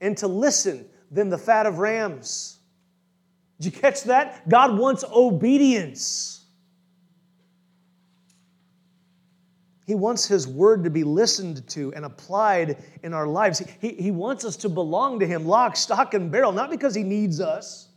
and 0.00 0.16
to 0.16 0.28
listen 0.28 0.86
than 1.10 1.28
the 1.28 1.38
fat 1.38 1.66
of 1.66 1.78
rams. 1.78 2.58
Did 3.58 3.74
you 3.74 3.80
catch 3.80 4.04
that? 4.04 4.48
God 4.48 4.78
wants 4.78 5.04
obedience. 5.04 6.44
He 9.86 9.94
wants 9.96 10.24
His 10.24 10.46
word 10.46 10.84
to 10.84 10.90
be 10.90 11.02
listened 11.02 11.68
to 11.70 11.92
and 11.94 12.04
applied 12.04 12.82
in 13.02 13.12
our 13.12 13.26
lives. 13.26 13.60
He, 13.80 13.88
he 13.90 14.12
wants 14.12 14.44
us 14.44 14.56
to 14.58 14.68
belong 14.68 15.18
to 15.18 15.26
Him, 15.26 15.44
lock, 15.46 15.76
stock, 15.76 16.14
and 16.14 16.30
barrel, 16.30 16.52
not 16.52 16.70
because 16.70 16.94
He 16.94 17.02
needs 17.02 17.40
us, 17.40 17.88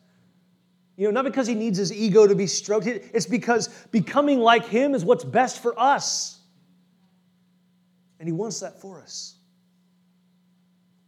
you 0.97 1.05
know, 1.05 1.11
not 1.11 1.23
because 1.23 1.45
He 1.45 1.53
needs 1.53 1.77
His 1.77 1.93
ego 1.93 2.25
to 2.25 2.33
be 2.33 2.47
stroked. 2.47 2.87
It's 2.87 3.27
because 3.27 3.67
becoming 3.91 4.39
like 4.39 4.65
Him 4.65 4.95
is 4.95 5.05
what's 5.05 5.23
best 5.23 5.61
for 5.61 5.79
us. 5.79 6.39
And 8.19 8.27
He 8.27 8.33
wants 8.33 8.59
that 8.61 8.81
for 8.81 8.99
us. 8.99 9.35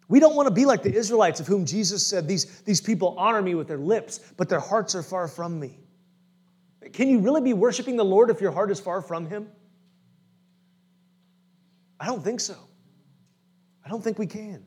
We 0.07 0.19
don't 0.19 0.35
want 0.35 0.47
to 0.47 0.53
be 0.53 0.65
like 0.65 0.83
the 0.83 0.93
Israelites 0.93 1.39
of 1.39 1.47
whom 1.47 1.65
Jesus 1.65 2.05
said, 2.05 2.27
These, 2.27 2.61
these 2.61 2.79
people 2.79 3.15
honor 3.17 3.41
me 3.41 3.55
with 3.55 3.67
their 3.67 3.77
lips, 3.77 4.19
but 4.37 4.49
their 4.49 4.59
hearts 4.59 4.93
are 4.93 5.03
far 5.03 5.27
from 5.27 5.59
me. 5.59 5.79
Can 6.93 7.09
you 7.09 7.19
really 7.19 7.41
be 7.41 7.53
worshiping 7.53 7.97
the 7.97 8.05
Lord 8.05 8.29
if 8.29 8.39
your 8.39 8.51
heart 8.51 8.69
is 8.69 8.79
far 8.79 9.01
from 9.01 9.27
Him? 9.27 9.47
I 11.99 12.05
don't 12.05 12.23
think 12.23 12.39
so. 12.39 12.55
I 13.83 13.89
don't 13.89 14.03
think 14.03 14.19
we 14.19 14.27
can. 14.27 14.63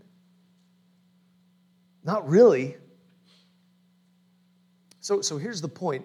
Not 2.05 2.28
really. 2.28 2.76
So, 5.01 5.20
so 5.20 5.39
here's 5.39 5.61
the 5.61 5.68
point 5.68 6.05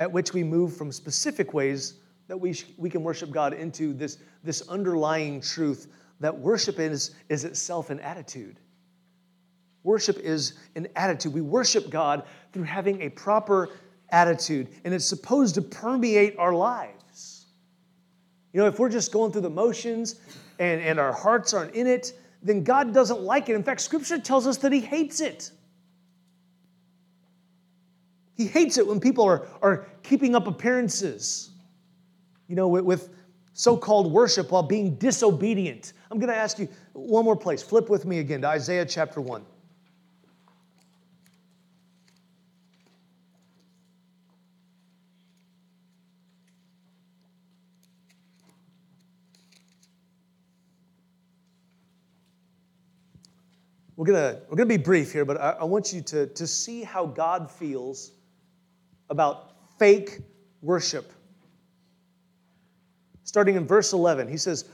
at 0.00 0.10
which 0.10 0.32
we 0.32 0.44
move 0.44 0.76
from 0.76 0.92
specific 0.92 1.54
ways 1.54 1.94
that 2.28 2.36
we, 2.36 2.52
sh- 2.52 2.66
we 2.76 2.90
can 2.90 3.02
worship 3.02 3.30
God 3.30 3.52
into 3.52 3.92
this, 3.92 4.18
this 4.44 4.68
underlying 4.68 5.40
truth 5.40 5.88
that 6.20 6.36
worship 6.36 6.78
is, 6.78 7.14
is 7.28 7.44
itself 7.44 7.90
an 7.90 8.00
attitude. 8.00 8.58
Worship 9.84 10.18
is 10.18 10.54
an 10.74 10.88
attitude. 10.96 11.32
We 11.32 11.40
worship 11.40 11.90
God 11.90 12.24
through 12.52 12.64
having 12.64 13.02
a 13.02 13.08
proper 13.10 13.70
attitude, 14.10 14.68
and 14.84 14.92
it's 14.92 15.06
supposed 15.06 15.54
to 15.54 15.62
permeate 15.62 16.36
our 16.38 16.52
lives. 16.52 17.46
You 18.52 18.60
know, 18.60 18.66
if 18.66 18.78
we're 18.78 18.88
just 18.88 19.12
going 19.12 19.32
through 19.32 19.42
the 19.42 19.50
motions 19.50 20.16
and, 20.58 20.80
and 20.80 20.98
our 20.98 21.12
hearts 21.12 21.54
aren't 21.54 21.74
in 21.74 21.86
it, 21.86 22.18
then 22.42 22.64
God 22.64 22.94
doesn't 22.94 23.20
like 23.20 23.48
it. 23.48 23.54
In 23.54 23.62
fact, 23.62 23.80
Scripture 23.80 24.18
tells 24.18 24.46
us 24.46 24.56
that 24.58 24.72
He 24.72 24.80
hates 24.80 25.20
it. 25.20 25.50
He 28.34 28.46
hates 28.46 28.78
it 28.78 28.86
when 28.86 29.00
people 29.00 29.24
are, 29.24 29.48
are 29.62 29.88
keeping 30.02 30.36
up 30.36 30.46
appearances, 30.46 31.50
you 32.46 32.54
know, 32.54 32.68
with, 32.68 32.84
with 32.84 33.10
so 33.52 33.76
called 33.76 34.12
worship 34.12 34.52
while 34.52 34.62
being 34.62 34.94
disobedient. 34.94 35.92
I'm 36.10 36.18
going 36.18 36.32
to 36.32 36.36
ask 36.36 36.58
you 36.58 36.68
one 36.92 37.24
more 37.24 37.36
place. 37.36 37.62
Flip 37.62 37.90
with 37.90 38.04
me 38.04 38.18
again 38.18 38.40
to 38.42 38.48
Isaiah 38.48 38.86
chapter 38.86 39.20
1. 39.20 39.44
We're 53.98 54.06
gonna, 54.06 54.38
we're 54.48 54.56
gonna 54.56 54.66
be 54.66 54.76
brief 54.76 55.12
here, 55.12 55.24
but 55.24 55.40
I, 55.40 55.56
I 55.58 55.64
want 55.64 55.92
you 55.92 56.00
to, 56.02 56.28
to 56.28 56.46
see 56.46 56.84
how 56.84 57.04
God 57.04 57.50
feels 57.50 58.12
about 59.10 59.56
fake 59.76 60.20
worship. 60.62 61.12
Starting 63.24 63.56
in 63.56 63.66
verse 63.66 63.92
11, 63.92 64.28
he 64.28 64.36
says, 64.36 64.66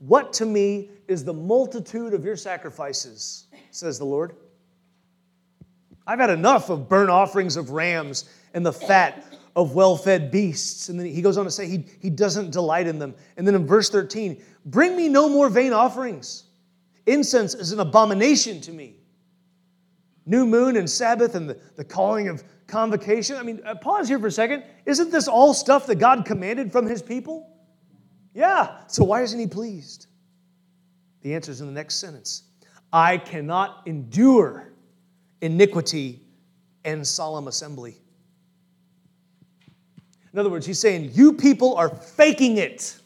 What 0.00 0.32
to 0.34 0.46
me 0.46 0.88
is 1.08 1.24
the 1.24 1.34
multitude 1.34 2.14
of 2.14 2.24
your 2.24 2.36
sacrifices, 2.36 3.46
says 3.70 3.98
the 3.98 4.06
Lord. 4.06 4.34
I've 6.06 6.18
had 6.18 6.30
enough 6.30 6.70
of 6.70 6.88
burnt 6.88 7.10
offerings 7.10 7.56
of 7.56 7.70
rams 7.70 8.28
and 8.54 8.64
the 8.64 8.72
fat 8.72 9.24
of 9.54 9.74
well 9.74 9.96
fed 9.96 10.30
beasts. 10.30 10.88
And 10.88 10.98
then 10.98 11.06
he 11.06 11.20
goes 11.20 11.36
on 11.36 11.44
to 11.44 11.50
say 11.50 11.68
he, 11.68 11.84
he 12.00 12.08
doesn't 12.08 12.50
delight 12.50 12.86
in 12.86 12.98
them. 12.98 13.14
And 13.36 13.46
then 13.46 13.54
in 13.54 13.66
verse 13.66 13.90
13, 13.90 14.42
bring 14.64 14.96
me 14.96 15.08
no 15.08 15.28
more 15.28 15.50
vain 15.50 15.74
offerings. 15.74 16.44
Incense 17.06 17.54
is 17.54 17.72
an 17.72 17.80
abomination 17.80 18.60
to 18.62 18.72
me. 18.72 18.96
New 20.24 20.46
moon 20.46 20.76
and 20.76 20.88
Sabbath 20.88 21.34
and 21.34 21.48
the, 21.48 21.58
the 21.76 21.84
calling 21.84 22.28
of 22.28 22.42
convocation. 22.66 23.36
I 23.36 23.42
mean, 23.42 23.60
uh, 23.66 23.74
pause 23.74 24.08
here 24.08 24.18
for 24.18 24.28
a 24.28 24.32
second. 24.32 24.64
Isn't 24.86 25.10
this 25.10 25.28
all 25.28 25.52
stuff 25.52 25.86
that 25.88 25.96
God 25.96 26.24
commanded 26.24 26.72
from 26.72 26.86
his 26.86 27.02
people? 27.02 27.50
Yeah. 28.34 28.78
So 28.86 29.04
why 29.04 29.22
isn't 29.22 29.38
he 29.38 29.46
pleased? 29.46 30.06
The 31.22 31.34
answer 31.34 31.50
is 31.50 31.60
in 31.60 31.66
the 31.66 31.72
next 31.72 31.96
sentence 31.96 32.44
I 32.92 33.18
cannot 33.18 33.82
endure 33.86 34.72
iniquity 35.40 36.20
and 36.84 37.06
solemn 37.06 37.48
assembly. 37.48 37.96
In 40.32 40.38
other 40.38 40.50
words, 40.50 40.66
he's 40.66 40.78
saying, 40.78 41.10
You 41.14 41.32
people 41.32 41.74
are 41.76 41.88
faking 41.88 42.58
it. 42.58 42.96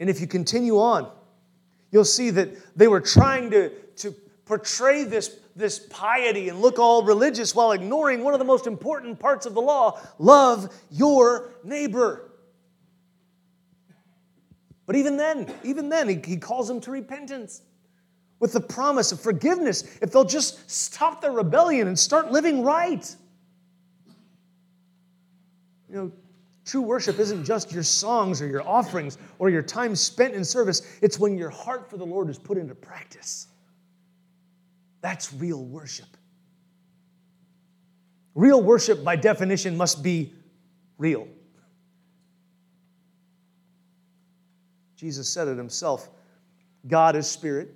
And 0.00 0.08
if 0.08 0.20
you 0.20 0.26
continue 0.26 0.78
on, 0.78 1.10
you'll 1.90 2.04
see 2.04 2.30
that 2.30 2.76
they 2.76 2.88
were 2.88 3.00
trying 3.00 3.50
to, 3.50 3.70
to 3.96 4.12
portray 4.44 5.04
this, 5.04 5.40
this 5.58 5.78
piety 5.90 6.48
and 6.48 6.60
look 6.60 6.78
all 6.78 7.02
religious 7.02 7.54
while 7.54 7.72
ignoring 7.72 8.22
one 8.22 8.32
of 8.32 8.38
the 8.38 8.44
most 8.44 8.66
important 8.66 9.18
parts 9.18 9.44
of 9.44 9.54
the 9.54 9.60
law 9.60 10.00
love 10.18 10.72
your 10.90 11.50
neighbor. 11.64 12.30
But 14.86 14.96
even 14.96 15.16
then, 15.16 15.52
even 15.64 15.88
then, 15.88 16.08
he, 16.08 16.20
he 16.24 16.36
calls 16.38 16.68
them 16.68 16.80
to 16.82 16.90
repentance 16.90 17.60
with 18.40 18.52
the 18.52 18.60
promise 18.60 19.12
of 19.12 19.20
forgiveness 19.20 19.98
if 20.00 20.12
they'll 20.12 20.24
just 20.24 20.70
stop 20.70 21.20
their 21.20 21.32
rebellion 21.32 21.88
and 21.88 21.98
start 21.98 22.30
living 22.30 22.62
right. 22.62 23.14
You 25.90 25.96
know, 25.96 26.12
True 26.68 26.82
worship 26.82 27.18
isn't 27.18 27.46
just 27.46 27.72
your 27.72 27.82
songs 27.82 28.42
or 28.42 28.46
your 28.46 28.60
offerings 28.68 29.16
or 29.38 29.48
your 29.48 29.62
time 29.62 29.96
spent 29.96 30.34
in 30.34 30.44
service, 30.44 30.82
it's 31.00 31.18
when 31.18 31.38
your 31.38 31.48
heart 31.48 31.88
for 31.88 31.96
the 31.96 32.04
Lord 32.04 32.28
is 32.28 32.38
put 32.38 32.58
into 32.58 32.74
practice. 32.74 33.46
That's 35.00 35.32
real 35.32 35.64
worship. 35.64 36.16
Real 38.34 38.62
worship, 38.62 39.02
by 39.04 39.16
definition, 39.16 39.76
must 39.76 40.02
be 40.02 40.32
real. 40.96 41.26
Jesus 44.96 45.28
said 45.28 45.48
it 45.48 45.56
himself 45.56 46.10
God 46.86 47.16
is 47.16 47.28
spirit, 47.28 47.74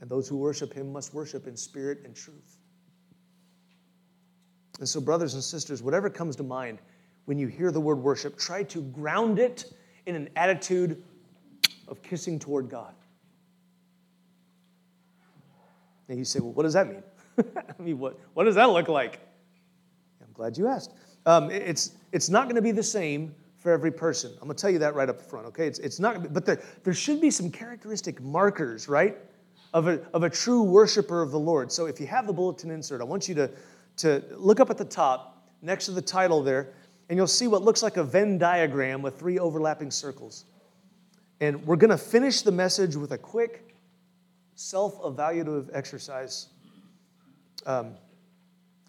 and 0.00 0.10
those 0.10 0.28
who 0.28 0.36
worship 0.36 0.72
him 0.72 0.92
must 0.92 1.14
worship 1.14 1.46
in 1.46 1.56
spirit 1.56 2.00
and 2.04 2.14
truth. 2.14 2.58
And 4.80 4.88
so, 4.88 5.00
brothers 5.00 5.34
and 5.34 5.42
sisters, 5.42 5.82
whatever 5.82 6.10
comes 6.10 6.36
to 6.36 6.42
mind, 6.42 6.80
when 7.26 7.38
you 7.38 7.46
hear 7.46 7.70
the 7.70 7.80
word 7.80 7.96
worship, 7.96 8.36
try 8.38 8.64
to 8.64 8.82
ground 8.82 9.38
it 9.38 9.72
in 10.06 10.14
an 10.14 10.28
attitude 10.36 11.02
of 11.88 12.02
kissing 12.02 12.38
toward 12.38 12.68
God. 12.68 12.94
And 16.08 16.18
you 16.18 16.24
say, 16.24 16.40
well, 16.40 16.52
what 16.52 16.64
does 16.64 16.74
that 16.74 16.88
mean? 16.88 17.02
I 17.38 17.82
mean, 17.82 17.98
what, 17.98 18.18
what 18.34 18.44
does 18.44 18.54
that 18.56 18.70
look 18.70 18.88
like? 18.88 19.20
I'm 20.20 20.32
glad 20.32 20.56
you 20.58 20.68
asked. 20.68 20.92
Um, 21.26 21.50
it's, 21.50 21.92
it's 22.12 22.28
not 22.28 22.44
going 22.44 22.56
to 22.56 22.62
be 22.62 22.72
the 22.72 22.82
same 22.82 23.34
for 23.56 23.72
every 23.72 23.90
person. 23.90 24.30
I'm 24.34 24.46
going 24.46 24.56
to 24.56 24.60
tell 24.60 24.70
you 24.70 24.78
that 24.80 24.94
right 24.94 25.08
up 25.08 25.20
front, 25.20 25.46
okay? 25.46 25.66
It's, 25.66 25.78
it's 25.78 25.98
not, 25.98 26.32
but 26.32 26.44
there, 26.44 26.60
there 26.82 26.92
should 26.92 27.20
be 27.20 27.30
some 27.30 27.50
characteristic 27.50 28.20
markers, 28.20 28.88
right, 28.88 29.16
of 29.72 29.88
a, 29.88 30.00
of 30.12 30.22
a 30.22 30.30
true 30.30 30.62
worshiper 30.62 31.22
of 31.22 31.30
the 31.30 31.38
Lord. 31.38 31.72
So 31.72 31.86
if 31.86 31.98
you 31.98 32.06
have 32.06 32.26
the 32.26 32.32
bulletin 32.32 32.70
insert, 32.70 33.00
I 33.00 33.04
want 33.04 33.26
you 33.28 33.34
to, 33.36 33.50
to 33.98 34.22
look 34.36 34.60
up 34.60 34.70
at 34.70 34.76
the 34.76 34.84
top 34.84 35.50
next 35.62 35.86
to 35.86 35.92
the 35.92 36.02
title 36.02 36.42
there 36.42 36.74
and 37.08 37.16
you'll 37.16 37.26
see 37.26 37.46
what 37.48 37.62
looks 37.62 37.82
like 37.82 37.96
a 37.96 38.04
Venn 38.04 38.38
diagram 38.38 39.02
with 39.02 39.18
three 39.18 39.38
overlapping 39.38 39.90
circles. 39.90 40.44
And 41.40 41.64
we're 41.66 41.76
going 41.76 41.90
to 41.90 41.98
finish 41.98 42.42
the 42.42 42.52
message 42.52 42.96
with 42.96 43.12
a 43.12 43.18
quick 43.18 43.73
self 44.54 45.00
evaluative 45.02 45.70
exercise. 45.72 46.48
Um, 47.66 47.94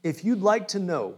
if 0.03 0.23
you'd 0.23 0.41
like 0.41 0.67
to 0.69 0.79
know 0.79 1.15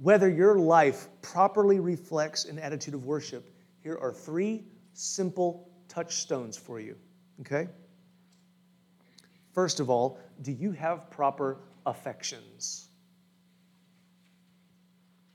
whether 0.00 0.28
your 0.28 0.58
life 0.58 1.08
properly 1.22 1.80
reflects 1.80 2.44
an 2.44 2.58
attitude 2.58 2.94
of 2.94 3.04
worship, 3.04 3.50
here 3.82 3.98
are 4.00 4.12
three 4.12 4.64
simple 4.92 5.68
touchstones 5.88 6.56
for 6.56 6.80
you, 6.80 6.96
okay? 7.40 7.68
First 9.52 9.80
of 9.80 9.90
all, 9.90 10.20
do 10.42 10.52
you 10.52 10.70
have 10.72 11.10
proper 11.10 11.58
affections? 11.84 12.88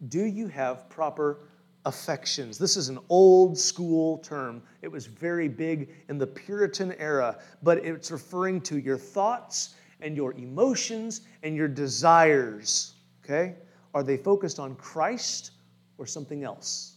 Do 0.08 0.24
you 0.24 0.48
have 0.48 0.90
proper 0.90 1.40
affections? 1.86 2.58
This 2.58 2.78
is 2.78 2.90
an 2.90 3.00
old 3.10 3.58
school 3.58 4.20
term. 4.20 4.62
It 4.82 4.88
was 4.88 5.06
very 5.06 5.48
big 5.48 5.90
in 6.10 6.18
the 6.18 6.28
Puritan 6.28 6.94
era, 6.94 7.38
but 7.62 7.80
it's 7.80 8.12
referring 8.12 8.62
to 8.62 8.80
your 8.80 8.98
thoughts 8.98 9.76
and 10.02 10.16
your 10.16 10.34
emotions 10.34 11.22
and 11.44 11.56
your 11.56 11.68
desires, 11.68 12.94
okay? 13.24 13.56
Are 13.94 14.04
they 14.04 14.18
focused 14.18 14.60
on 14.60 14.76
Christ 14.76 15.52
or 15.98 16.06
something 16.06 16.44
else? 16.44 16.96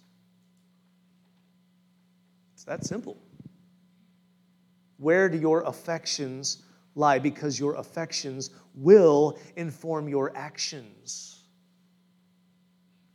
It's 2.55 2.65
that 2.65 2.85
simple. 2.85 3.17
Where 4.99 5.29
do 5.29 5.39
your 5.39 5.63
affections 5.63 6.63
lie? 6.95 7.19
Because 7.19 7.61
your 7.61 7.75
affections 7.75 8.51
will 8.75 9.39
inform 9.57 10.09
your 10.09 10.37
actions. 10.37 11.36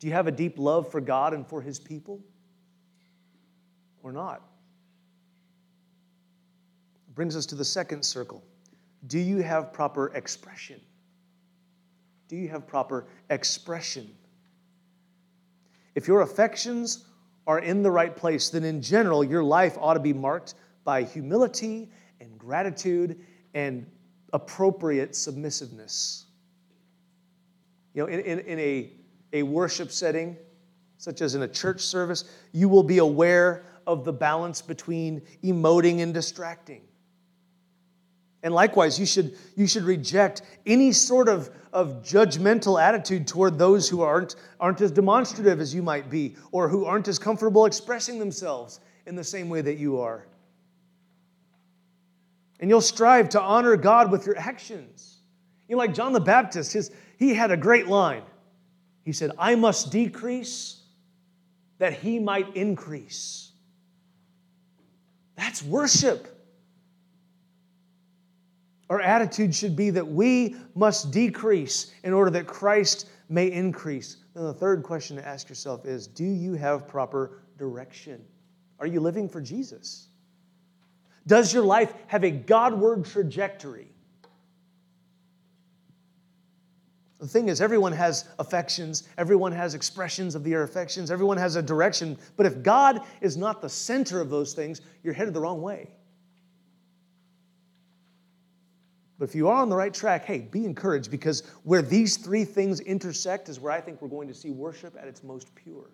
Do 0.01 0.07
you 0.07 0.13
have 0.13 0.25
a 0.25 0.31
deep 0.31 0.57
love 0.57 0.89
for 0.91 0.99
God 0.99 1.33
and 1.33 1.47
for 1.47 1.61
His 1.61 1.79
people? 1.79 2.19
Or 4.01 4.11
not? 4.11 4.41
Brings 7.13 7.35
us 7.35 7.45
to 7.45 7.55
the 7.55 7.63
second 7.63 8.03
circle. 8.03 8.43
Do 9.05 9.19
you 9.19 9.43
have 9.43 9.71
proper 9.71 10.07
expression? 10.15 10.81
Do 12.27 12.35
you 12.35 12.49
have 12.49 12.65
proper 12.65 13.05
expression? 13.29 14.09
If 15.93 16.07
your 16.07 16.21
affections 16.21 17.05
are 17.45 17.59
in 17.59 17.83
the 17.83 17.91
right 17.91 18.15
place, 18.15 18.49
then 18.49 18.63
in 18.63 18.81
general, 18.81 19.23
your 19.23 19.43
life 19.43 19.77
ought 19.79 19.93
to 19.93 19.99
be 19.99 20.13
marked 20.13 20.55
by 20.83 21.03
humility 21.03 21.91
and 22.19 22.39
gratitude 22.39 23.19
and 23.53 23.85
appropriate 24.33 25.15
submissiveness. 25.15 26.25
You 27.93 28.03
know, 28.03 28.07
in, 28.07 28.19
in, 28.21 28.39
in 28.39 28.59
a, 28.59 28.93
a 29.33 29.43
worship 29.43 29.91
setting, 29.91 30.37
such 30.97 31.21
as 31.21 31.35
in 31.35 31.43
a 31.43 31.47
church 31.47 31.81
service, 31.81 32.25
you 32.51 32.69
will 32.69 32.83
be 32.83 32.99
aware 32.99 33.65
of 33.87 34.05
the 34.05 34.13
balance 34.13 34.61
between 34.61 35.21
emoting 35.43 36.01
and 36.01 36.13
distracting. 36.13 36.81
And 38.43 38.53
likewise, 38.53 38.99
you 38.99 39.05
should, 39.05 39.35
you 39.55 39.67
should 39.67 39.83
reject 39.83 40.41
any 40.65 40.91
sort 40.91 41.29
of, 41.29 41.51
of 41.73 42.01
judgmental 42.01 42.81
attitude 42.81 43.27
toward 43.27 43.57
those 43.57 43.87
who 43.87 44.01
aren't, 44.01 44.35
aren't 44.59 44.81
as 44.81 44.91
demonstrative 44.91 45.59
as 45.59 45.75
you 45.75 45.83
might 45.83 46.09
be, 46.09 46.35
or 46.51 46.67
who 46.67 46.85
aren't 46.85 47.07
as 47.07 47.19
comfortable 47.19 47.65
expressing 47.65 48.17
themselves 48.17 48.79
in 49.05 49.15
the 49.15 49.23
same 49.23 49.49
way 49.49 49.61
that 49.61 49.77
you 49.77 49.99
are. 49.99 50.25
And 52.59 52.69
you'll 52.69 52.81
strive 52.81 53.29
to 53.29 53.41
honor 53.41 53.75
God 53.75 54.11
with 54.11 54.25
your 54.25 54.37
actions. 54.37 55.17
You 55.67 55.75
know, 55.75 55.79
like 55.79 55.93
John 55.93 56.13
the 56.13 56.19
Baptist, 56.19 56.73
his, 56.73 56.91
he 57.17 57.33
had 57.33 57.51
a 57.51 57.57
great 57.57 57.87
line. 57.87 58.23
He 59.03 59.11
said, 59.11 59.31
I 59.37 59.55
must 59.55 59.91
decrease 59.91 60.81
that 61.79 61.93
he 61.93 62.19
might 62.19 62.55
increase. 62.55 63.51
That's 65.35 65.63
worship. 65.63 66.27
Our 68.89 69.01
attitude 69.01 69.55
should 69.55 69.75
be 69.75 69.89
that 69.91 70.07
we 70.07 70.55
must 70.75 71.11
decrease 71.11 71.93
in 72.03 72.13
order 72.13 72.29
that 72.31 72.45
Christ 72.45 73.07
may 73.29 73.51
increase. 73.51 74.17
Then 74.35 74.43
the 74.43 74.53
third 74.53 74.83
question 74.83 75.15
to 75.15 75.27
ask 75.27 75.49
yourself 75.49 75.85
is 75.85 76.07
Do 76.07 76.25
you 76.25 76.53
have 76.53 76.87
proper 76.87 77.39
direction? 77.57 78.21
Are 78.79 78.87
you 78.87 78.99
living 78.99 79.29
for 79.29 79.41
Jesus? 79.41 80.09
Does 81.27 81.53
your 81.53 81.63
life 81.63 81.93
have 82.07 82.23
a 82.23 82.31
Godward 82.31 83.05
trajectory? 83.05 83.90
The 87.21 87.27
thing 87.27 87.49
is, 87.49 87.61
everyone 87.61 87.93
has 87.93 88.25
affections, 88.39 89.07
everyone 89.15 89.51
has 89.51 89.75
expressions 89.75 90.33
of 90.33 90.43
their 90.43 90.63
affections, 90.63 91.11
everyone 91.11 91.37
has 91.37 91.55
a 91.55 91.61
direction. 91.61 92.17
But 92.35 92.47
if 92.47 92.63
God 92.63 93.01
is 93.21 93.37
not 93.37 93.61
the 93.61 93.69
center 93.69 94.19
of 94.19 94.31
those 94.31 94.55
things, 94.55 94.81
you're 95.03 95.13
headed 95.13 95.35
the 95.35 95.39
wrong 95.39 95.61
way. 95.61 95.91
But 99.19 99.29
if 99.29 99.35
you 99.35 99.49
are 99.49 99.61
on 99.61 99.69
the 99.69 99.75
right 99.75 99.93
track, 99.93 100.25
hey, 100.25 100.39
be 100.39 100.65
encouraged 100.65 101.11
because 101.11 101.41
where 101.63 101.83
these 101.83 102.17
three 102.17 102.43
things 102.43 102.79
intersect 102.79 103.49
is 103.49 103.59
where 103.59 103.71
I 103.71 103.79
think 103.79 104.01
we're 104.01 104.07
going 104.07 104.27
to 104.27 104.33
see 104.33 104.49
worship 104.49 104.97
at 104.99 105.07
its 105.07 105.23
most 105.23 105.53
pure. 105.53 105.91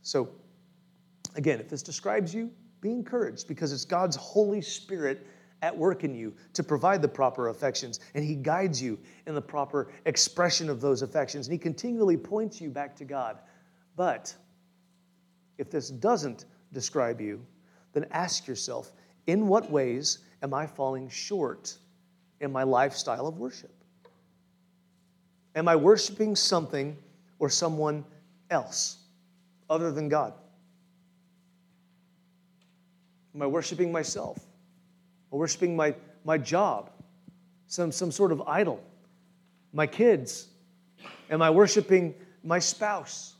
So, 0.00 0.30
again, 1.36 1.60
if 1.60 1.68
this 1.68 1.82
describes 1.82 2.34
you, 2.34 2.50
be 2.82 2.90
encouraged 2.90 3.48
because 3.48 3.72
it's 3.72 3.86
God's 3.86 4.16
Holy 4.16 4.60
Spirit 4.60 5.26
at 5.62 5.76
work 5.76 6.02
in 6.04 6.14
you 6.14 6.34
to 6.52 6.62
provide 6.62 7.00
the 7.00 7.08
proper 7.08 7.48
affections, 7.48 8.00
and 8.14 8.24
He 8.24 8.34
guides 8.34 8.82
you 8.82 8.98
in 9.26 9.34
the 9.34 9.40
proper 9.40 9.90
expression 10.04 10.68
of 10.68 10.80
those 10.80 11.00
affections, 11.00 11.46
and 11.46 11.52
He 11.52 11.58
continually 11.58 12.16
points 12.16 12.60
you 12.60 12.68
back 12.68 12.94
to 12.96 13.04
God. 13.04 13.38
But 13.96 14.34
if 15.56 15.70
this 15.70 15.88
doesn't 15.88 16.44
describe 16.72 17.20
you, 17.20 17.40
then 17.92 18.06
ask 18.10 18.46
yourself 18.46 18.92
in 19.26 19.46
what 19.46 19.70
ways 19.70 20.18
am 20.42 20.52
I 20.52 20.66
falling 20.66 21.08
short 21.08 21.78
in 22.40 22.50
my 22.50 22.64
lifestyle 22.64 23.28
of 23.28 23.38
worship? 23.38 23.72
Am 25.54 25.68
I 25.68 25.76
worshiping 25.76 26.34
something 26.34 26.96
or 27.38 27.48
someone 27.48 28.04
else 28.50 28.96
other 29.70 29.92
than 29.92 30.08
God? 30.08 30.32
Am 33.34 33.42
I 33.42 33.46
worshiping 33.46 33.90
myself? 33.92 34.38
Or 35.30 35.38
worshiping 35.38 35.74
my, 35.74 35.94
my 36.24 36.38
job? 36.38 36.90
Some, 37.66 37.92
some 37.92 38.10
sort 38.10 38.32
of 38.32 38.42
idol? 38.42 38.82
My 39.72 39.86
kids? 39.86 40.48
Am 41.30 41.40
I 41.40 41.50
worshiping 41.50 42.14
my 42.44 42.58
spouse? 42.58 43.34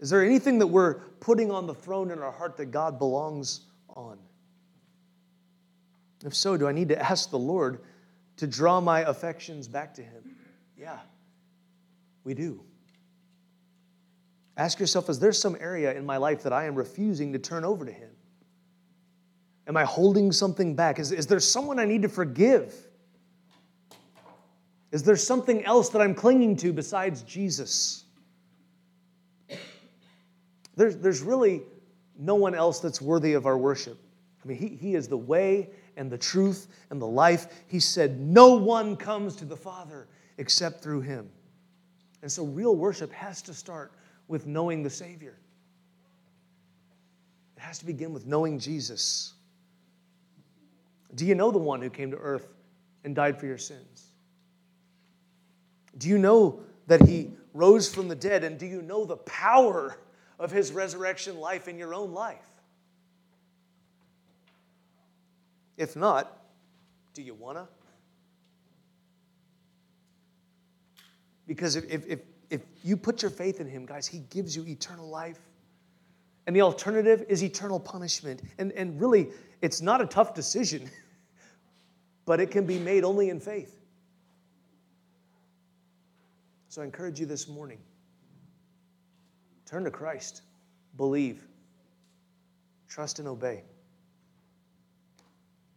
Is 0.00 0.10
there 0.10 0.24
anything 0.24 0.58
that 0.58 0.66
we're 0.66 0.94
putting 1.20 1.52
on 1.52 1.68
the 1.68 1.74
throne 1.74 2.10
in 2.10 2.18
our 2.18 2.32
heart 2.32 2.56
that 2.56 2.66
God 2.66 2.98
belongs 2.98 3.60
on? 3.88 4.18
If 6.24 6.34
so, 6.34 6.56
do 6.56 6.66
I 6.66 6.72
need 6.72 6.88
to 6.88 7.00
ask 7.00 7.30
the 7.30 7.38
Lord 7.38 7.80
to 8.38 8.46
draw 8.48 8.80
my 8.80 9.00
affections 9.00 9.68
back 9.68 9.94
to 9.94 10.02
Him? 10.02 10.36
Yeah, 10.76 10.98
we 12.24 12.34
do. 12.34 12.64
Ask 14.56 14.78
yourself 14.80 15.08
is 15.08 15.18
there 15.18 15.32
some 15.32 15.56
area 15.60 15.94
in 15.94 16.04
my 16.04 16.16
life 16.16 16.42
that 16.42 16.52
I 16.52 16.64
am 16.64 16.74
refusing 16.74 17.32
to 17.32 17.38
turn 17.38 17.64
over 17.64 17.84
to 17.84 17.92
Him? 17.92 18.10
Am 19.66 19.76
I 19.76 19.84
holding 19.84 20.32
something 20.32 20.74
back? 20.74 20.98
Is, 20.98 21.12
is 21.12 21.26
there 21.26 21.40
someone 21.40 21.78
I 21.78 21.84
need 21.84 22.02
to 22.02 22.08
forgive? 22.08 22.74
Is 24.90 25.02
there 25.02 25.16
something 25.16 25.64
else 25.64 25.88
that 25.90 26.02
I'm 26.02 26.14
clinging 26.14 26.56
to 26.56 26.72
besides 26.72 27.22
Jesus? 27.22 28.04
There's, 30.76 30.96
there's 30.96 31.22
really 31.22 31.62
no 32.18 32.34
one 32.34 32.54
else 32.54 32.80
that's 32.80 33.00
worthy 33.00 33.32
of 33.34 33.46
our 33.46 33.56
worship. 33.56 33.98
I 34.42 34.48
mean, 34.48 34.58
he, 34.58 34.68
he 34.68 34.94
is 34.94 35.08
the 35.08 35.16
way 35.16 35.70
and 35.96 36.10
the 36.10 36.18
truth 36.18 36.66
and 36.90 37.00
the 37.00 37.06
life. 37.06 37.46
He 37.68 37.80
said, 37.80 38.18
No 38.20 38.54
one 38.54 38.96
comes 38.96 39.36
to 39.36 39.44
the 39.44 39.56
Father 39.56 40.08
except 40.38 40.82
through 40.82 41.02
him. 41.02 41.28
And 42.22 42.30
so, 42.30 42.44
real 42.44 42.76
worship 42.76 43.12
has 43.12 43.42
to 43.42 43.54
start 43.54 43.92
with 44.28 44.46
knowing 44.46 44.82
the 44.82 44.90
Savior. 44.90 45.36
It 47.56 47.60
has 47.60 47.78
to 47.78 47.86
begin 47.86 48.12
with 48.12 48.26
knowing 48.26 48.58
Jesus. 48.58 49.34
Do 51.14 51.26
you 51.26 51.34
know 51.34 51.50
the 51.50 51.58
one 51.58 51.82
who 51.82 51.90
came 51.90 52.10
to 52.10 52.16
earth 52.16 52.48
and 53.04 53.14
died 53.14 53.38
for 53.38 53.46
your 53.46 53.58
sins? 53.58 54.12
Do 55.98 56.08
you 56.08 56.18
know 56.18 56.60
that 56.86 57.06
he 57.06 57.32
rose 57.52 57.92
from 57.92 58.08
the 58.08 58.14
dead? 58.14 58.44
And 58.44 58.58
do 58.58 58.66
you 58.66 58.82
know 58.82 59.04
the 59.04 59.18
power 59.18 59.98
of 60.38 60.50
his 60.50 60.72
resurrection 60.72 61.38
life 61.38 61.68
in 61.68 61.78
your 61.78 61.94
own 61.94 62.12
life? 62.12 62.38
If 65.76 65.96
not, 65.96 66.38
do 67.14 67.22
you 67.22 67.34
want 67.34 67.58
to? 67.58 67.68
Because 71.46 71.76
if, 71.76 72.06
if, 72.06 72.20
if 72.52 72.60
you 72.84 72.98
put 72.98 73.22
your 73.22 73.30
faith 73.30 73.60
in 73.60 73.66
him, 73.66 73.86
guys, 73.86 74.06
he 74.06 74.18
gives 74.30 74.54
you 74.54 74.64
eternal 74.66 75.08
life. 75.08 75.38
And 76.46 76.54
the 76.54 76.60
alternative 76.60 77.24
is 77.28 77.42
eternal 77.42 77.80
punishment. 77.80 78.42
And, 78.58 78.72
and 78.72 79.00
really, 79.00 79.28
it's 79.62 79.80
not 79.80 80.02
a 80.02 80.06
tough 80.06 80.34
decision, 80.34 80.90
but 82.26 82.40
it 82.40 82.50
can 82.50 82.66
be 82.66 82.78
made 82.78 83.04
only 83.04 83.30
in 83.30 83.40
faith. 83.40 83.80
So 86.68 86.82
I 86.82 86.84
encourage 86.84 87.18
you 87.18 87.26
this 87.26 87.48
morning 87.48 87.78
Turn 89.64 89.84
to 89.84 89.90
Christ. 89.90 90.42
Believe. 90.98 91.46
Trust 92.86 93.18
and 93.18 93.26
obey. 93.26 93.62